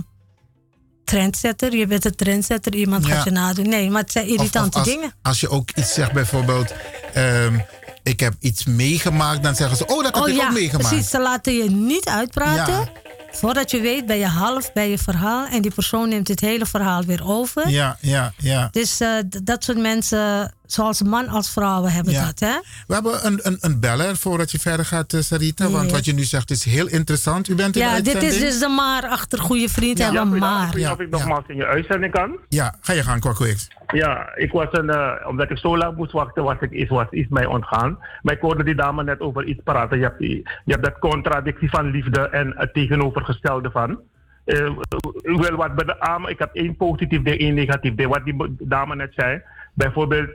[1.03, 1.75] trendsetter.
[1.75, 3.13] Je bent een trendsetter, iemand Ja.
[3.15, 3.69] gaat je nadoen.
[3.69, 5.13] Nee, maar het zijn Of- of irritante als, dingen.
[5.21, 6.73] Als je ook iets zegt, bijvoorbeeld,
[7.13, 7.59] ehm,
[8.03, 10.89] ik heb iets meegemaakt, dan zeggen ze, oh, dat heb oh ik ja, ook meegemaakt.
[10.89, 11.09] precies.
[11.09, 12.73] Ze laten je niet uitpraten.
[12.73, 12.91] Ja.
[13.31, 15.45] Voordat je weet, ben je half bij je verhaal.
[15.45, 17.69] En die persoon neemt het hele verhaal weer over.
[17.69, 18.67] Ja, ja, ja.
[18.71, 19.09] Dus eh,
[19.43, 22.25] dat soort mensen, zoals man als vrouwen, hebben Ja.
[22.25, 22.39] dat.
[22.39, 22.59] Hè?
[22.87, 25.69] We hebben een, een, een beller voordat je verder gaat, eh, Sarita.
[25.69, 25.91] Want Ja.
[25.95, 27.47] wat je nu zegt is heel interessant.
[27.47, 30.39] U bent in de Ja, dit is dus de maar achter goede vriend Ja, hebben.
[30.39, 30.69] Maar.
[30.91, 32.37] of ik nogmaals in je uitzending kan.
[32.49, 33.67] Ja, ga je gaan, Kwakweeks.
[33.93, 37.09] Ja, ik was een, eh, omdat ik zo lang moest wachten, was ik iets, was
[37.09, 37.97] iets mij ontgaan.
[38.21, 39.97] Maar ik hoorde die dame net over iets praten.
[39.97, 43.99] Je hebt, die, je hebt dat contradictie van liefde en het tegenovergestelde van.
[44.45, 44.69] Eh,
[45.21, 48.09] wel wat beamen, ik heb één positief ding, één negatief ding.
[48.09, 49.41] Wat die dame net zei.
[49.73, 50.29] Bijvoorbeeld,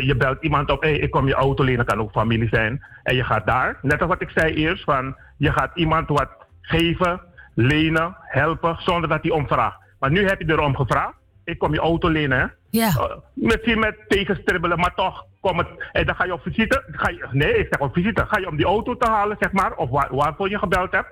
[0.00, 2.84] je belt iemand op, hey, ik kom je auto lenen, kan ook familie zijn.
[3.02, 6.28] En je gaat daar, net als wat ik zei eerst, van je gaat iemand wat
[6.60, 7.20] geven,
[7.54, 9.78] lenen, helpen, zonder dat hij om vraagt.
[9.98, 11.14] Maar nu heb je erom gevraagd,
[11.44, 12.46] ik kom je auto lenen, hè.
[12.70, 12.88] Ja.
[12.88, 15.68] Uh, misschien met tegenstribbelen, maar toch kom het.
[15.92, 16.84] En dan ga je op visite.
[16.90, 18.26] Ga je, nee, ik zeg op visite.
[18.26, 21.08] Ga je om die auto te halen, zeg maar, of waar, waarvoor je gebeld hebt.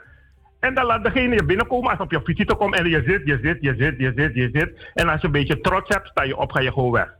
[0.60, 3.22] En dan laat degene je binnenkomen als je op je visite komt en je zit,
[3.24, 4.90] je zit, je zit, je zit, je zit.
[4.94, 7.14] En als je een beetje trots hebt, sta je op, ga je gewoon weg.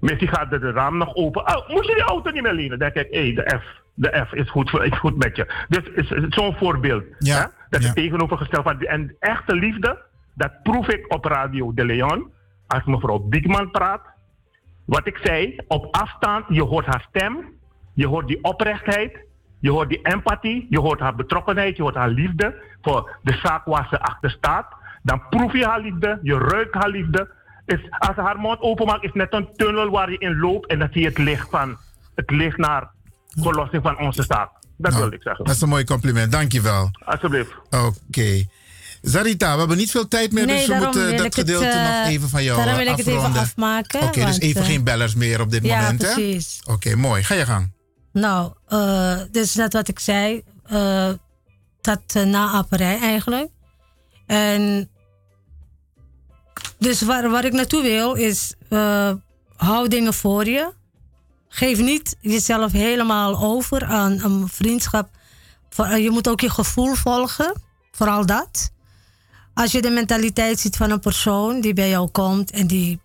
[0.00, 1.56] Misschien gaat de, de raam nog open.
[1.56, 2.78] Oh, moest je die auto niet meer lenen?
[2.78, 3.84] Dan denk ik, hé, de F.
[3.94, 5.46] De F is goed, voor, is goed met je.
[5.68, 7.04] Dus is, is zo'n voorbeeld.
[7.18, 7.46] Ja, hè?
[7.70, 8.80] Dat is tegenovergesteld van.
[8.80, 10.02] En echte liefde,
[10.34, 12.30] dat proef ik op Radio de Leon.
[12.66, 14.00] Als mevrouw Diekman praat.
[14.84, 17.54] Wat ik zei, op afstand, je hoort haar stem.
[17.94, 19.18] Je hoort die oprechtheid.
[19.58, 20.66] Je hoort die empathie.
[20.70, 21.76] Je hoort haar betrokkenheid.
[21.76, 24.66] Je hoort haar liefde voor de zaak waar ze achter staat.
[25.02, 26.18] Dan proef je haar liefde.
[26.22, 27.30] Je ruikt haar liefde.
[27.66, 30.66] Is, als ze haar mond openmaakt, is net een tunnel waar je in loopt.
[30.70, 31.76] En dan zie je het licht van
[32.14, 32.90] het licht naar
[33.40, 34.50] verlossing van onze zaak.
[34.76, 35.44] Dat Nou, wilde ik zeggen.
[35.44, 36.90] Dat is een mooi compliment, dankjewel.
[37.04, 37.50] Alsjeblieft.
[37.70, 38.44] Oké.
[39.02, 41.34] Zarita, we hebben niet veel tijd meer, Nee, dus we daarom moeten wil dat het,
[41.34, 43.42] gedeelte eh, nog even van jou daarom eh, wil ik het even afronden.
[43.42, 46.12] afmaken, Oké, dus even eh, geen bellers meer op dit ja, moment, hè?
[46.12, 46.60] precies.
[46.66, 47.22] Oké, mooi.
[47.22, 47.72] Ga je gang.
[48.12, 50.42] Nou, eh dus net wat ik zei.
[50.66, 51.10] eh,
[51.80, 53.48] dat uh, naaperij eigenlijk.
[54.26, 54.90] En
[56.78, 58.54] dus waar, waar ik naartoe wil is...
[58.68, 59.12] eh,
[59.56, 60.72] hou dingen voor je.
[61.48, 65.08] Geef niet jezelf helemaal over aan een vriendschap.
[65.76, 67.60] Eh, Je moet ook je gevoel volgen.
[67.92, 68.70] Vooral dat.
[69.54, 72.50] Als je de mentaliteit ziet van een persoon die bij jou komt...
[72.50, 73.00] en die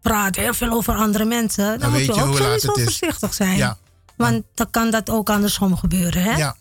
[0.00, 1.64] praat heel veel over andere mensen...
[1.64, 3.56] dan, Dan moet je je ook sowieso voorzichtig zijn.
[3.56, 3.76] Ja.
[4.16, 6.36] Want dan kan dat ook andersom gebeuren, hè?
[6.36, 6.56] Ja.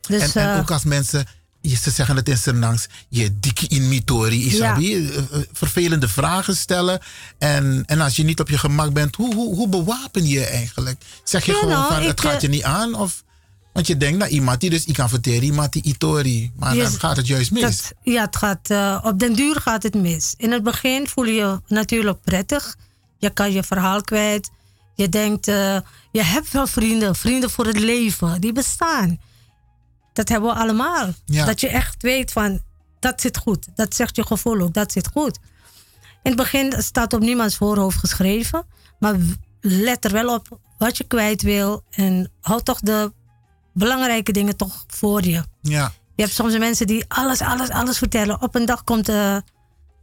[0.00, 1.26] Dus, en, en eh, ook als mensen,
[1.62, 7.00] ze zeggen het in Senangs, je dikke in mitori, isabi, eh, eh, vervelende vragen stellen.
[7.38, 10.44] En, en als je niet op je gemak bent, hoe, hoe, hoe bewapen je je
[10.46, 11.00] eigenlijk?
[11.24, 12.94] Zeg je Ja, gewoon nou, van, het gaat eh, je niet aan?
[12.94, 13.24] Of,
[13.72, 16.52] want je denkt, nou, iemand die dus, ik kan verteren, iemand die itori.
[16.56, 17.62] Maar dan gaat het juist mis.
[17.62, 20.34] dat- ja, het gaat, eh, op den duur gaat het mis.
[20.36, 22.76] In het begin voel je je natuurlijk prettig.
[23.18, 24.50] Je kan je verhaal kwijt.
[24.94, 25.78] Je denkt, eh,
[26.12, 29.18] je hebt wel vrienden, vrienden voor het leven, die bestaan.
[30.20, 31.08] Dat hebben we allemaal.
[31.24, 31.44] Ja.
[31.44, 32.62] Dat je echt weet van,
[32.98, 33.66] dat zit goed.
[33.74, 35.38] Dat zegt je gevoel ook, dat zit goed.
[36.22, 38.66] In het begin staat op niemands voorhoofd geschreven.
[38.98, 39.14] Maar
[39.60, 41.82] let er wel op wat je kwijt wil.
[41.90, 43.12] En houd toch de
[43.74, 45.44] belangrijke dingen toch voor je.
[45.60, 45.92] Ja.
[46.14, 48.42] Je hebt soms mensen die alles, alles, alles vertellen.
[48.42, 49.42] Op een dag komt, eh, eh,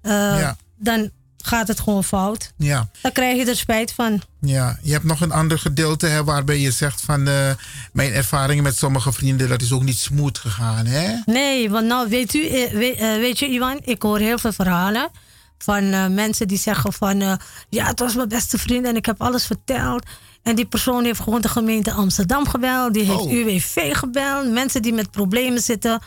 [0.01, 0.57] Ja.
[0.77, 1.11] dan
[1.43, 2.53] gaat het gewoon fout.
[2.57, 2.89] Ja.
[3.01, 4.21] Dan krijg je er spijt van.
[4.41, 7.49] Ja, je hebt nog een ander gedeelte hè, waarbij je zegt van eh,
[7.93, 11.15] mijn ervaringen met sommige vrienden, dat is ook niet smooth gegaan, hè?
[11.25, 14.51] Nee, want nou weet u, eh, weet, eh, weet je Iwan, ik hoor heel veel
[14.51, 15.09] verhalen
[15.57, 17.39] van mensen die zeggen van
[17.69, 20.05] ja, het was mijn beste vriend en ik heb alles verteld.
[20.43, 23.31] En die persoon heeft gewoon de gemeente Amsterdam gebeld, die heeft Oh.
[23.31, 26.01] UWV gebeld, mensen die met problemen zitten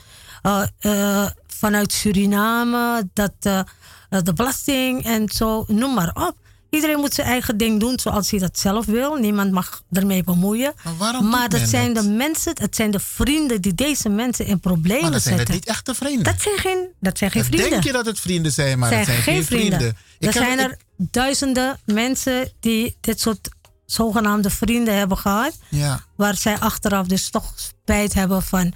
[1.46, 3.64] vanuit Suriname, dat
[4.10, 6.34] de belasting en zo, noem maar op.
[6.70, 9.14] Iedereen moet zijn eigen ding doen zoals hij dat zelf wil.
[9.14, 10.72] Niemand mag ermee bemoeien.
[10.84, 12.04] Maar, waarom doet dat zijn dat?
[12.04, 15.54] de mensen, het zijn de vrienden die deze mensen in problemen Maar dat zijn zetten.
[15.54, 16.24] niet echte vrienden.
[16.24, 17.70] Dat zijn geen, dat zijn geen vrienden.
[17.70, 19.96] denk je dat het vrienden zijn, maar het zijn geen vrienden.
[20.18, 23.48] Er zijn ik- er duizenden mensen die dit soort
[23.86, 25.58] zogenaamde vrienden hebben gehad.
[25.68, 26.04] Ja.
[26.16, 28.72] Waar zij achteraf dus toch spijt hebben van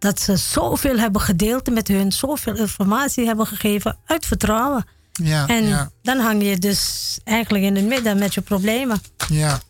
[0.00, 4.84] dat ze zoveel hebben gedeeld met hun, zoveel informatie hebben gegeven uit vertrouwen.
[5.12, 5.90] Ja, en ja.
[6.02, 9.00] dan hang je dus eigenlijk in het midden met je problemen.
[9.28, 9.60] Ja.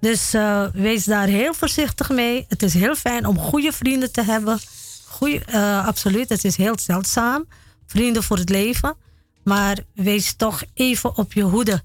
[0.00, 2.44] Dus eh, wees daar heel voorzichtig mee.
[2.48, 4.58] Het is heel fijn om goede vrienden te hebben.
[5.06, 7.48] Goeie, eh, absoluut, het is heel zeldzaam.
[7.86, 8.96] Vrienden voor het leven.
[9.44, 11.82] Maar wees toch even op je hoede.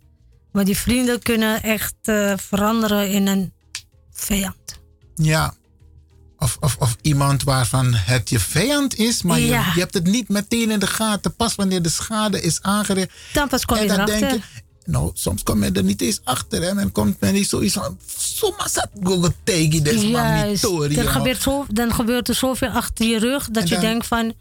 [0.51, 3.53] Want die vrienden kunnen echt eh, veranderen in een
[4.11, 4.79] vijand.
[5.15, 5.53] Ja.
[6.43, 9.71] Of, of, of iemand waarvan het je vijand is, maar je, Ja.
[9.73, 11.35] je hebt het niet meteen in de gaten.
[11.35, 13.09] Pas wanneer de schade is aangericht.
[13.33, 14.39] Dan pas kom je En dan denk je,
[14.85, 16.61] nou, soms kom je er niet eens achter.
[16.61, 16.73] Hè.
[16.73, 17.97] Men komt men niet zoiets van,
[19.03, 20.61] Google tegen des man Juist.
[20.61, 23.75] Tori, Er jongen." gebeurt zo, dan gebeurt er zoveel achter je rug dat En je
[23.75, 24.33] dan- denkt van.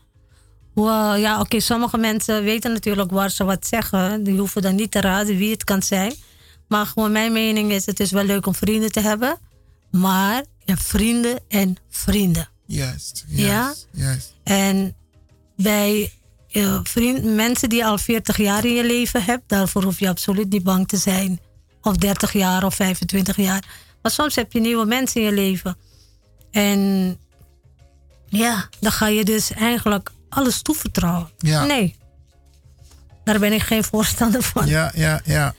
[0.75, 4.25] Wow, ja, oké, sommige mensen weten natuurlijk waar ze wat zeggen.
[4.25, 6.15] Die hoeven dan niet te raden wie het kan zijn.
[6.69, 9.39] Maar gewoon mijn mening is: het is wel leuk om vrienden te hebben.
[9.91, 12.49] Maar hebt vrienden en vrienden.
[12.67, 13.47] Juist, Ja?
[13.47, 14.35] juist, juist.
[14.43, 14.95] En
[15.57, 16.13] bij
[16.51, 20.51] eh, vriend, mensen die al 40 jaar in je leven hebt, daarvoor hoef je absoluut
[20.51, 21.41] niet bang te zijn.
[21.83, 23.65] Of 30 jaar of 25 jaar.
[24.03, 25.77] Maar soms heb je nieuwe mensen in je leven.
[26.51, 27.17] En
[28.27, 31.31] ja, dan ga je dus eigenlijk alles toevertrouwen.
[31.39, 31.65] Ja.
[31.65, 31.97] Nee,
[33.25, 34.67] daar ben ik geen voorstander van.
[34.67, 35.55] Ja, ja, ja.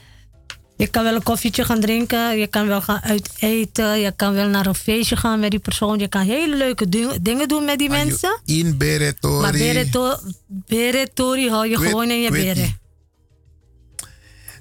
[0.81, 4.47] Je kan wel een koffietje gaan drinken, je kan wel gaan uiteten, je kan wel
[4.47, 5.99] naar een feestje gaan met die persoon.
[5.99, 6.89] Je kan hele leuke
[7.21, 8.39] dingen doen met die mensen.
[8.45, 9.41] In Beretori.
[9.41, 10.15] Maar bereto,
[10.47, 12.79] beretori hou je Weet- gewoon in je beren.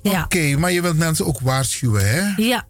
[0.03, 0.23] Ja.
[0.25, 2.43] Oké, maar je wilt mensen ook waarschuwen, hè?
[2.43, 2.67] ja.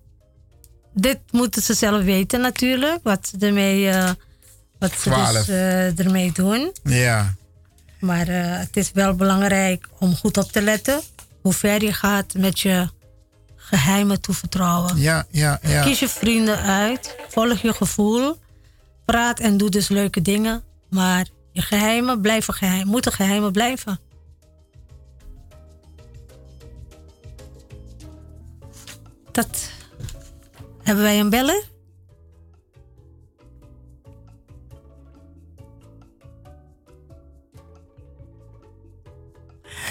[0.95, 3.01] Dit moeten ze zelf weten natuurlijk.
[3.03, 4.11] Wat ze ermee, eh,
[4.79, 6.73] wat ze dus, eh, ermee doen.
[6.83, 7.35] Ja.
[8.01, 11.01] Maar eh, het is wel belangrijk om goed op te letten.
[11.41, 12.89] Hoe ver je gaat met je
[13.71, 14.97] geheimen toevertrouwen.
[14.97, 15.83] Ja, ja, ja.
[15.83, 17.17] Kies je vrienden uit.
[17.29, 18.39] Volg je gevoel.
[19.05, 20.63] Praat en doe dus leuke dingen.
[20.89, 22.87] Maar je geheimen blijven geheim.
[22.87, 24.01] Moeten geheimen blijven.
[29.33, 29.71] Dat.
[30.83, 31.63] Hebben wij een beller?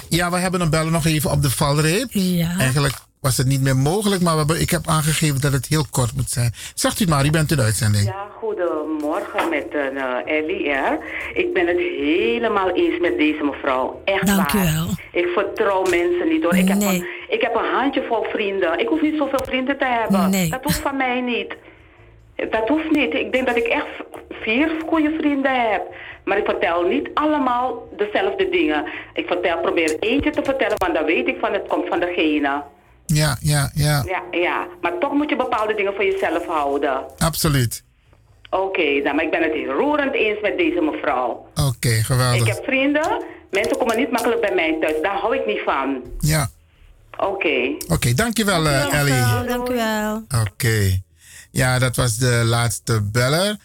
[0.10, 2.12] Ja, we hebben een bellen nog even op de valreep.
[2.12, 2.58] Ja.
[2.58, 6.16] Eigenlijk was het niet meer mogelijk, maar we ik heb aangegeven dat het heel kort
[6.16, 6.52] moet zijn.
[6.74, 8.06] Zegt u het maar, u bent in de uitzending.
[8.06, 10.70] Ja, goedemorgen met uh, Ellie.
[10.70, 10.94] Hè.
[11.34, 14.02] Ik ben het helemaal eens met deze mevrouw.
[14.06, 14.74] Echt Dank u waar.
[14.74, 15.22] wel.
[15.22, 16.56] Ik vertrouw mensen niet hoor.
[16.56, 18.80] Ik, heb een, ik heb een handjevol vrienden.
[18.80, 20.30] Ik hoef niet zoveel vrienden te hebben.
[20.30, 20.50] Nee.
[20.50, 21.56] Dat hoeft van mij niet.
[22.50, 23.14] Dat hoeft niet.
[23.14, 23.88] Ik denk dat ik echt
[24.30, 25.84] vier goede vrienden heb.
[26.26, 28.86] Maar ik vertel niet allemaal dezelfde dingen.
[29.14, 32.64] Ik vertel, probeer eentje te vertellen, want dan weet ik van het komt van degene.
[33.14, 34.04] Ja, ja, ja.
[34.08, 34.68] Ja, ja.
[34.82, 37.04] Maar toch moet je bepaalde dingen voor jezelf houden.
[37.18, 37.84] Absoluut.
[38.50, 41.48] Oké, nou, maar ik ben het hier roerend eens met deze mevrouw.
[41.68, 42.42] Oké, geweldig.
[42.48, 45.02] Ik heb vrienden, mensen komen niet makkelijk bij mij thuis.
[45.02, 46.02] Daar hou ik niet van.
[46.20, 46.50] Ja,
[47.18, 47.76] Oké.
[47.88, 49.48] oké, dankjewel eh, Ellie.
[49.48, 50.24] Dank u wel.
[50.46, 51.02] Oké.
[51.52, 53.56] Ja, dat was de laatste beller.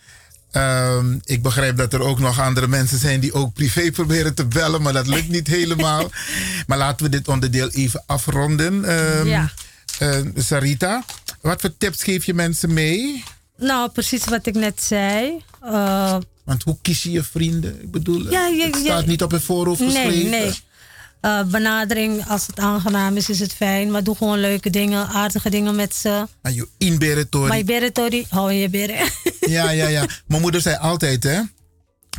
[0.54, 4.46] Ehm, ik begrijp dat er ook nog andere mensen zijn die ook privé proberen te
[4.46, 6.10] bellen, maar dat lukt niet helemaal.
[6.66, 8.84] Maar laten we dit onderdeel even afronden.
[8.84, 9.50] Ehm, Ja.
[9.98, 11.04] eh, Sarita,
[11.40, 13.24] wat voor tips geef je mensen mee?
[13.58, 15.42] Nou, precies wat ik net zei.
[15.62, 17.82] Eh, Want hoe kies je je vrienden?
[17.82, 20.30] Ik bedoel, Ja, je- het staat niet op het voorhoofd geschreven.
[20.30, 20.54] Nee, nee.
[21.24, 23.90] Eh, benadering, als het aangenaam is, is het fijn.
[23.90, 26.26] Maar doe gewoon leuke dingen, aardige dingen met ze.
[26.42, 27.48] Maar je inberen, Tori.
[27.48, 28.96] Maar je beren, Tori, hou je beren.
[29.40, 30.06] Ja, ja, ja.
[30.26, 31.40] Mijn moeder zei altijd, hè.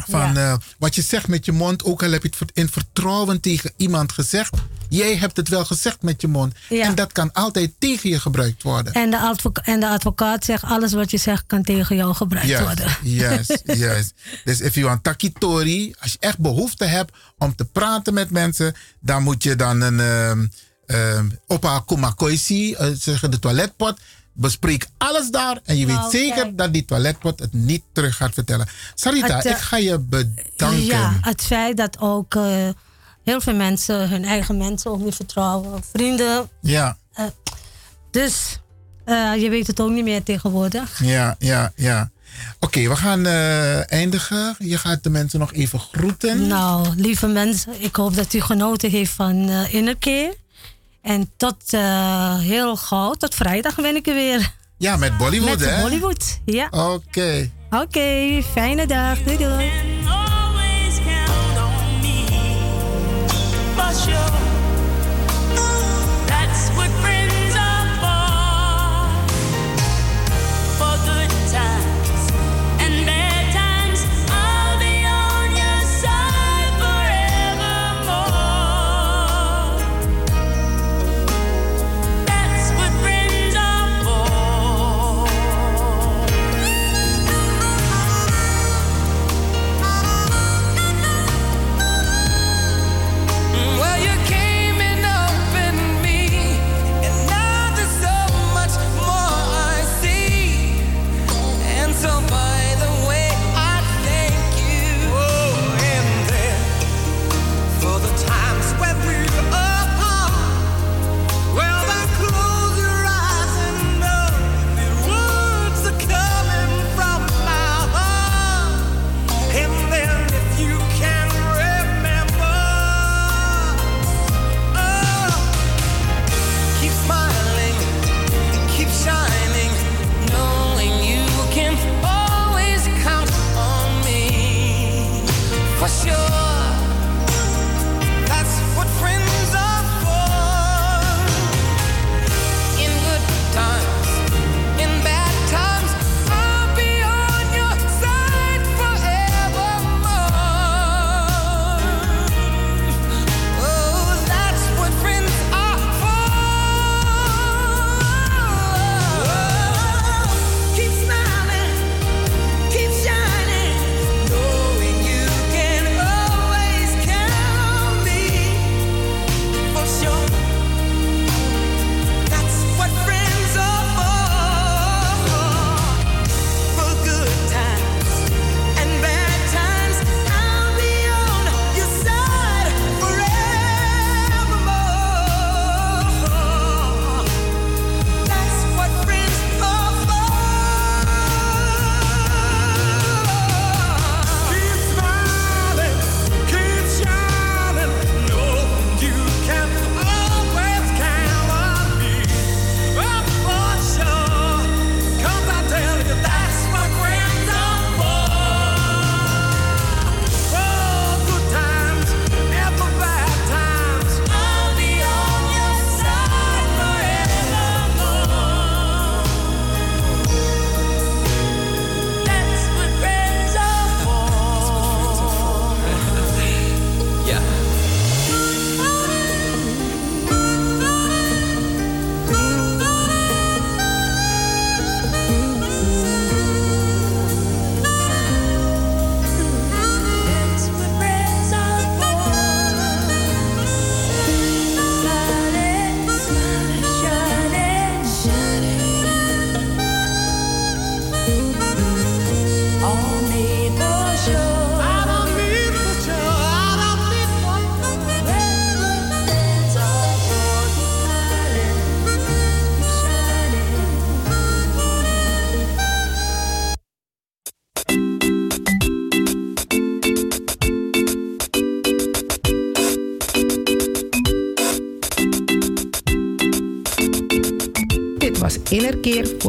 [0.07, 3.39] Van eh, wat je zegt met je mond, ook al heb je het in vertrouwen
[3.39, 4.53] tegen iemand gezegd.
[4.89, 6.53] Jij hebt het wel gezegd met je mond.
[6.69, 6.85] Ja.
[6.85, 8.93] En dat kan altijd tegen je gebruikt worden.
[8.93, 12.59] En de, advoca- en de advocaat zegt, alles wat je zegt kan tegen jou gebruikt
[12.59, 12.97] worden.
[13.01, 14.13] Juist, juist.
[14.43, 18.75] Dus if you want takitori, als je echt behoefte hebt om te praten met mensen,
[18.99, 20.45] dan moet je dan een ehm
[20.85, 23.99] ehm opa kumakoisi, eh, zeggen de toiletpot.
[24.37, 28.33] Bespreek alles daar en je Nou, weet zeker dat die toiletpot het niet terug gaat
[28.33, 28.67] vertellen.
[28.95, 30.85] Sarita, Het, eh, ik ga je bedanken.
[30.85, 32.69] Ja, het feit dat ook eh,
[33.23, 35.83] heel veel mensen hun eigen mensen ook niet vertrouwen.
[35.93, 36.49] Vrienden.
[36.61, 37.25] Ja, eh,
[38.11, 38.59] dus
[39.37, 41.03] je weet het ook niet meer tegenwoordig.
[41.03, 42.09] ja, ja, ja.
[42.59, 43.25] Oké, we gaan
[43.87, 44.55] eindigen.
[44.59, 46.47] Je gaat de mensen nog even groeten.
[46.47, 50.33] Nou, lieve mensen, ik hoop dat u genoten heeft van Innerkeer.
[51.05, 54.53] En tot eh, heel gauw, tot vrijdag ben ik er weer.
[54.77, 55.81] Ja, met Bollywood, Met hè?
[55.81, 56.67] Bollywood, ja.
[56.71, 57.51] Oké.
[57.69, 59.23] Oké, fijne dag.
[59.23, 59.71] Doei doei.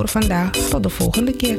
[0.08, 0.50] vandaag.
[0.50, 1.58] Tot de volgende keer.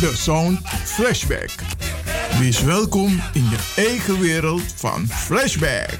[0.00, 1.50] De Sound Flashback.
[2.38, 5.98] Wees welkom in je eigen wereld van Flashback.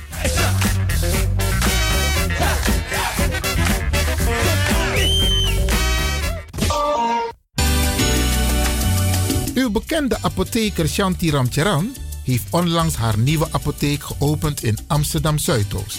[9.54, 11.94] Uw bekende apotheker Shanti Ramcharan
[12.24, 15.98] heeft onlangs haar nieuwe apotheek geopend in Amsterdam Zuidoost.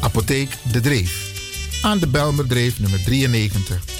[0.00, 1.32] Apotheek De Dreef.
[1.82, 3.99] Aan de Belmerdreef nummer 93.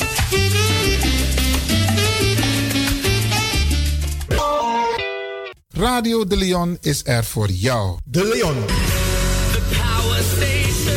[5.81, 7.97] Radio De Leon is er voor jou.
[8.05, 8.55] De Leon.
[9.51, 10.95] The power station.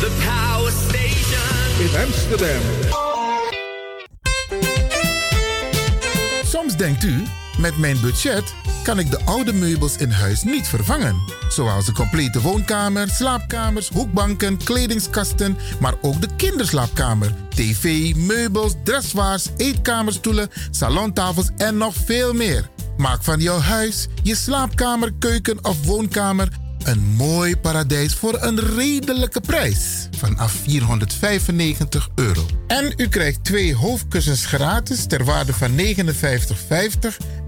[0.00, 1.80] The power station.
[1.80, 2.60] In Amsterdam.
[6.44, 7.22] Soms denkt u,
[7.58, 11.22] met mijn budget kan ik de oude meubels in huis niet vervangen.
[11.48, 20.48] Zoals de complete woonkamer, slaapkamers, hoekbanken, kledingskasten, maar ook de kinderslaapkamer, tv, meubels, dressoirs, eetkamerstoelen,
[20.70, 22.68] salontafels en nog veel meer.
[22.96, 26.48] Maak van jouw huis, je slaapkamer, keuken of woonkamer
[26.86, 30.08] een mooi paradijs voor een redelijke prijs.
[30.16, 32.46] Vanaf 495 euro.
[32.66, 35.96] En u krijgt twee hoofdkussens gratis ter waarde van 59,50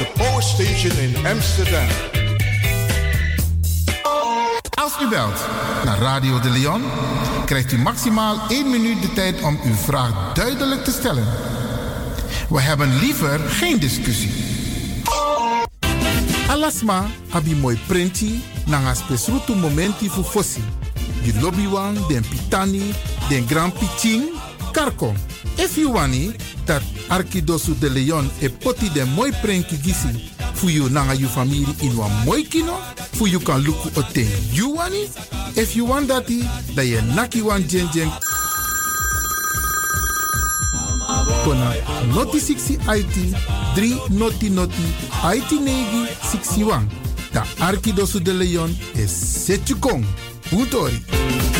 [0.00, 1.88] De Power Station in Amsterdam.
[4.74, 5.46] Als u belt
[5.84, 6.82] naar Radio de Leon,
[7.44, 11.26] krijgt u maximaal 1 minuut de tijd om uw vraag duidelijk te stellen.
[12.48, 14.32] We hebben liever geen discussie.
[16.48, 20.64] Alasma abi mooi printi nanga spesrutu momenti fu fossi.
[21.22, 22.94] Di lobby wan, den pitani,
[23.28, 24.24] den grand piching,
[24.72, 25.14] karko.
[25.58, 26.32] If you wani,
[26.66, 31.66] dat Arkidosu de Leon e poti den mooi prenki gisi fu you nanga you family
[31.82, 32.76] in wan mooi kino,
[33.12, 35.08] fu you kan luku oten you wani.
[35.56, 36.42] If you want dati,
[36.74, 38.10] da ye naki wan jen jen
[41.44, 41.74] kona
[42.14, 43.16] noti 60 IT
[43.74, 44.86] 3 noti noti
[45.24, 46.86] IT negi 61.
[47.32, 50.04] Da Arkidosu de Leon is Setjukong.
[50.52, 51.59] Utori.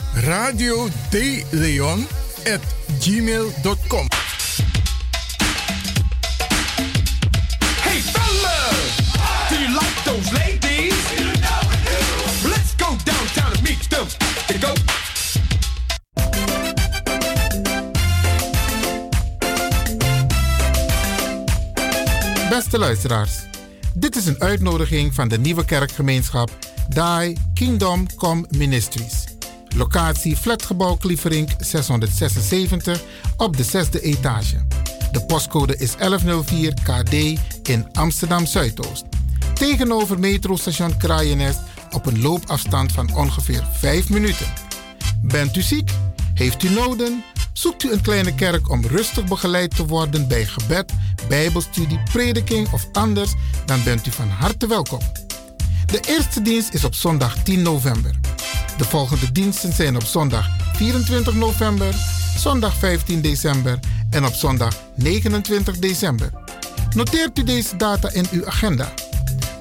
[0.13, 2.07] radio de Leon
[2.53, 2.61] at
[2.99, 4.07] gmail.com.
[7.81, 9.11] Hey fellas,
[9.49, 10.93] do you like those ladies?
[12.43, 14.07] Let's go downtown and meet them.
[14.47, 14.73] They go.
[22.49, 23.31] Beste luisteraars,
[23.93, 26.49] dit is een uitnodiging van de nieuwe kerkgemeenschap
[26.87, 29.20] Die Kingdom Come Ministries.
[29.75, 33.01] Locatie Flatgebouw Klieverink 676
[33.37, 34.65] op de zesde etage.
[35.11, 37.13] De postcode is 1104 KD
[37.69, 39.03] in Amsterdam Zuidoost.
[39.53, 41.59] Tegenover metrostation Kraaienest
[41.91, 44.47] op een loopafstand van ongeveer 5 minuten.
[45.21, 45.91] Bent u ziek?
[46.33, 47.23] Heeft u noden?
[47.53, 50.93] Zoekt u een kleine kerk om rustig begeleid te worden bij gebed,
[51.27, 53.33] bijbelstudie, prediking of anders?
[53.65, 54.99] Dan bent u van harte welkom.
[55.85, 58.19] De eerste dienst is op zondag 10 november.
[58.77, 61.95] De volgende diensten zijn op zondag 24 november,
[62.37, 63.79] zondag 15 december
[64.09, 66.29] en op zondag 29 december.
[66.95, 68.93] Noteert u deze data in uw agenda.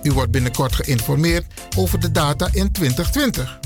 [0.02, 1.46] U wordt binnenkort geïnformeerd
[1.76, 3.58] over de data in 2020.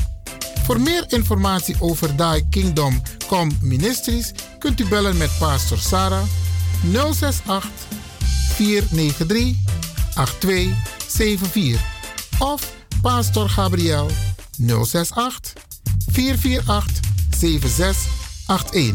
[0.65, 6.25] Voor meer informatie over Die Kingdom Come Ministries kunt u bellen met Pastor Sarah
[6.93, 7.71] 068
[8.55, 9.57] 493
[10.15, 11.81] 8274
[12.39, 12.73] of
[13.03, 14.11] Pastor Gabriel
[14.59, 15.53] 068
[16.13, 17.01] 448
[17.39, 18.95] 7681.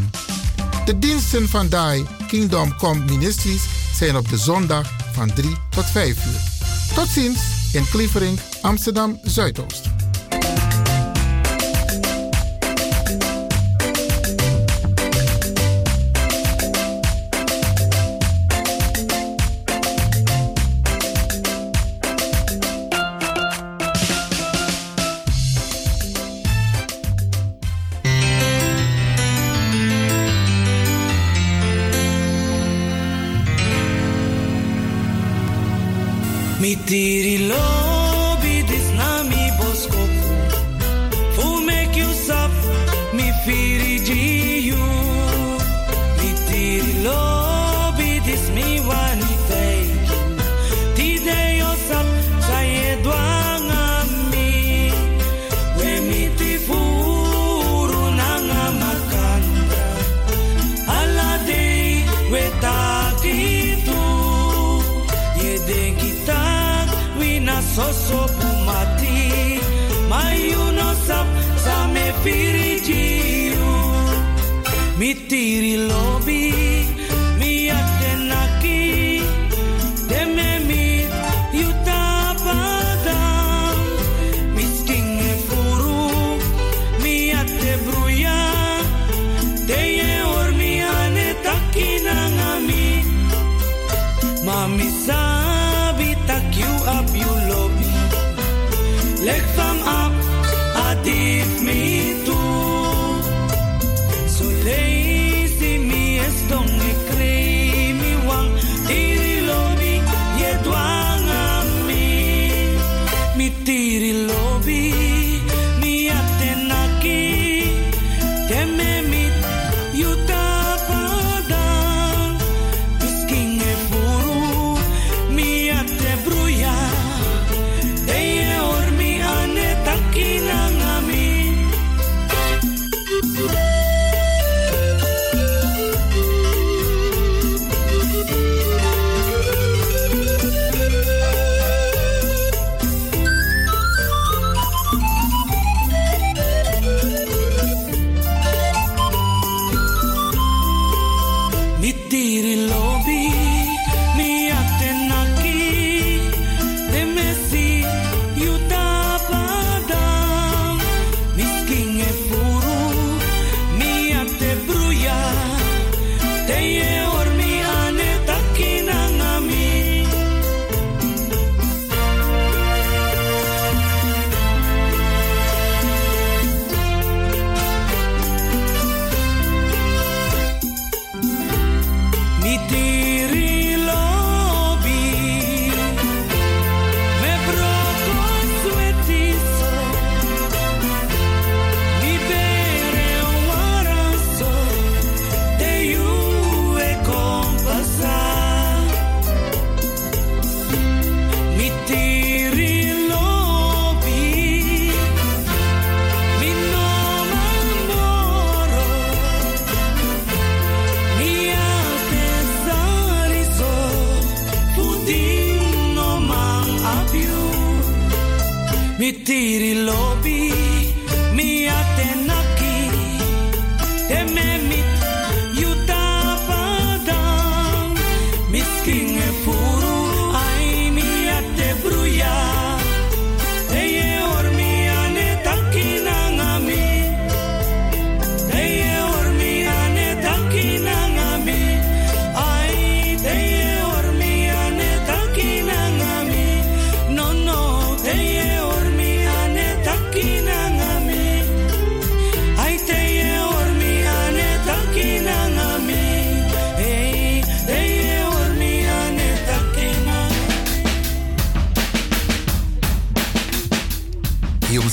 [0.86, 3.64] De diensten van Die Kingdom Come Ministries
[3.96, 6.42] zijn op de zondag van 3 tot 5 uur.
[6.96, 7.40] Tot ziens
[7.74, 9.82] in Klievering, Amsterdam Zuidoost.
[36.90, 37.99] Tiri lobby,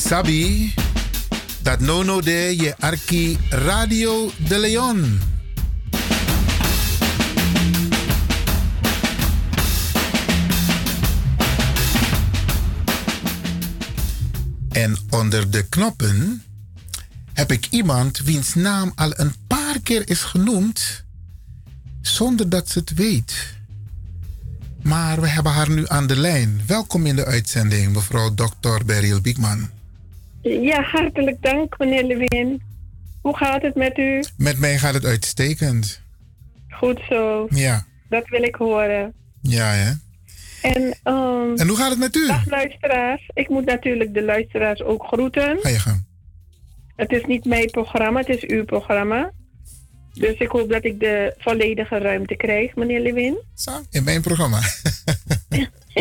[0.06, 0.74] Sabi,
[1.62, 5.20] dat nono de je arki Radio de Leon.
[14.70, 16.42] En onder de knoppen
[17.32, 21.04] heb ik iemand wiens naam al een paar keer is genoemd,
[22.00, 23.54] zonder dat ze het weet.
[24.82, 26.60] Maar we hebben haar nu aan de lijn.
[26.66, 28.84] Welkom in de uitzending, mevrouw Dr.
[28.84, 29.75] Beryl Biekman.
[30.48, 32.62] Ja, hartelijk dank, meneer Lewin.
[33.22, 34.24] Hoe gaat het met u?
[34.36, 36.00] Met mij gaat het uitstekend.
[36.70, 37.46] Goed zo.
[37.50, 39.12] Ja, Dat wil ik horen.
[39.42, 39.92] ja hè.
[40.62, 42.26] En, ehm, En hoe gaat het met u?
[42.26, 43.30] Dag luisteraars.
[43.34, 45.58] Ik moet natuurlijk de luisteraars ook groeten.
[45.60, 46.04] Ga je gang.
[46.96, 49.30] Het is niet mijn programma, het is uw programma.
[50.14, 53.36] Dus ik hoop dat ik de volledige ruimte krijg, meneer Lewin.
[53.90, 54.60] In mijn programma.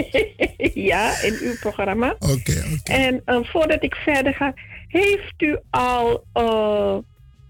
[0.91, 2.15] ja, in uw programma.
[2.19, 2.91] Oké, oké.
[2.91, 4.53] En eh, voordat ik verder ga,
[4.87, 6.97] heeft u al uh,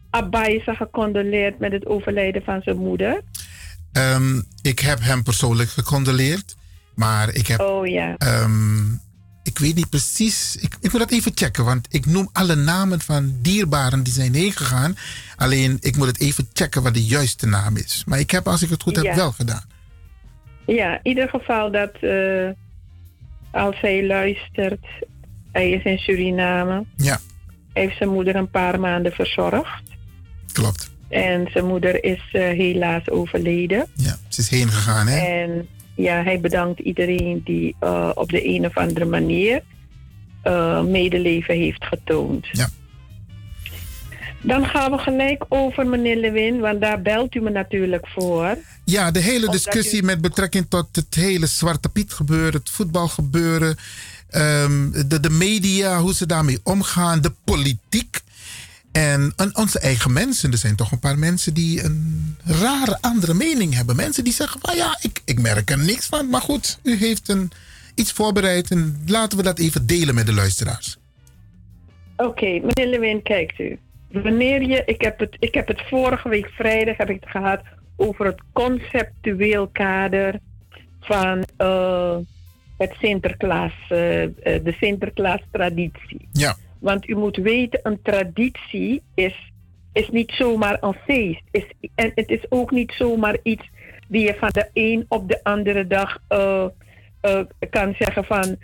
[0.10, 3.22] Abaisa gecondoleerd met het overlijden van zijn moeder?
[3.92, 6.56] Ehm, ik heb hem persoonlijk gecondoleerd.
[6.96, 7.60] Maar ik heb.
[7.60, 8.16] Oh ja.
[8.18, 8.92] ehm,
[9.44, 10.56] ik weet niet precies.
[10.56, 11.66] Ik, ik moet dat even checken.
[11.66, 14.98] Want ik noem alle namen van dierbaren die zijn heen gegaan.
[15.36, 18.04] Alleen ik moet het even checken wat de juiste naam is.
[18.06, 19.16] Maar ik heb, als ik het goed heb, Ja.
[19.16, 19.64] wel gedaan.
[20.66, 22.50] Ja, in ieder geval dat eh,
[23.52, 24.86] als hij luistert,
[25.52, 26.84] hij is in Suriname.
[26.96, 27.20] Ja.
[27.74, 29.84] Hij heeft zijn moeder een paar maanden verzorgd.
[30.54, 30.92] Klopt.
[31.10, 33.86] En zijn moeder is eh, helaas overleden.
[33.94, 35.18] Ja, ze is heen gegaan, hè?
[35.18, 39.62] En ja, hij bedankt iedereen die eh, op de een of andere manier
[40.84, 42.48] medeleven heeft getoond.
[42.52, 42.68] Ja.
[44.42, 48.58] Dan gaan we gelijk over meneer Lewin, want daar belt u me natuurlijk voor.
[48.86, 53.76] Ja, de hele discussie met betrekking tot het hele Zwarte Piet gebeuren, het voetbalgebeuren,
[54.30, 58.24] ehm, de, de media, hoe ze daarmee omgaan, de politiek.
[58.91, 60.52] En, en onze eigen mensen.
[60.52, 63.95] Er zijn toch een paar mensen die een rare andere mening hebben.
[63.95, 66.30] Mensen die zeggen van ja, ik, ik merk er niks van.
[66.30, 67.52] Maar goed, u heeft een,
[67.95, 70.98] iets voorbereid en laten we dat even delen met de luisteraars.
[72.18, 73.80] Oké, meneer Lewin, kijkt u.
[74.12, 77.62] Wanneer je, ik heb, het, ik heb het vorige week vrijdag heb ik het gehad
[77.96, 80.40] over het conceptueel kader
[81.00, 82.18] van eh,
[82.78, 84.30] het Sinterklaas, eh, eh,
[84.64, 86.28] de Sinterklaas traditie.
[86.32, 86.56] Ja.
[86.80, 89.52] Want u moet weten, een traditie is,
[89.94, 91.44] is niet zomaar een feest.
[91.52, 91.66] Is,
[91.96, 93.70] en het is ook niet zomaar iets
[94.08, 96.20] die je van de een op de andere dag
[97.70, 98.58] kan zeggen van...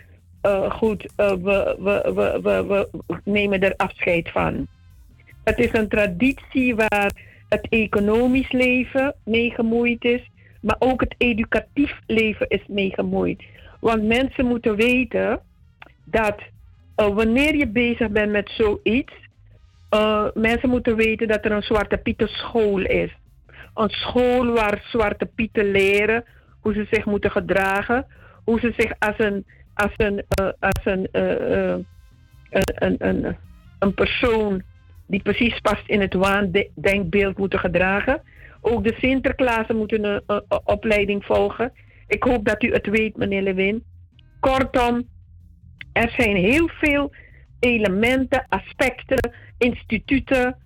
[0.70, 4.66] goed, we, we, we, we, we nemen er afscheid van.
[5.44, 7.12] Het is een traditie waar
[7.52, 10.30] het economisch leven mee gemoeid is,
[10.60, 13.42] maar ook het educatief leven is mee gemoeid.
[13.80, 15.40] Want mensen moeten weten
[16.04, 16.40] dat
[16.94, 19.12] eh, wanneer je bezig bent met zoiets,
[19.88, 23.10] eh, mensen moeten weten dat er een Zwarte Pieten school is.
[23.74, 26.24] Een school waar Zwarte Pieten leren
[26.60, 28.06] hoe ze zich moeten gedragen,
[28.44, 33.36] hoe ze zich als een, als een, eh, als een, een, een,
[33.78, 34.62] een persoon
[35.12, 38.22] die precies past in het waandenkbeeld moeten gedragen.
[38.60, 41.72] Ook de Sinterklaasen moeten een opleiding volgen.
[42.06, 43.84] Ik hoop dat u het weet, meneer Lewin.
[44.40, 45.08] Kortom,
[45.92, 47.12] er zijn heel veel
[47.60, 50.56] elementen, aspecten, instituten,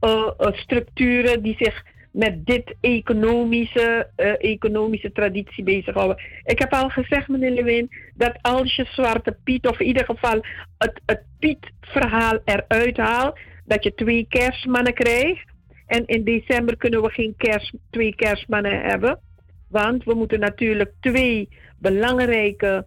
[0.00, 6.16] eh, eh, structuren die zich met dit economische, eh, economische traditie bezighouden.
[6.44, 10.44] Ik heb al gezegd, meneer Lewin, dat als je Zwarte Piet, of in ieder geval
[10.78, 15.54] het, het Piet-verhaal eruit haalt, dat je twee kerstmannen krijgt.
[15.86, 19.20] En in december kunnen we geen kerst, twee kerstmannen hebben.
[19.68, 21.48] Want we moeten natuurlijk twee
[21.78, 22.86] belangrijke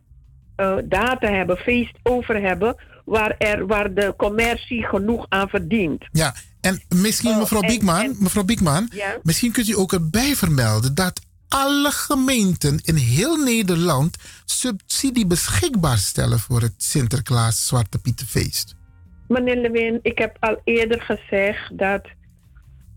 [0.56, 2.76] eh, data hebben, feest over hebben,
[3.06, 6.06] waar, er, waar de commercie genoeg aan verdient.
[6.12, 9.18] Ja, en misschien mevrouw Biekman, mevrouw Biekman, Ja?
[9.24, 16.40] misschien kunt u ook erbij vermelden dat alle gemeenten in heel Nederland subsidie beschikbaar stellen
[16.40, 18.76] voor het Sinterklaas Zwarte Pietenfeest.
[19.30, 22.02] Meneer Lewin, ik heb al eerder gezegd dat.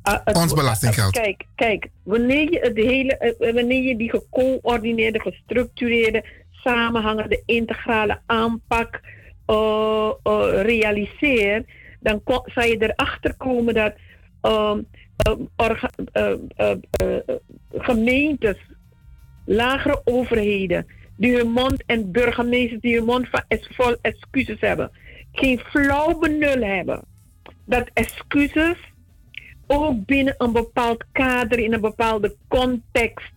[0.03, 1.13] het- Ons belastinggeld.
[1.13, 9.01] Kijk, kijk wanneer, je het hele, eh, wanneer je die gecoördineerde, gestructureerde, samenhangende, integrale aanpak
[9.47, 11.67] eh, eh, realiseert,
[12.01, 13.93] dan zal je erachter komen dat
[14.41, 14.81] ehm,
[15.17, 17.17] eh, orga- eh, eh, eh,
[17.73, 18.57] gemeentes,
[19.47, 20.87] lagere overheden,
[21.17, 24.91] die hun mond en burgemeesters die hun mond van vol excuses hebben,
[25.33, 27.05] geen flauw benul hebben
[27.65, 28.77] dat excuses
[29.67, 33.33] ook binnen een bepaald kader, in een bepaalde context,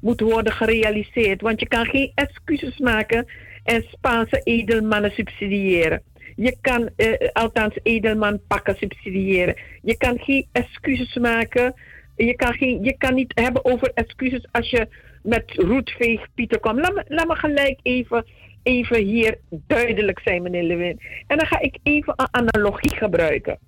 [0.00, 1.40] moet worden gerealiseerd.
[1.40, 3.26] Want je kan geen excuses maken
[3.64, 6.02] en Spaanse edelmannen subsidiëren.
[6.36, 9.56] Je kan, eh, althans, edelman pakken subsidiëren.
[9.82, 11.74] Je kan geen excuses maken.
[12.16, 14.88] Je kan, geen, je kan niet hebben over excuses als je
[15.22, 16.78] met roetveeg Pieter komt.
[16.80, 18.26] Laat me, laat me gelijk even,
[18.68, 21.00] even hier duidelijk zijn, meneer Lewin.
[21.26, 23.58] En dan ga ik even een analogie gebruiken.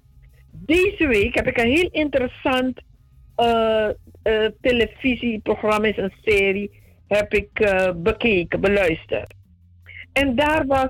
[0.51, 2.81] Deze week heb ik een heel interessant
[3.35, 3.89] eh,
[4.23, 9.35] eh, televisieprogramma, is een serie, heb ik eh, bekeken, beluisterd.
[10.13, 10.89] En daar was,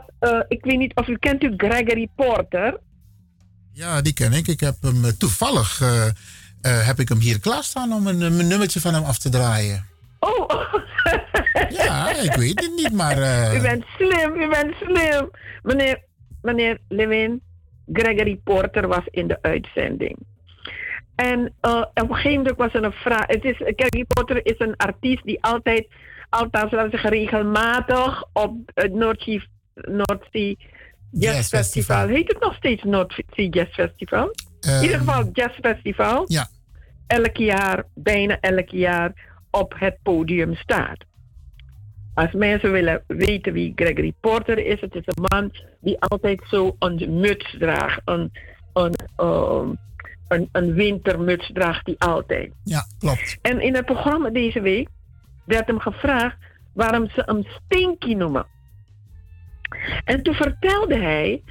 [0.49, 2.81] ik weet niet of u kent u Gregory Porter.
[3.73, 4.49] Ja, die ken ik.
[4.49, 5.79] Ik heb hem toevallig
[6.61, 9.87] heb ik hem hier klaarstaan om een, een nummertje van hem af te draaien.
[10.19, 10.49] Oh!
[11.85, 13.19] ja, ik weet het niet, maar...
[13.23, 15.31] eh, U bent slim, u bent slim.
[15.63, 16.03] Meneer,
[16.43, 17.43] meneer Lewin,
[17.93, 20.17] Gregory Porter was in de uitzending.
[21.15, 23.27] En eh, op een gegeven moment was er een vraag.
[23.27, 25.87] Het is, Gregory Porter is een artiest die altijd,
[26.29, 29.43] althans laten we zeggen, regelmatig op het Noordzee
[29.75, 30.59] Noordzee
[31.11, 31.97] Jazz Jazz Festival.
[31.97, 32.07] Festival.
[32.07, 34.31] Heet het nog steeds Noordzee Jazz Festival?
[34.61, 36.25] in ieder geval Jazz Festival.
[36.27, 36.49] Ja.
[37.07, 39.13] Elk jaar, bijna elk jaar,
[39.51, 41.05] op het podium staat.
[42.15, 46.77] Als mensen willen weten wie Gregory Porter is, het is een man die altijd zo
[46.79, 48.01] een muts draagt.
[48.05, 48.33] Een,
[48.73, 49.69] een, ehm,
[50.29, 52.53] een, een wintermuts draagt hij altijd.
[52.65, 53.39] Ja, klopt.
[53.43, 54.89] En in het programma deze week
[55.45, 56.37] werd hem gevraagd
[56.75, 58.47] waarom ze hem Stinky noemen.
[60.05, 61.43] En toen vertelde hij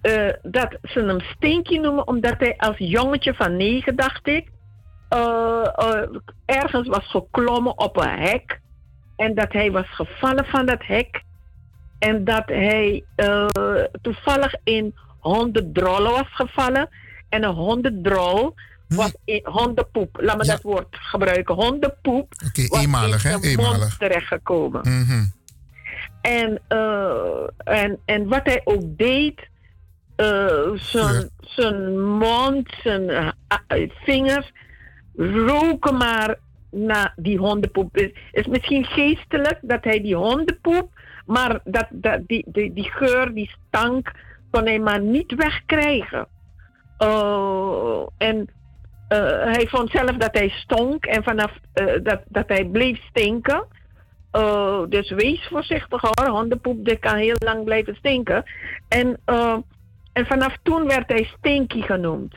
[0.00, 4.48] eh, dat ze hem Stinky noemen omdat hij als jongetje van negen, dacht ik,
[5.08, 6.08] eh, eh,
[6.44, 8.60] ergens was geklommen op een hek.
[9.16, 11.22] En dat hij was gevallen van dat hek.
[11.98, 13.46] En dat hij eh,
[14.02, 16.88] toevallig in hondendrollen was gevallen.
[17.28, 18.54] En een hondendrol
[18.88, 20.18] was in hondenpoep.
[20.20, 21.54] Laat me dat woord gebruiken.
[21.54, 23.40] Hondenpoep Oké, was eenmalig, in hè?
[23.40, 23.96] Eenmalig.
[23.96, 24.80] terechtgekomen.
[24.80, 25.24] Mhm.
[26.20, 29.48] En, eh, en, en wat hij ook deed,
[30.16, 33.32] eh, zijn, zijn mond, zijn
[34.04, 34.52] vingers
[35.16, 36.38] roken maar
[36.70, 37.94] naar die hondenpoep.
[37.94, 40.88] Het is misschien geestelijk dat hij die hondenpoep,
[41.26, 44.12] maar dat, dat, die, die, die geur, die stank,
[44.50, 46.28] kon hij maar niet wegkrijgen.
[46.98, 48.48] Eh, en
[49.08, 53.66] eh, hij vond zelf dat hij stonk en vanaf eh, dat, dat hij bleef stinken.
[54.88, 56.28] Dus wees voorzichtig hoor.
[56.28, 58.44] Hondenpoep dit kan heel lang blijven stinken.
[58.88, 59.20] En,
[60.12, 62.34] en vanaf toen werd hij Stinky genoemd.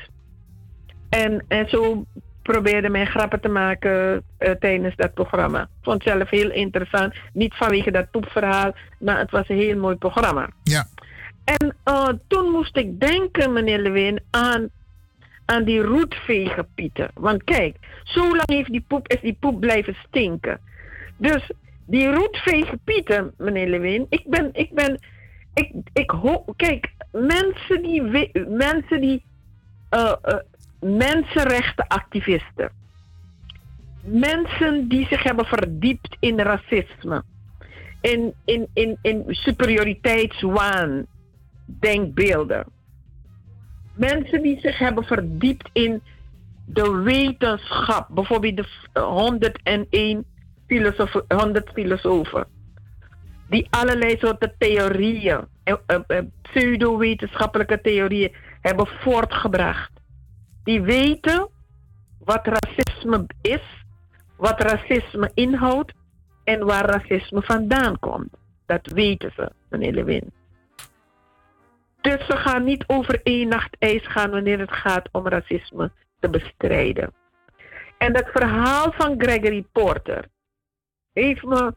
[1.10, 2.06] En, en zo
[2.52, 5.62] probeerde men grappen te maken eh, tijdens dat programma.
[5.62, 7.14] Ik vond het zelf heel interessant.
[7.34, 10.50] Niet vanwege dat poepverhaal, maar het was een heel mooi programma.
[10.64, 10.86] Ja.
[11.44, 14.70] En eh, toen moest ik denken, meneer Lewin, aan,
[15.46, 17.12] aan die roetvegenpieten.
[17.14, 20.60] Want kijk, zo lang heeft die poep, is die poep blijven stinken.
[21.18, 21.52] Dus
[21.86, 25.00] die roetvegenpieten, meneer Lewin, ik ben, ik ben,
[25.54, 26.14] ik, ik
[26.56, 28.02] kijk, mensen die,
[28.48, 29.24] mensen die,
[29.90, 30.14] eh,
[30.80, 32.72] mensenrechtenactivisten,
[34.04, 37.24] mensen die zich hebben verdiept in racisme,
[38.02, 41.06] in, in, in, in superioriteitswaan,
[41.66, 42.66] denkbeelden.
[43.96, 46.02] Mensen die zich hebben verdiept in
[46.66, 50.26] de wetenschap, bijvoorbeeld de v- 101
[50.68, 52.48] filosofen, 100 filosofen,
[53.50, 59.92] die allerlei soorten theorieën, eh, eh, eh, pseudo-wetenschappelijke theorieën hebben voortgebracht.
[60.64, 61.50] Die weten
[62.20, 63.86] wat racisme is,
[64.38, 65.94] wat racisme inhoudt
[66.44, 68.36] en waar racisme vandaan komt.
[68.66, 70.32] Dat weten ze, meneer Lewin.
[72.02, 76.30] Dus ze gaan niet over één nacht ijs gaan wanneer het gaat om racisme te
[76.30, 77.14] bestrijden.
[77.98, 80.26] En dat verhaal van Gregory Porter
[81.14, 81.74] heeft me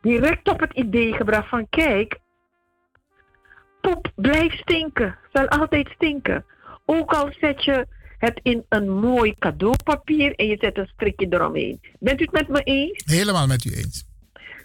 [0.00, 2.18] direct op het idee gebracht van kijk,
[3.80, 6.44] poep blijft stinken, zal altijd stinken.
[6.84, 7.86] Ook al zet je
[8.24, 11.80] het in een mooi cadeaupapier en je zet een strikje eromheen.
[11.98, 13.02] Bent u het met me eens?
[13.04, 14.04] Helemaal met u eens.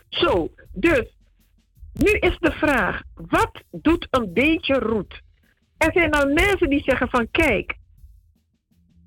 [0.09, 1.17] Zo, dus
[1.93, 5.21] nu is de vraag: wat doet een beetje roet?
[5.77, 7.75] Er zijn al mensen die zeggen van kijk,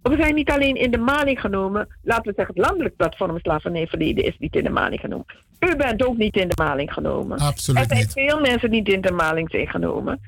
[0.03, 4.25] we zijn niet alleen in de maling genomen, laten we zeggen het landelijk platform slavernijverleden
[4.25, 5.27] is niet in de maling genomen.
[5.59, 7.39] U bent ook niet in de maling genomen.
[7.39, 8.13] Absoluut er zijn niet.
[8.13, 10.21] veel mensen die niet in de maling zijn genomen.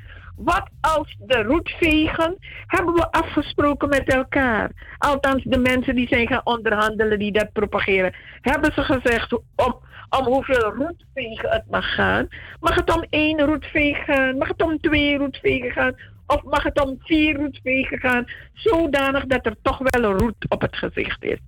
[0.45, 4.71] Wat als de roetvegen hebben we afgesproken met elkaar?
[4.99, 10.25] Althans, de mensen die zijn gaan onderhandelen, die dat propageren, hebben ze gezegd om, om
[10.25, 12.29] hoeveel roetvegen het mag gaan.
[12.61, 14.39] Mag het om één roetveeg gaan?
[14.39, 15.95] Mag het om twee roetvegen gaan?
[16.27, 18.25] Of mag het om vier roetvegen gaan?
[18.53, 21.39] Zodanig dat er toch wel een roet op het gezicht is.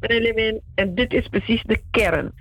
[0.00, 2.32] Meneer en dit is precies de kern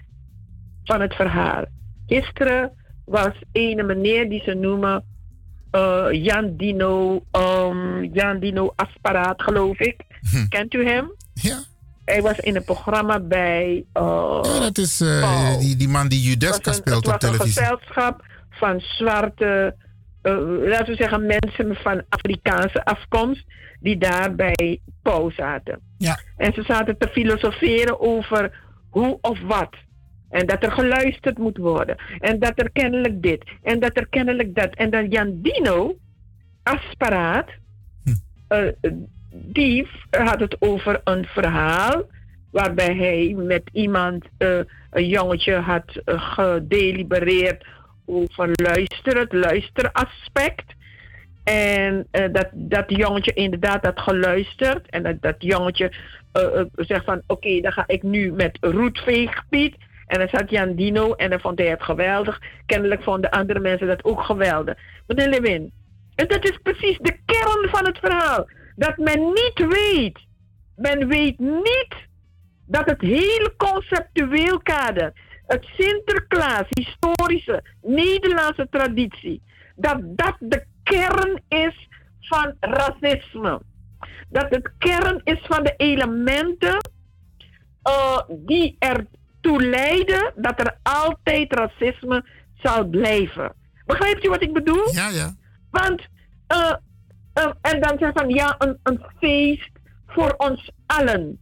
[0.84, 1.66] van het verhaal.
[2.08, 2.72] Gisteren
[3.06, 5.12] was een meneer die ze noemen
[6.12, 10.02] Jan Dino, ehm, Jan Dino Asparaat, geloof ik.
[10.50, 11.12] Kent u hem?
[11.34, 11.64] Ja.
[12.06, 13.86] Hij was in een programma bij.
[13.94, 17.38] eh, Ja, dat is eh, die, die man die Judeska speelt op het was een
[17.38, 17.62] televisie.
[17.62, 19.76] gezelschap van zwarte,
[20.22, 20.34] eh,
[20.66, 23.46] laten we zeggen, mensen van Afrikaanse afkomst.
[23.80, 25.80] die daar bij Pauw zaten.
[25.98, 26.20] Ja.
[26.38, 29.76] En ze zaten te filosoferen over hoe of wat.
[30.34, 31.96] En dat er geluisterd moet worden.
[32.20, 33.44] En dat er kennelijk dit.
[33.62, 34.76] En dat er kennelijk dat.
[34.76, 35.96] En dan Jan Dino,
[36.64, 37.50] Asparaat,
[38.48, 38.68] eh,
[39.30, 42.04] die had het over een verhaal
[42.52, 44.60] waarbij hij met iemand, eh,
[44.92, 47.66] een jongetje, had eh, gedelibereerd
[48.06, 50.74] over luisteren, het luisteraspect.
[51.44, 54.90] En dat, dat jongetje inderdaad had geluisterd.
[54.90, 55.92] En dat, dat jongetje
[56.76, 59.76] zegt van oké, dan ga ik nu met roetveegpiet.
[60.06, 62.42] En dan zat Jan Dino en dan vond hij het geweldig.
[62.66, 64.78] Kennelijk vonden andere mensen dat ook geweldig.
[65.08, 65.72] Meneer Lewin,
[66.16, 68.50] en dat is precies de kern van het verhaal.
[68.76, 70.20] Dat men niet weet.
[70.76, 71.96] Men weet niet
[72.68, 75.14] dat het hele conceptueel kader,
[75.46, 79.42] het Sinterklaas, historische Nederlandse traditie,
[79.76, 81.88] dat dat de kern is
[82.20, 83.62] van racisme.
[84.30, 86.78] Dat het kern is van de elementen
[87.82, 88.76] eh, die
[89.44, 93.54] ertoe leiden dat er altijd racisme zal blijven.
[93.86, 94.94] Begrijpt u wat ik bedoel?
[94.94, 95.36] Ja, ja.
[95.72, 96.02] Want,
[96.48, 96.74] eh,
[97.34, 99.72] eh, en dan zeggen van ja, een, een feest
[100.08, 101.40] voor ons allen.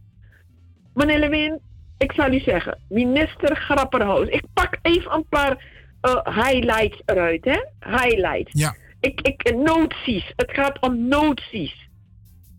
[0.94, 1.60] Meneer Lewin,
[1.98, 4.28] ik zal u zeggen, minister Grapperhaus.
[4.28, 5.64] Ik pak even een paar
[6.00, 7.64] eh, highlights eruit, hè?
[7.80, 8.50] Highlights.
[8.52, 8.74] Ja.
[9.00, 10.32] Ik, ik, noties.
[10.36, 11.88] Het gaat om noties.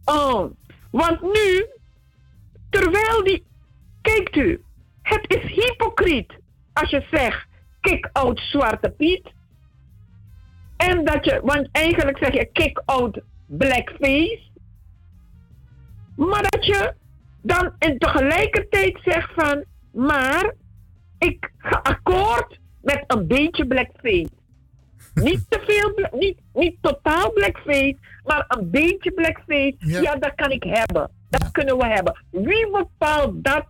[0.06, 0.52] Oh,
[0.92, 1.66] want nu,
[2.70, 3.52] terwijl die.
[4.02, 4.64] Kijkt u,
[5.14, 6.34] het is hypocriet
[6.74, 7.48] als je zegt:
[7.82, 9.32] kick out Zwarte Piet.
[10.78, 14.42] En dat je, want eigenlijk zeg je kick out blackface.
[16.16, 16.94] Maar dat je
[17.42, 20.54] dan en tegelijkertijd zegt van, maar
[21.18, 24.30] ik ga akkoord met een beetje blackface.
[25.14, 29.76] Niet te veel, niet, niet totaal blackface, maar een beetje blackface.
[29.78, 30.16] Ja.
[30.16, 31.12] dat kan ik hebben.
[31.30, 32.24] Dat kunnen we hebben.
[32.32, 33.66] Wie bepaalt dat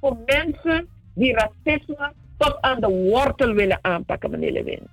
[0.00, 4.88] voor mensen die racisme tot aan de wortel willen aanpakken, meneer Lewin?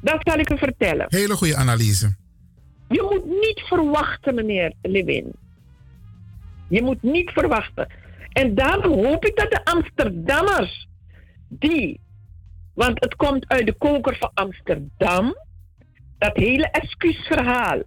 [0.00, 1.06] Dat zal ik u vertellen.
[1.08, 2.14] Hele goede analyse.
[2.88, 5.32] Je moet niet verwachten, meneer Lewin.
[6.68, 7.86] Je moet niet verwachten.
[8.32, 10.88] En daarom hoop ik dat de Amsterdammers,
[11.48, 12.00] die,
[12.74, 15.34] want het komt uit de koker van Amsterdam,
[16.18, 17.82] dat hele excuusverhaal,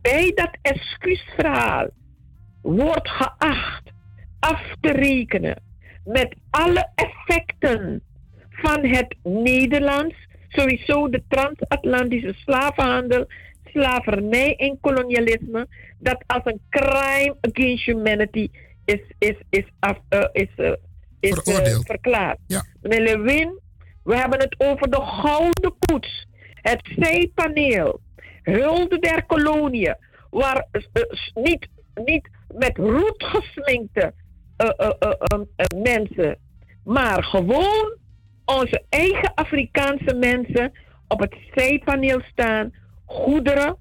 [0.00, 1.88] bij dat excuusverhaal
[2.62, 3.82] wordt geacht
[4.38, 5.62] af te rekenen
[6.08, 8.02] met alle effecten
[8.50, 10.14] van het Nederlands,
[10.48, 13.26] sowieso de transatlantische slavenhandel,
[13.64, 15.66] slavernij en kolonialisme,
[15.98, 18.50] dat als een crime against humanity
[18.84, 20.72] is, is, is, af, eh, is, eh,
[21.20, 22.38] is eh, verklaard.
[22.82, 23.60] Meneer Lewin,
[24.02, 28.00] we hebben het over de gouden koets, het zijpaneel,
[28.42, 29.96] hulde der koloniën,
[30.30, 30.66] waar
[31.34, 34.12] niet, niet met roet gesminkte
[34.58, 36.38] eh, eh, eh, eh, eh, mensen,
[36.84, 37.96] maar gewoon
[38.44, 40.72] onze eigen Afrikaanse mensen
[41.08, 42.72] op het zijpaneel staan,
[43.04, 43.76] goederen.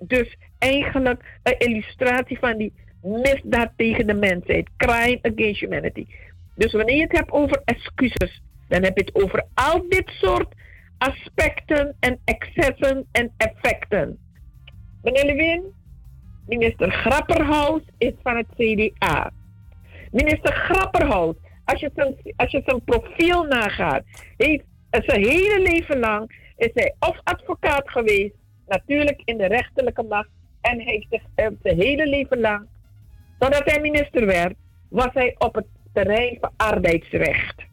[0.00, 2.72] Dus eigenlijk een illustratie van die
[3.02, 6.06] misdaad tegen de mensheid, crime against humanity.
[6.54, 10.54] Dus wanneer je het hebt over excuses, dan heb je het over al dit soort
[10.98, 14.18] aspecten en excessen en effecten.
[15.02, 15.62] Meneer Lewin,
[16.46, 19.32] minister Grapperhaus is van het CDA.
[20.10, 24.02] Minister Grapperhaus, als je zijn, als je zijn profiel nagaat,
[24.36, 28.34] heeft zijn hele leven lang is hij of advocaat geweest,
[28.66, 30.28] natuurlijk in de rechterlijke macht,
[30.60, 32.66] en heeft zich zijn hele leven lang,
[33.38, 34.54] totdat hij minister werd,
[34.88, 37.64] was hij op het terrein van arbeidsrecht.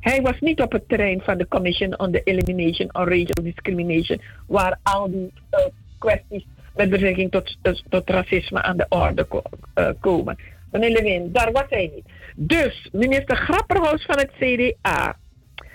[0.00, 4.20] Hij was niet op het terrein van de Commission on the Elimination of Racial Discrimination,
[4.46, 5.64] waar al die eh,
[5.98, 7.56] kwesties met betrekking tot,
[7.88, 9.26] tot racisme aan de orde
[9.74, 10.38] eh, komen.
[10.70, 12.08] Meneer Lewin, daar was hij niet.
[12.36, 15.16] Dus minister Grapperhaus van het CDA,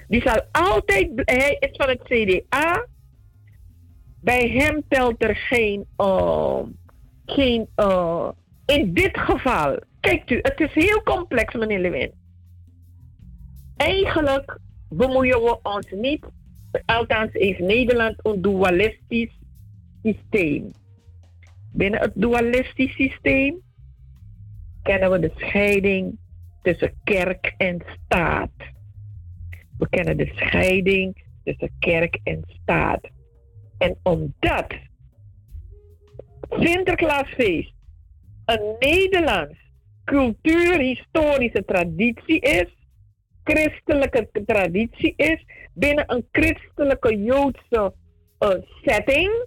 [0.08, 2.86] die zal altijd, hij is van het CDA,
[4.22, 6.60] bij hem telt er geen, eh,
[7.26, 8.30] geen eh,
[8.66, 12.12] in dit geval, kijkt u, het is heel complex, meneer Lewin.
[13.78, 16.26] Eigenlijk bemoeien we ons niet,
[16.86, 19.40] althans heeft Nederland een dualistisch
[20.04, 20.72] systeem.
[21.74, 23.62] Binnen het dualistisch systeem
[24.84, 26.18] kennen we de scheiding
[26.62, 28.52] tussen kerk en staat.
[29.78, 33.10] We kennen de scheiding tussen kerk en staat.
[33.78, 34.68] En omdat
[36.50, 37.74] Sinterklaasfeest
[38.46, 39.60] een Nederlands
[40.04, 42.68] cultuurhistorische traditie is,
[43.44, 47.94] christelijke traditie is, binnen een christelijke Joodse
[48.38, 48.50] eh,
[48.82, 49.46] setting,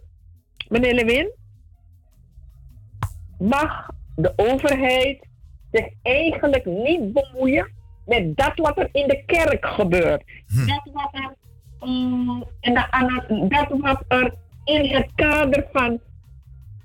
[0.69, 1.33] meneer Lewin,
[3.39, 5.27] mag de overheid
[5.73, 7.69] zich eigenlijk niet bemoeien
[8.07, 10.23] met dat wat er in de kerk gebeurt.
[10.67, 11.35] Dat wat er,
[11.89, 14.35] mm, en de- dat wat er
[14.65, 16.01] in het kader van,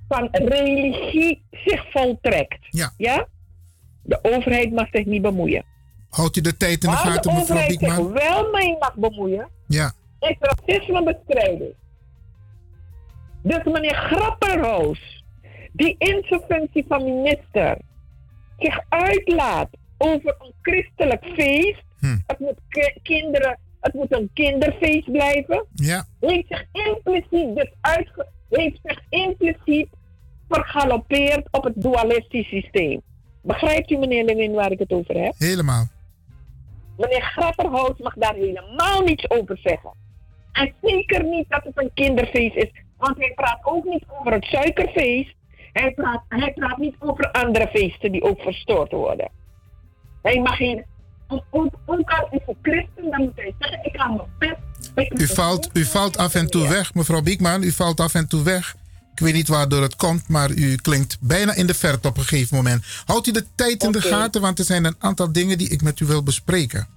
[0.08, 2.58] van religie zich voltrekt.
[2.98, 3.28] Ja.
[4.04, 5.64] De overheid mag zich niet bemoeien.
[6.10, 8.96] Houdt u de tijd in de Waar de gaten, mevrouw overheid zich wel mee mag
[8.96, 9.92] bemoeien, Ja.
[10.20, 11.74] is racismebestrijding.
[13.44, 15.19] Dus meneer Grapperhaus,
[15.72, 17.78] die in zijn functie van minister
[18.60, 21.84] zich uitlaat over een christelijk feest,
[22.28, 26.06] het, moet ki- kinderen, het moet een kinderfeest blijven, Ja.
[26.20, 29.88] heeft zich impliciet dus uitge, heeft zich impliciet
[30.50, 33.02] vergalopeerd op het dualistisch systeem.
[33.42, 35.34] Begrijpt u meneer Lewin waar ik het over heb?
[35.38, 35.88] Helemaal.
[36.98, 39.92] Meneer Grapperhaus mag daar helemaal niets over zeggen.
[40.52, 42.72] En zeker niet dat het een kinderfeest is.
[42.98, 45.34] Want hij praat ook niet over het suikerfeest.
[45.74, 49.30] Hij praat, hij praat niet over andere feesten die ook verstoord worden.
[50.22, 50.86] Hij mag geen...
[51.50, 53.80] Ook, al is hij christen, dan moet hij zeggen...
[53.84, 54.58] Ik ga mijn pet...
[55.22, 57.64] U valt, u valt af en toe weg, mevrouw Biekman.
[57.64, 58.76] U valt af en toe weg.
[59.14, 62.24] Ik weet niet waardoor het komt, maar u klinkt bijna in de verte op een
[62.24, 62.86] gegeven moment.
[63.06, 65.82] Houdt u de tijd in de gaten, want er zijn een aantal dingen die ik
[65.82, 66.88] met u wil bespreken.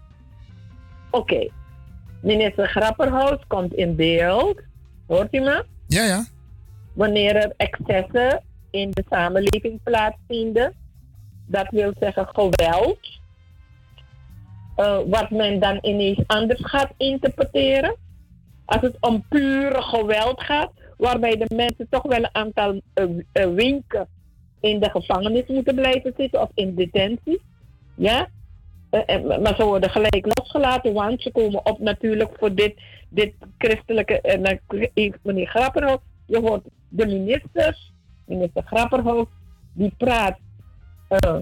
[1.10, 1.50] Oké.
[2.22, 4.60] Minister Grapperhaus komt in beeld.
[5.06, 5.64] Hoort u me?
[5.86, 6.26] Ja, ja.
[6.92, 8.42] Wanneer er excessen
[8.72, 10.74] in de samenleving plaatsvinden.
[11.46, 12.98] Dat wil zeggen geweld.
[14.76, 17.96] eh, wat men dan ineens anders gaat interpreteren.
[18.64, 23.06] Als het om pure geweld gaat, waarbij de mensen toch wel een aantal eh,
[23.54, 24.08] weken
[24.60, 27.40] in de gevangenis moeten blijven zitten of in detentie.
[27.94, 28.28] Ja?
[29.40, 32.74] Maar ze worden gelijk losgelaten, want ze komen op natuurlijk voor dit,
[33.08, 34.20] dit christelijke.
[34.20, 34.60] En
[35.22, 37.91] meneer Grapperhaus, je hoort de ministers,
[38.24, 39.26] minister Grapperhaus,
[39.72, 40.38] die praat
[41.08, 41.36] eh,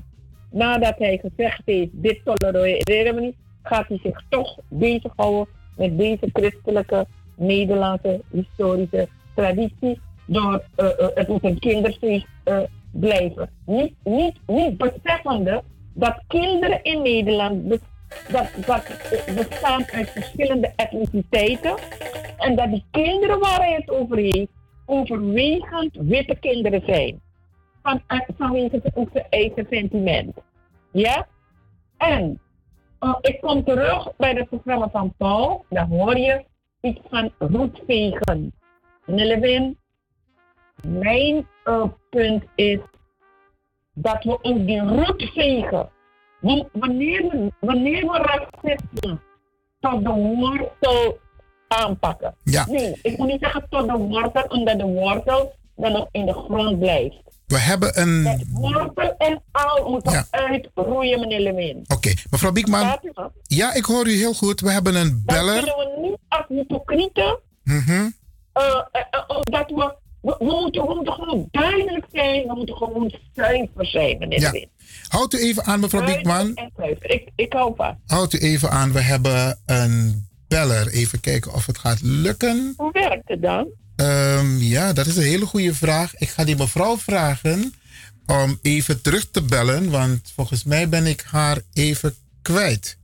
[0.50, 6.28] nadat hij gezegd heeft: dit tolereren we niet, gaat hij zich toch bezighouden met deze
[6.32, 10.00] christelijke Nederlandse historische traditie.
[10.26, 12.26] Door eh, eh, het moet een kinderfeest
[12.90, 13.50] blijven.
[13.66, 15.62] Niet, niet, niet beseffende
[15.94, 17.68] dat kinderen in Nederland
[18.28, 18.82] dat, dat
[19.34, 21.74] bestaan uit verschillende etniciteiten.
[22.36, 24.50] En dat die kinderen waar hij het over heeft,
[24.90, 27.20] overwegend witte kinderen zijn.
[27.82, 28.02] Van,
[28.36, 30.36] vanwege ook eigen sentiment.
[30.92, 31.26] Ja?
[31.96, 32.40] En
[32.98, 35.64] eh, ik kom terug bij het programma van Paul.
[35.68, 36.44] Daar hoor je
[36.80, 38.52] iets van roetvegen.
[39.06, 39.78] Meneer Lewin,
[40.82, 42.78] mijn eh, punt is
[43.94, 45.88] dat we ook die roetvegen,
[46.40, 49.18] want wanneer wanneer we racisme
[49.80, 51.18] tot de wortel
[51.78, 52.34] aanpakken.
[52.44, 52.66] Ja.
[52.68, 56.32] Nee, ik moet niet zeggen tot de wortel, omdat de wortel dan nog in de
[56.32, 57.16] grond blijft.
[57.46, 58.22] We hebben een.
[58.22, 61.84] Dat wortel en al moeten uitroeien, meneer Lewin.
[61.88, 62.96] Oké, mevrouw Biekman.
[63.12, 63.30] Dat?
[63.42, 64.60] Ja, ik hoor u heel goed.
[64.60, 65.54] We hebben een beller.
[65.54, 67.90] kunnen we niet als hypocrieten Mhm.
[68.52, 72.76] eh, eh, eh, omdat we, we, we moeten, we moeten gewoon duidelijk zijn, we moeten
[72.76, 74.50] gewoon zuiver zijn, meneer Ja.
[74.50, 74.68] Lewin.
[75.08, 76.58] Houdt u even aan, mevrouw Biekman.
[77.00, 77.98] Ik, ik hou van.
[78.06, 78.92] Houdt u even aan.
[78.92, 80.88] We hebben een beller.
[80.88, 82.74] Even kijken of het gaat lukken.
[82.76, 83.66] Hoe werkt het dan?
[83.96, 86.16] Ehm, ja, dat is een hele goede vraag.
[86.16, 87.74] Ik ga die mevrouw vragen
[88.26, 92.98] om even terug te bellen, want volgens mij ben ik haar even kwijt.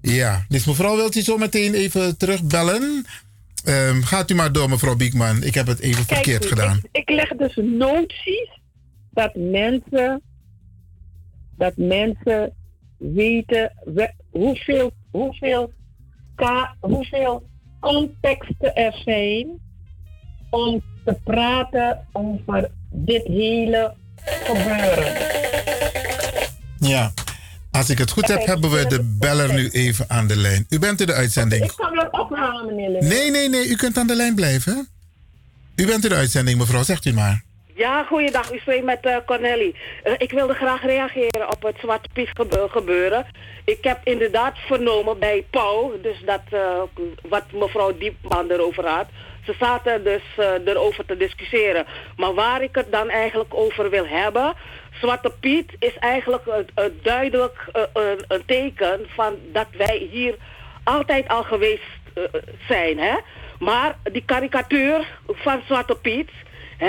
[0.00, 3.06] Ja, dus mevrouw wilt u zo meteen even terugbellen?
[3.64, 5.42] Ehm, gaat u maar door, mevrouw Biekman.
[5.42, 6.76] Ik heb het even verkeerd gedaan.
[6.82, 8.48] Ik, ik leg dus noties
[9.10, 10.22] dat mensen,
[11.56, 12.52] dat mensen
[12.98, 15.72] weten we- hoeveel, hoeveel,
[16.34, 17.46] ka, hoeveel
[17.80, 19.46] contexten er zijn
[20.50, 25.12] om te praten over dit hele gebeuren.
[26.78, 27.12] Ja.
[27.70, 30.66] Als ik het goed heb, hebben we de beller nu even aan de lijn.
[30.68, 31.74] U bent in de Ik uitzending.
[31.74, 33.02] kan wel ophalen, meneer.
[33.04, 33.68] Nee, nee, nee.
[33.68, 34.88] U kunt aan de lijn blijven.
[35.76, 36.82] U bent in de uitzending, mevrouw.
[36.82, 37.44] Zegt u maar.
[37.76, 38.52] Ja, goeiedag.
[38.52, 39.06] U spreekt met.
[39.06, 43.26] Eh, ik wilde graag reageren op het Zwarte Piet gebe- gebeuren.
[43.64, 46.82] Ik heb inderdaad vernomen bij Pauw, dus dat, eh,
[47.22, 49.06] wat mevrouw Diepman erover had.
[49.44, 50.22] Ze zaten dus
[50.64, 51.86] erover te discussiëren.
[52.16, 54.54] Maar waar ik het dan eigenlijk over wil hebben...
[55.00, 56.44] Zwarte Piet is eigenlijk
[57.02, 60.34] duidelijk een, een teken van dat wij hier
[60.84, 61.82] altijd al geweest
[62.68, 62.98] zijn.
[62.98, 63.16] Hè?
[63.58, 66.30] Maar die karikatuur van Zwarte Piet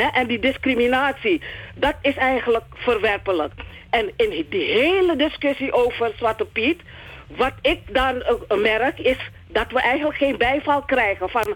[0.01, 1.41] en die discriminatie,
[1.75, 3.53] dat is eigenlijk verwerpelijk.
[3.90, 6.82] En in die hele discussie over Zwarte Piet,
[7.27, 9.17] wat ik dan eh, merk is
[9.48, 11.56] dat we eigenlijk geen bijval krijgen van,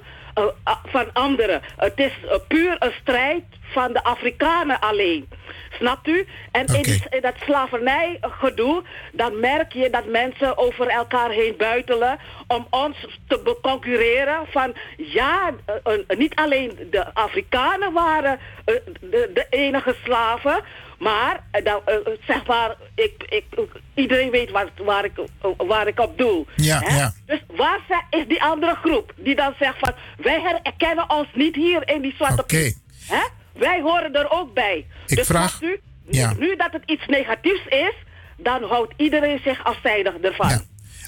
[0.87, 1.61] van anderen.
[1.77, 5.29] Het is eh, puur een strijd van de Afrikanen alleen.
[5.71, 6.27] Snapt u?
[6.51, 12.19] En in, die- in dat slavernijgedoe, dan merk je dat mensen over elkaar heen buitelen
[12.47, 15.75] om ons te concurreren van ja, eh,
[16.07, 20.63] eh, niet alleen de Afrikanen waren eh, de, de enige slaven,
[20.99, 23.45] maar eh, dan, eh, eh, zeg maar, ik, ik,
[23.93, 25.11] iedereen weet waar, waar, ik,
[25.57, 26.45] waar ik op doe.
[26.55, 26.97] Ja, hè?
[26.97, 27.13] ja.
[27.25, 27.79] Dus waar
[28.09, 32.13] is die andere groep die dan zegt van wij herkennen ons niet hier in die
[32.15, 32.77] zwarte piet.
[33.07, 33.21] Hè?
[33.53, 34.85] Wij horen er ook bij.
[35.07, 35.79] Ik dus vraag- snapt u,
[36.09, 36.33] Ja.
[36.37, 37.93] nu dat het iets negatiefs is,
[38.37, 40.61] dan houdt iedereen zich afzijdig ervan.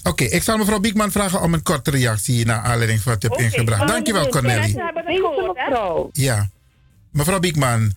[0.03, 3.27] Oké, ik zal mevrouw Biekman vragen om een korte reactie naar aanleiding van wat u
[3.27, 3.87] hebt ingebracht.
[3.87, 4.77] Dankjewel, Cornelie.
[6.11, 6.49] Ja.
[7.11, 7.93] Mevrouw Biekman.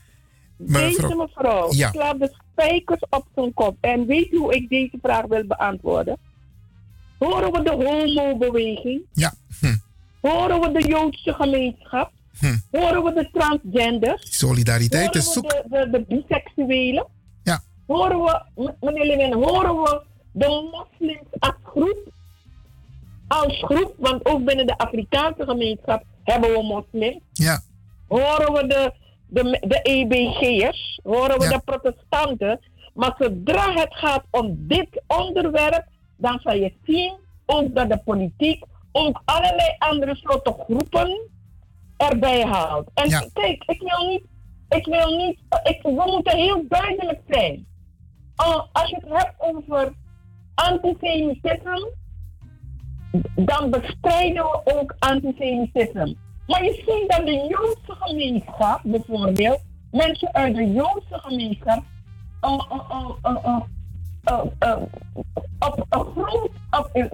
[0.57, 1.91] Deze mevrouw Ja.
[1.91, 3.77] slaat de spijkers op zijn kop.
[3.81, 6.17] En weet u hoe ik deze vraag wil beantwoorden?
[7.19, 9.03] Horen we de homo-beweging?
[9.13, 9.33] Ja.
[9.61, 9.77] Hm.
[10.21, 12.11] Horen we de Joodse gemeenschap?
[12.39, 12.57] Hm.
[12.71, 14.17] Horen we de transgender?
[14.21, 15.51] Solidariteit horen is we zoek.
[15.51, 17.07] de, de, de biseksuelen?
[17.43, 17.61] Ja.
[17.87, 18.41] Horen we,
[18.81, 20.03] meneer Lewin, horen we
[20.33, 22.13] de moslims als groep?
[23.29, 27.21] Als groep, want ook binnen de Afrikaanse gemeenschap hebben we moslims.
[27.33, 27.61] Ja.
[28.09, 28.93] Horen we de,
[29.27, 31.01] de, de EBG'ers?
[31.03, 32.61] Horen we de protestanten?
[32.95, 35.85] Maar zodra het gaat om dit onderwerp,
[36.17, 37.15] dan zal je zien
[37.47, 41.31] ook dat de politiek ook allerlei andere soorten groepen
[41.97, 42.91] erbij haalt.
[42.95, 43.29] En Ja.
[43.33, 44.25] kijk, ik wil niet,
[44.69, 47.67] ik wil niet, ik, we moeten heel duidelijk zijn.
[48.73, 49.93] Als je het hebt over
[50.55, 51.93] antisemitisme,
[53.35, 56.17] dan bestrijden we ook antisemitisme.
[56.47, 61.83] Maar je ziet dat de Joodse gemeenschap, bijvoorbeeld, mensen uit de Joodse gemeenschap,
[62.41, 62.67] op
[66.15, 67.05] groot, op, uh,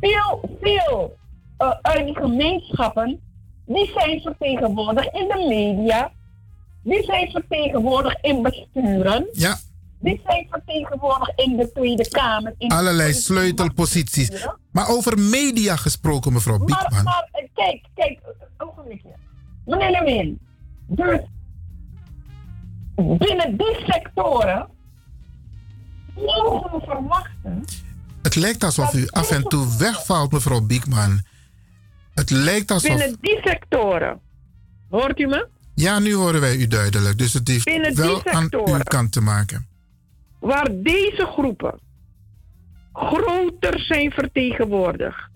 [0.00, 1.16] veel, veel
[1.58, 3.20] uh, uit die gemeenschappen,
[3.66, 6.12] die zijn vertegenwoordigd in de media,
[6.82, 9.56] die zijn vertegenwoordigd in besturen, Ja.
[10.00, 12.54] Die zijn vertegenwoordigd in de Tweede Kamer.
[12.58, 14.46] In Allerlei sleutelposities.
[14.72, 17.04] Maar over media gesproken, mevrouw Biekman.
[17.04, 19.14] maar eh, kijk, kijk, een ogenblikje.
[19.64, 20.38] Meneer Lewin,
[20.86, 21.20] dus
[22.96, 24.68] binnen die sectoren
[26.14, 27.64] mogen we verwachten
[28.22, 31.20] Het lijkt alsof u af en toe wegvalt, mevrouw Biekman.
[32.14, 32.88] Het lijkt alsof...
[32.88, 34.20] binnen die sectoren.
[34.88, 35.48] Hoort u me?
[35.74, 37.18] Ja, nu horen wij u duidelijk.
[37.18, 39.69] Dus het heeft Binnen die wel aan uw kant te maken.
[40.40, 41.80] Waar deze groepen
[42.92, 45.28] groter zijn vertegenwoordigd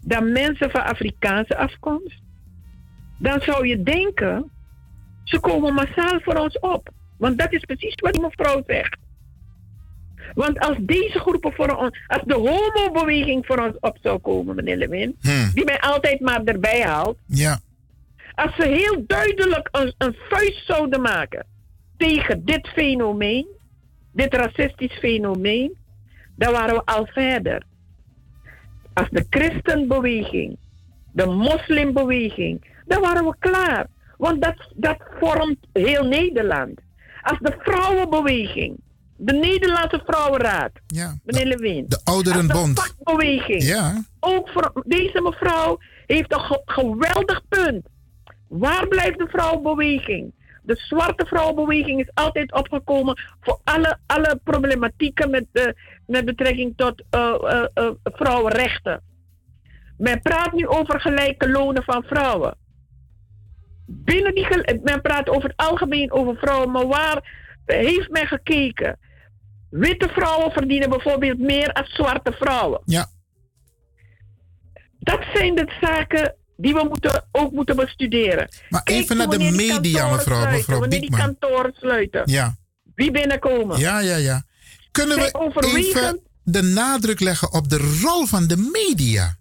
[0.00, 2.20] dan mensen van Afrikaanse afkomst,
[3.18, 4.50] dan zou je denken,
[5.24, 6.88] ze komen massaal voor ons op.
[7.18, 8.96] Want dat is precies wat die mevrouw zegt.
[10.34, 14.76] Want als deze groepen voor ons, als de homobeweging voor ons op zou komen, meneer
[14.76, 15.16] Lewin,
[15.54, 17.58] die mij altijd maar erbij haalt, Ja.
[18.34, 21.46] als ze heel duidelijk een, een vuist zouden maken
[21.96, 23.46] tegen dit fenomeen,
[24.16, 25.76] dit racistisch fenomeen,
[26.36, 27.62] dan waren we al verder.
[28.92, 30.56] Als de christenbeweging,
[31.12, 33.86] de moslimbeweging, dan waren we klaar.
[34.18, 36.80] Want dat, dat vormt heel Nederland.
[37.22, 38.76] Als de vrouwenbeweging,
[39.16, 41.84] de Nederlandse Vrouwenraad, ja, meneer Lewin.
[41.88, 42.78] De Ouderenbond.
[42.78, 43.62] Als de vakbeweging.
[43.62, 44.04] Ja.
[44.20, 47.86] Ook voor deze mevrouw heeft een ge- geweldig punt.
[48.48, 50.32] Waar blijft de vrouwenbeweging?
[50.66, 55.66] De zwarte vrouwenbeweging is altijd opgekomen voor alle, alle problematieken met, eh,
[56.06, 57.62] met betrekking tot eh,
[58.02, 59.02] vrouwenrechten.
[59.98, 62.56] Men praat nu over gelijke lonen van vrouwen.
[63.86, 64.46] Binnen die
[64.82, 68.98] men praat over het algemeen over vrouwen, maar waar heeft men gekeken?
[69.70, 72.80] Witte vrouwen verdienen bijvoorbeeld meer dan zwarte vrouwen.
[72.84, 73.06] Ja.
[74.98, 78.48] Dat zijn de zaken die we moeten, ook moeten bestuderen.
[78.68, 81.36] Maar Kijk even naar de die media, mevrouw- sluiten, mevrouw Wanneer die Biekman.
[81.38, 82.22] kantoren sluiten.
[82.24, 82.56] Ja.
[82.94, 83.78] Wie binnenkomen.
[83.78, 84.42] Ja, ja, ja.
[84.90, 89.36] Kunnen Zij we overwegen- even de nadruk leggen op de rol van de media?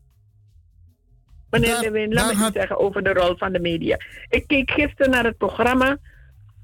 [1.50, 3.98] Meneer Daar- Lewin, laat me had- iets zeggen over de rol van de media.
[4.30, 5.98] Ik keek gisteren naar het programma.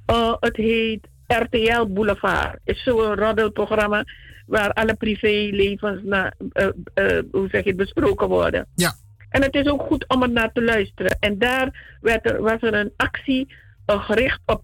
[0.05, 2.59] Eh, het heet RTL Boulevard.
[2.63, 4.03] Het is zo'n roddelprogramma
[4.45, 8.67] waar alle privélevens naar, eh, eh, hoe zeg je besproken worden.
[8.75, 8.93] Ja.
[9.31, 11.17] En het is ook goed om er naar te luisteren.
[11.19, 13.53] En daar werd er, was er een actie
[13.85, 14.61] eh, gericht op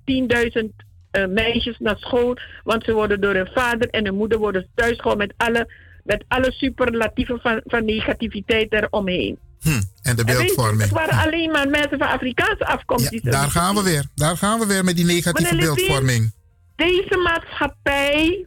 [0.60, 0.64] 10.000
[1.12, 2.38] eh, meisjes naar school.
[2.64, 5.72] Want ze worden door hun vader en hun moeder worden thuis gehouden met alle,
[6.04, 9.38] met alle superlatieven van, van negativiteit eromheen.
[9.62, 9.70] Hm.
[10.02, 10.82] En de beeldvorming.
[10.82, 13.10] Het waren alleen maar mensen van Afrikaanse afkomst.
[13.10, 14.06] die zo- Daar gaan we weer.
[14.16, 16.32] Daar gaan we weer met die negatieve Meneer beeldvorming.
[16.76, 18.46] Deze maatschappij,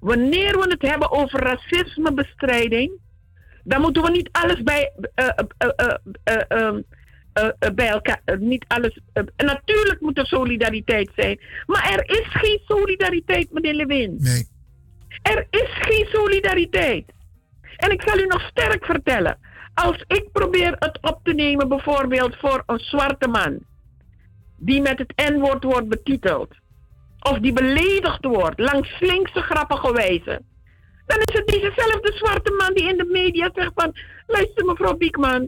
[0.00, 2.92] wanneer we het hebben over racismebestrijding,
[3.64, 5.28] dan moeten we niet alles bij, eh,
[6.24, 6.74] eh, eh,
[7.74, 8.98] bij elkaar, niet alles.
[9.36, 14.16] natuurlijk moet er solidariteit zijn, maar er is geen solidariteit, meneer Lewin.
[14.18, 14.46] Nee.
[15.22, 17.12] Er is geen solidariteit.
[17.76, 19.38] En ik zal u nog sterk vertellen.
[19.74, 23.58] Als ik probeer het op te nemen, bijvoorbeeld voor een zwarte man,
[24.56, 26.54] die met het N-woord wordt betiteld,
[27.20, 30.42] of die beledigd wordt langs slinkse grappige wijze,
[31.06, 33.92] dan is het dezezelfde zwarte man die in de media zegt van,
[34.26, 35.42] luister mevrouw Biekman,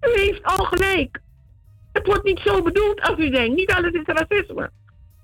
[0.00, 1.20] u heeft al gelijk.
[1.92, 3.56] Het wordt niet zo bedoeld als u denkt.
[3.56, 4.70] Niet alles is racisme.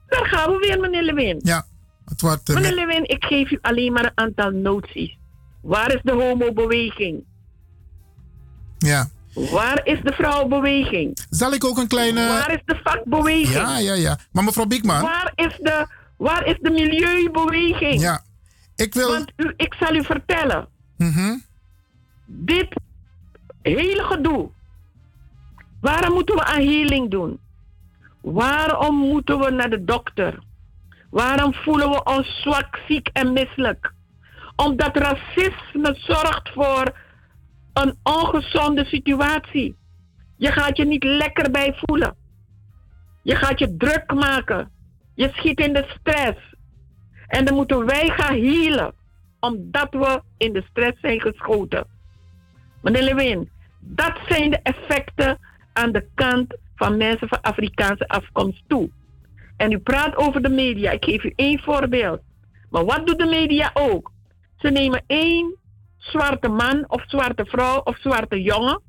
[0.06, 1.40] Daar gaan we weer, meneer Lewin.
[1.42, 1.66] Ja,
[2.04, 2.48] het wordt...
[2.48, 5.18] eh, Meneer Lewin, ik geef u alleen maar een aantal noties.
[5.62, 7.24] Waar is de homobeweging?
[8.78, 9.08] ja.
[9.34, 11.18] Waar is de vrouwenbeweging?
[11.30, 12.28] Zal ik ook een kleine...
[12.28, 13.48] Waar is de vakbeweging?
[13.48, 14.18] Ja, ja, ja.
[14.32, 15.02] Maar mevrouw Biekman...
[15.02, 18.00] Waar is de, waar is de milieubeweging?
[18.00, 18.24] Ja,
[18.80, 19.10] ik wil...
[19.10, 20.68] Want u, ik zal u vertellen.
[20.96, 21.36] Mhm.
[22.26, 22.80] Dit
[23.62, 24.50] hele gedoe.
[25.80, 27.40] Waarom moeten we aan healing doen?
[28.20, 30.38] Waarom moeten we naar de dokter?
[31.10, 33.92] Waarom voelen we ons zwak, ziek en misselijk?
[34.56, 36.98] Omdat racisme zorgt voor
[37.72, 39.76] een ongezonde situatie.
[40.36, 42.16] Je gaat je niet lekker bij voelen.
[43.22, 44.70] Je gaat je druk maken.
[45.14, 46.49] Je schiet in de stress.
[47.30, 48.94] En dan moeten wij gaan healen.
[49.40, 51.86] Omdat we in de stress zijn geschoten.
[52.82, 53.50] Meneer Lewin,
[53.80, 55.38] dat zijn de effecten
[55.72, 58.90] aan de kant van mensen van Afrikaanse afkomst toe.
[59.56, 60.90] En u praat over de media.
[60.90, 62.20] Ik geef u één voorbeeld.
[62.70, 64.12] Maar wat doet de media ook?
[64.58, 65.56] Ze nemen één
[65.96, 68.82] zwarte man of zwarte vrouw of zwarte jongen.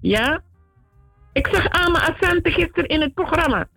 [0.00, 0.42] Ja?
[1.32, 3.68] Ik zag Ama Asante gisteren in het programma.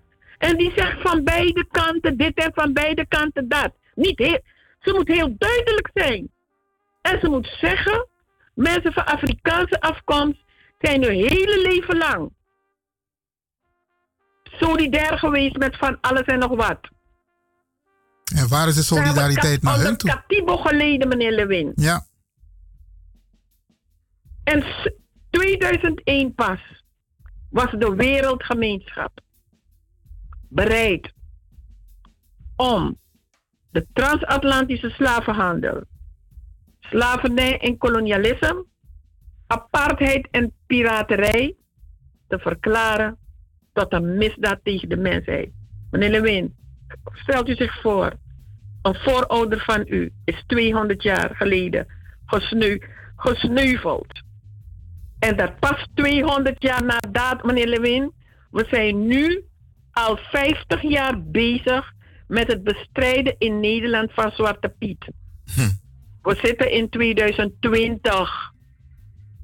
[0.44, 3.72] En die zegt van beide kanten dit en van beide kanten dat.
[3.96, 4.40] Niet heel,
[4.80, 6.32] ze moet heel duidelijk zijn.
[7.02, 8.08] En ze moet zeggen,
[8.56, 10.44] mensen van Afrikaanse afkomst
[10.80, 12.32] zijn hun hele leven lang
[14.44, 16.80] solidair geweest met van alles en nog wat.
[18.36, 20.10] En waar is de solidariteit naar hun toe?
[20.10, 21.72] Katibo geleden, meneer Lewin.
[21.76, 22.06] Ja.
[24.44, 24.90] En s-
[25.30, 26.60] 2001 pas
[27.50, 29.12] was de wereldgemeenschap
[30.54, 31.14] bereid
[32.56, 32.98] om
[33.72, 35.84] de transatlantische slavenhandel,
[36.80, 38.66] slavernij en kolonialisme,
[39.48, 41.56] apartheid en piraterij
[42.28, 43.18] te verklaren
[43.74, 45.52] tot een misdaad tegen de mensheid.
[45.92, 46.56] Meneer Lewin,
[47.14, 48.14] stelt u zich voor,
[48.82, 51.88] een voorouder van u is 200 jaar geleden
[52.26, 52.78] gesneu,
[53.16, 54.22] gesneuveld.
[55.20, 58.12] En dat pas 200 jaar na daad, meneer Lewin.
[58.52, 59.44] We zijn nu
[59.94, 61.94] al 50 jaar bezig
[62.28, 65.08] met het bestrijden in Nederland van Zwarte Piet.
[66.22, 68.52] We zitten in 2020.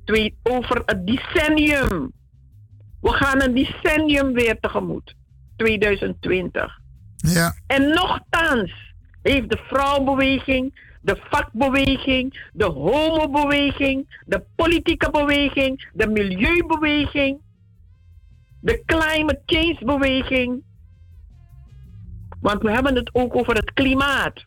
[0.06, 2.12] Twee, over het decennium.
[3.02, 5.16] We gaan een decennium weer tegemoet.
[5.56, 6.80] 2020.
[7.16, 7.56] Ja.
[7.68, 17.40] En nochtans heeft de vrouwbeweging, de vakbeweging, de homobeweging, de politieke beweging, de milieubeweging,
[18.62, 20.64] de climate change beweging.
[22.42, 24.46] Want we hebben het ook over het klimaat.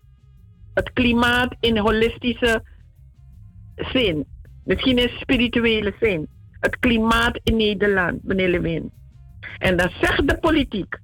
[0.74, 2.62] Het klimaat in holistische
[3.76, 4.26] zin.
[4.64, 6.28] Misschien in spirituele zin.
[6.60, 8.92] Het klimaat in Nederland, meneer Lewin.
[9.58, 10.98] En dan zegt de politiek,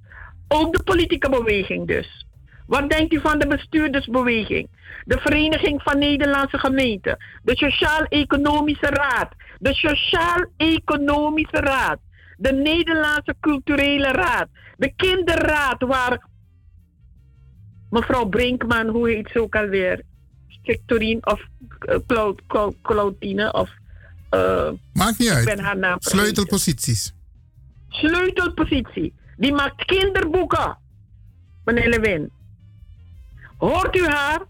[0.49, 2.27] ook de politieke beweging dus.
[2.67, 4.69] Wat denkt u van de bestuurdersbeweging?
[5.05, 11.99] De Vereniging van Nederlandse Gemeenten, de Sociaal-Economische Raad, de Sociaal-Economische Raad,
[12.39, 16.27] de Nederlandse Culturele Raad, de Kinderraad waar
[17.91, 20.03] mevrouw Brinkman, hoe heet ze ook alweer?
[20.63, 21.41] Victorine of
[21.89, 22.43] uh, Claud-
[22.83, 23.71] Claudine of...
[24.31, 25.45] eh, Maakt niet ik uit.
[25.45, 25.97] ben haar naam.
[26.01, 27.13] Sleutelposities.
[27.89, 29.15] sleutelpositie.
[29.37, 30.79] Die maakt kinderboeken.
[31.65, 32.31] Meneer Lewin.
[33.57, 34.41] Hoort u haar?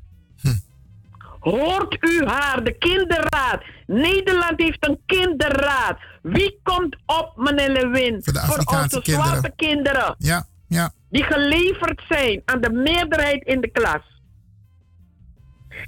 [1.41, 2.65] Hoort u haar?
[2.65, 3.63] De kinderraad.
[3.87, 5.99] Nederland heeft een kinderraad.
[6.23, 8.23] Wie komt op, meneer Lewin?
[8.23, 9.29] Voor de Afrikaanse onze kinderen.
[9.29, 10.15] zwarte kinderen.
[10.19, 10.93] Ja, ja.
[11.11, 14.17] Die geleverd zijn aan de meerderheid in de klas.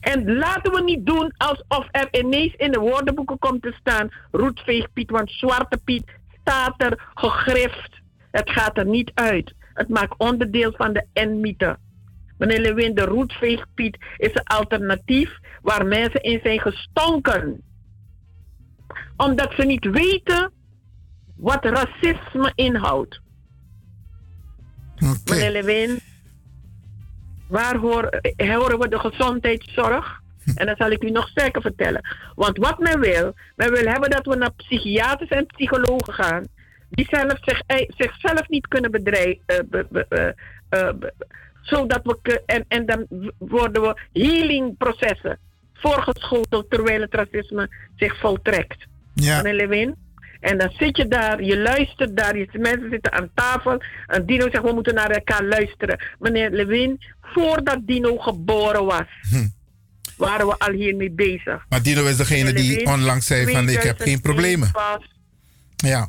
[0.01, 5.11] En laten we niet doen alsof er ineens in de woordenboeken komt te staan roetveegpiet,
[5.11, 6.05] want zwarte piet
[6.41, 7.91] staat er gegrift.
[8.31, 9.55] Het gaat er niet uit.
[9.75, 11.79] Het maakt onderdeel van de N-mythe.
[12.41, 17.63] Meneer Lewin, de roetveegpiet is een alternatief waar mensen in zijn gestonken.
[19.17, 20.53] Omdat ze niet weten
[21.37, 23.21] wat racisme inhoudt.
[25.25, 26.01] Meneer Lewin,
[27.49, 30.21] waar hoor, horen we de gezondheidszorg?
[30.55, 32.01] En dat zal ik u nog sterker vertellen.
[32.35, 36.47] Want wat men wil, men wil hebben dat we naar psychiaters en psychologen gaan.
[36.91, 39.69] Die zelf zich, eh, zichzelf niet kunnen bedrijven.
[41.63, 42.43] Zodat we.
[42.47, 45.39] En, en dan worden we healingprocessen
[45.81, 48.87] voorgeschoteld terwijl het racisme zich voltrekt.
[49.15, 49.43] Ja.
[49.43, 49.97] Meneer Lewin?
[50.41, 53.83] En dan zit je daar, je luistert daar, je mensen zitten aan tafel.
[54.07, 56.05] En Dino zegt, we moeten naar elkaar luisteren.
[56.19, 59.07] Meneer Lewin, voordat Dino geboren was,
[60.17, 61.65] waren we al hiermee bezig.
[61.69, 64.71] Maar Dino is degene die onlangs zei van ik heb geen 2001 problemen.
[65.77, 66.09] Ja.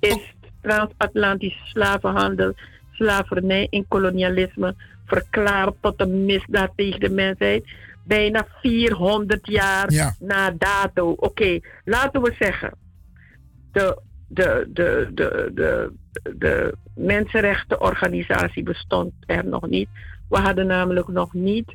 [0.00, 2.54] is transatlantische slavenhandel,
[2.94, 4.74] slavernij en kolonialisme
[5.06, 7.64] verklaard tot een misdaad tegen de mensheid.
[8.04, 10.14] Bijna 400 jaar Ja.
[10.18, 11.10] na dato.
[11.10, 12.74] Oké, laten we zeggen,
[13.72, 15.92] de, de, de, de, de,
[16.36, 19.88] de mensenrechtenorganisatie bestond er nog niet.
[20.28, 21.74] We hadden namelijk nog niet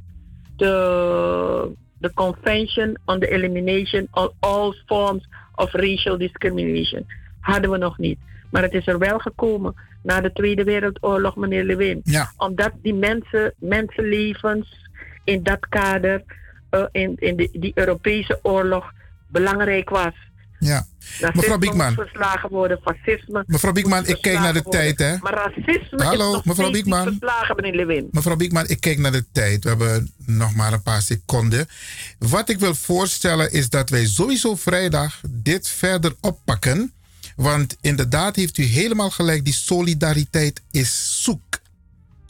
[0.56, 7.06] de, de Convention on the Elimination of All Forms of Racial Discrimination.
[7.40, 8.20] Hadden we nog niet.
[8.52, 12.02] Maar het is er wel gekomen na de Tweede Wereldoorlog, meneer Lewin.
[12.04, 12.32] Ja.
[12.38, 14.90] Omdat die mensen, mensenlevens
[15.24, 16.24] in dat kader,
[16.70, 18.92] eh, in, in de, die Europese oorlog,
[19.28, 20.14] belangrijk was.
[20.60, 20.86] Ja.
[21.00, 21.94] Racisme Mevrouw Biekman.
[21.94, 23.44] verslagen worden, fascisme.
[23.48, 25.18] Mevrouw Biekman, ik kijk naar de tijd, hè?
[25.18, 27.04] Maar racisme Hallo, is nog mevrouw Biekman.
[27.04, 28.08] verslagen, meneer Lewin.
[28.12, 29.64] Mevrouw Biekman, ik kijk naar de tijd.
[29.64, 31.68] We hebben nog maar een paar seconden.
[32.20, 36.94] Wat ik wil voorstellen is dat wij sowieso vrijdag dit verder oppakken.
[37.40, 41.60] Want inderdaad heeft u helemaal gelijk, die solidariteit is zoek.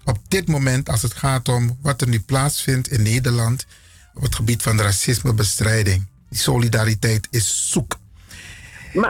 [0.05, 3.65] Op dit moment, als het gaat om wat er nu plaatsvindt in Nederland
[4.13, 6.07] op het gebied van racismebestrijding.
[6.29, 7.97] Die solidariteit is zoek.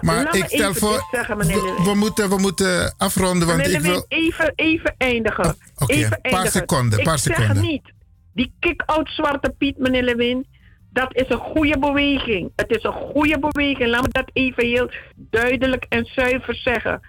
[0.02, 4.06] Maar, ik stel voor, zeggen, we, we moeten, we moeten afronden, want Meneer ik wil...
[4.08, 5.56] even, even eindigen.
[5.76, 7.64] Oké, even een paar seconden, Ik paar zeg seconden.
[7.64, 7.92] niet,
[8.34, 10.48] die kick-out Zwarte Piet, meneer Lewin,
[10.90, 12.52] dat is een goede beweging.
[12.56, 13.90] Het is een goede beweging.
[13.90, 17.02] Laat me dat even heel duidelijk en zuiver zeggen.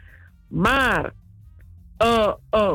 [0.49, 1.13] Maar
[1.97, 2.75] eh, eh,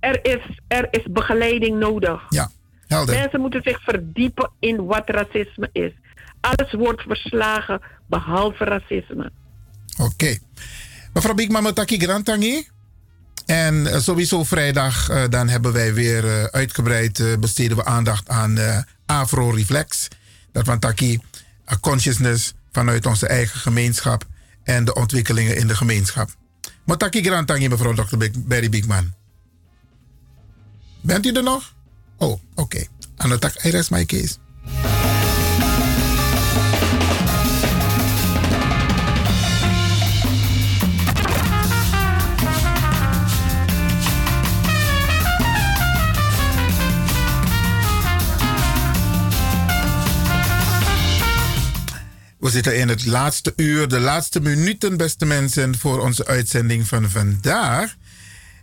[0.00, 2.22] er, is, er is begeleiding nodig.
[2.28, 2.50] Ja,
[2.86, 3.14] helder.
[3.14, 5.92] Mensen moeten zich verdiepen in wat racisme is.
[6.40, 9.30] Alles wordt verslagen behalve racisme.
[9.98, 10.38] Oké.
[11.12, 12.68] Mevrouw Biekman, Mataki Grantangi.
[13.46, 18.58] En eh, sowieso vrijdag, dan hebben wij weer uitgebreid besteden we aandacht aan
[19.06, 20.08] Afro Reflex.
[20.52, 21.20] Dat van Taki,
[21.80, 24.26] consciousness vanuit onze eigen gemeenschap
[24.62, 26.30] en de ontwikkelingen in de gemeenschap.
[26.84, 28.16] Mataki Grantangi, mevrouw Dr.
[28.38, 29.12] Barry Biekman.
[31.00, 31.74] Bent u er nog?
[32.16, 32.40] Oh, oké.
[32.54, 32.88] Okay.
[33.16, 34.36] Anotak, I rest my case.
[52.50, 57.10] We zitten in het laatste uur, de laatste minuten, beste mensen, voor onze uitzending van
[57.10, 57.96] vandaag.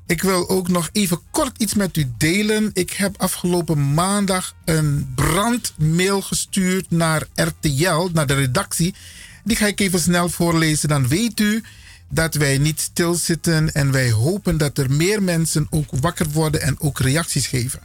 [0.06, 2.70] Ik wil ook nog even kort iets met u delen.
[2.74, 8.94] Ik heb afgelopen maandag een brandmail gestuurd naar RTL, naar de redactie.
[9.44, 10.90] Die ga ik even snel voorlezen.
[10.90, 11.64] Dan weet u
[12.10, 16.80] dat wij niet stilzitten en wij hopen dat er meer mensen ook wakker worden en
[16.80, 17.80] ook reacties geven.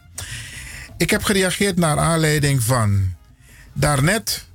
[0.97, 3.15] Ik heb gereageerd naar aanleiding van
[3.73, 4.51] daarnet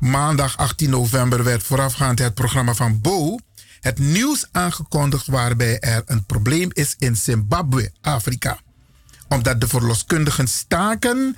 [0.00, 3.38] maandag 18 november werd voorafgaand het programma van Bo
[3.80, 8.58] het nieuws aangekondigd waarbij er een probleem is in Zimbabwe, Afrika.
[9.28, 11.36] Omdat de verloskundigen staken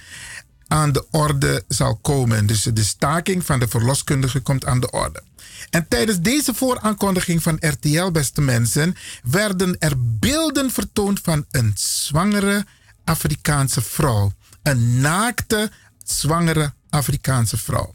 [0.69, 2.47] aan de orde zal komen.
[2.47, 5.23] Dus de staking van de verloskundigen komt aan de orde.
[5.71, 12.67] En tijdens deze vooraankondiging van RTL, beste mensen, werden er beelden vertoond van een zwangere
[13.05, 14.33] Afrikaanse vrouw.
[14.63, 15.71] Een naakte,
[16.05, 17.95] zwangere Afrikaanse vrouw.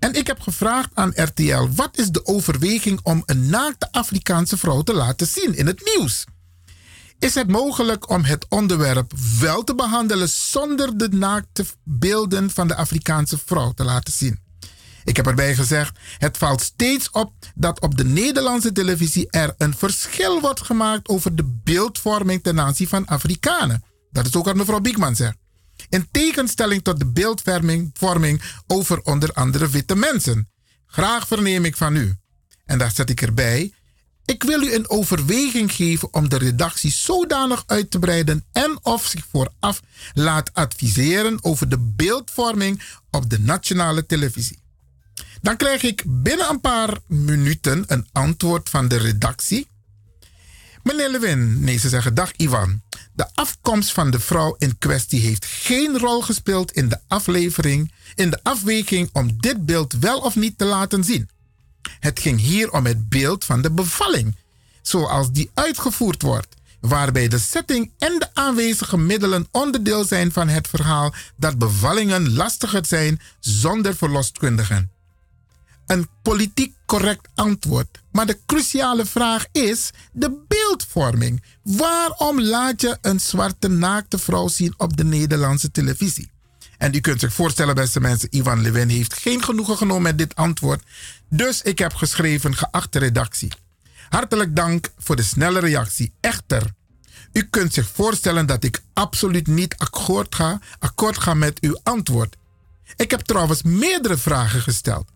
[0.00, 4.82] En ik heb gevraagd aan RTL: wat is de overweging om een naakte Afrikaanse vrouw
[4.82, 6.24] te laten zien in het nieuws?
[7.18, 12.74] Is het mogelijk om het onderwerp wel te behandelen zonder de naakte beelden van de
[12.74, 14.40] Afrikaanse vrouw te laten zien?
[15.04, 19.74] Ik heb erbij gezegd: het valt steeds op dat op de Nederlandse televisie er een
[19.74, 23.84] verschil wordt gemaakt over de beeldvorming ten aanzien van Afrikanen.
[24.10, 25.36] Dat is ook wat mevrouw Biekman zegt.
[25.90, 30.48] In tegenstelling tot de beeldvorming vorming over onder andere witte mensen.
[30.86, 32.14] Graag verneem ik van u.
[32.64, 33.72] En daar zet ik erbij.
[34.24, 39.06] Ik wil u een overweging geven om de redactie zodanig uit te breiden en of
[39.06, 44.58] zich vooraf laat adviseren over de beeldvorming op de nationale televisie.
[45.40, 49.68] Dan krijg ik binnen een paar minuten een antwoord van de redactie.
[50.82, 52.82] Meneer Lewin, nee, ze zeggen dag Ivan.
[53.20, 58.30] De afkomst van de vrouw in kwestie heeft geen rol gespeeld in de aflevering, in
[58.30, 61.28] de afweging om dit beeld wel of niet te laten zien.
[61.98, 64.36] Het ging hier om het beeld van de bevalling,
[64.82, 70.68] zoals die uitgevoerd wordt, waarbij de setting en de aanwezige middelen onderdeel zijn van het
[70.68, 74.90] verhaal dat bevallingen lastiger zijn zonder verloskundigen.
[75.86, 77.99] Een politiek correct antwoord.
[78.12, 81.42] Maar de cruciale vraag is de beeldvorming.
[81.62, 86.30] Waarom laat je een zwarte naakte vrouw zien op de Nederlandse televisie?
[86.78, 90.34] En u kunt zich voorstellen, beste mensen, Ivan Levin heeft geen genoegen genomen met dit
[90.34, 90.82] antwoord.
[91.28, 93.52] Dus ik heb geschreven, geachte redactie.
[94.08, 96.12] Hartelijk dank voor de snelle reactie.
[96.20, 96.62] Echter,
[97.32, 102.36] u kunt zich voorstellen dat ik absoluut niet akkoord ga, akkoord ga met uw antwoord.
[102.96, 105.08] Ik heb trouwens meerdere vragen gesteld.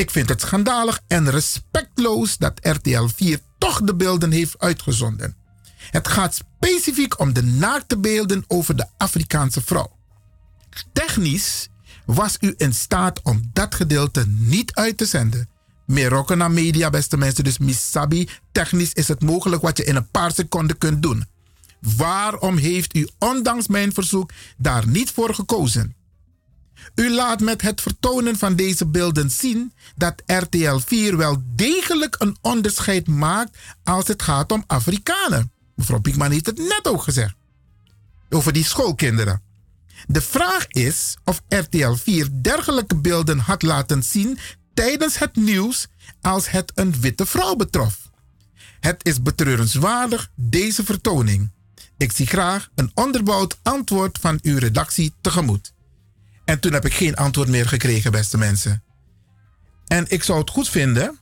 [0.00, 5.36] Ik vind het schandalig en respectloos dat RTL 4 toch de beelden heeft uitgezonden.
[5.90, 9.96] Het gaat specifiek om de naakte beelden over de Afrikaanse vrouw.
[10.92, 11.68] Technisch
[12.04, 15.48] was u in staat om dat gedeelte niet uit te zenden.
[15.86, 18.28] Merokana Media, beste mensen, dus Misabi.
[18.52, 21.26] Technisch is het mogelijk wat je in een paar seconden kunt doen.
[21.96, 25.94] Waarom heeft u, ondanks mijn verzoek, daar niet voor gekozen?
[26.94, 32.36] U laat met het vertonen van deze beelden zien dat RTL 4 wel degelijk een
[32.40, 35.52] onderscheid maakt als het gaat om Afrikanen.
[35.74, 37.34] Mevrouw Piekman heeft het net ook gezegd.
[38.30, 39.42] Over die schoolkinderen.
[40.06, 44.38] De vraag is of RTL 4 dergelijke beelden had laten zien
[44.74, 45.86] tijdens het nieuws
[46.20, 48.10] als het een witte vrouw betrof.
[48.80, 51.50] Het is betreurenswaardig, deze vertoning.
[51.96, 55.72] Ik zie graag een onderbouwd antwoord van uw redactie tegemoet.
[56.50, 58.82] En toen heb ik geen antwoord meer gekregen, beste mensen.
[59.86, 61.18] En ik zou het goed vinden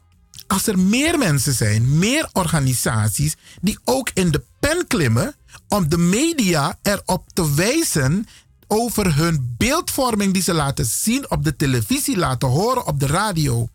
[0.46, 5.34] als er meer mensen zijn, meer organisaties, die ook in de pen klimmen
[5.68, 8.26] om de media erop te wijzen
[8.66, 13.68] over hun beeldvorming die ze laten zien op de televisie, laten horen op de radio.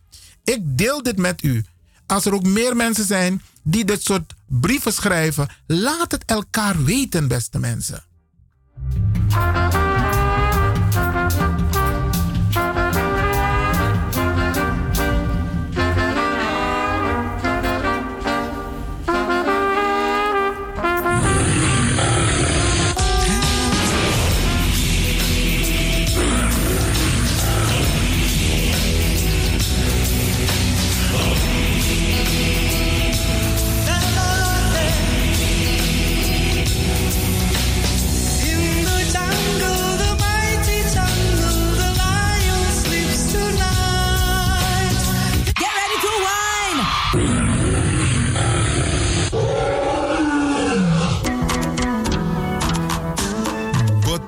[0.43, 1.65] Ik deel dit met u.
[2.07, 7.27] Als er ook meer mensen zijn die dit soort brieven schrijven, laat het elkaar weten,
[7.27, 8.03] beste mensen.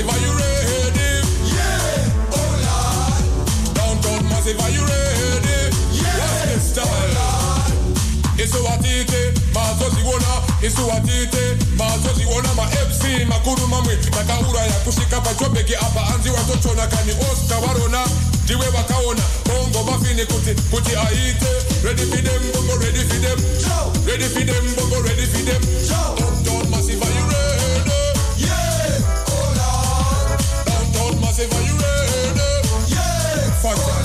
[0.00, 1.10] Massive, are you ready?
[1.52, 3.74] Yeah, oh Lord.
[3.76, 5.60] Downtown Massive, are you ready?
[5.92, 7.16] Yeah, what's the style?
[8.40, 9.20] Isuwatite,
[9.52, 17.12] mazoziona, isuwatite, mazoziona ma MC makuru mamwe takaura ya kusvika pachobheki apa anzi watochona kani
[17.12, 18.06] oscar varona
[18.44, 21.50] ndiwe vakaona bongo mafini kuti kuti aite.
[21.84, 23.38] Ready for them bongo ready for them.
[24.06, 25.40] Ready for them bongo ready for
[31.40, 32.94] yeah oh lord downtown massive are you ready?
[32.94, 33.50] Yeah.
[33.62, 33.99] Fuck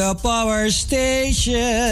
[0.00, 1.89] the power station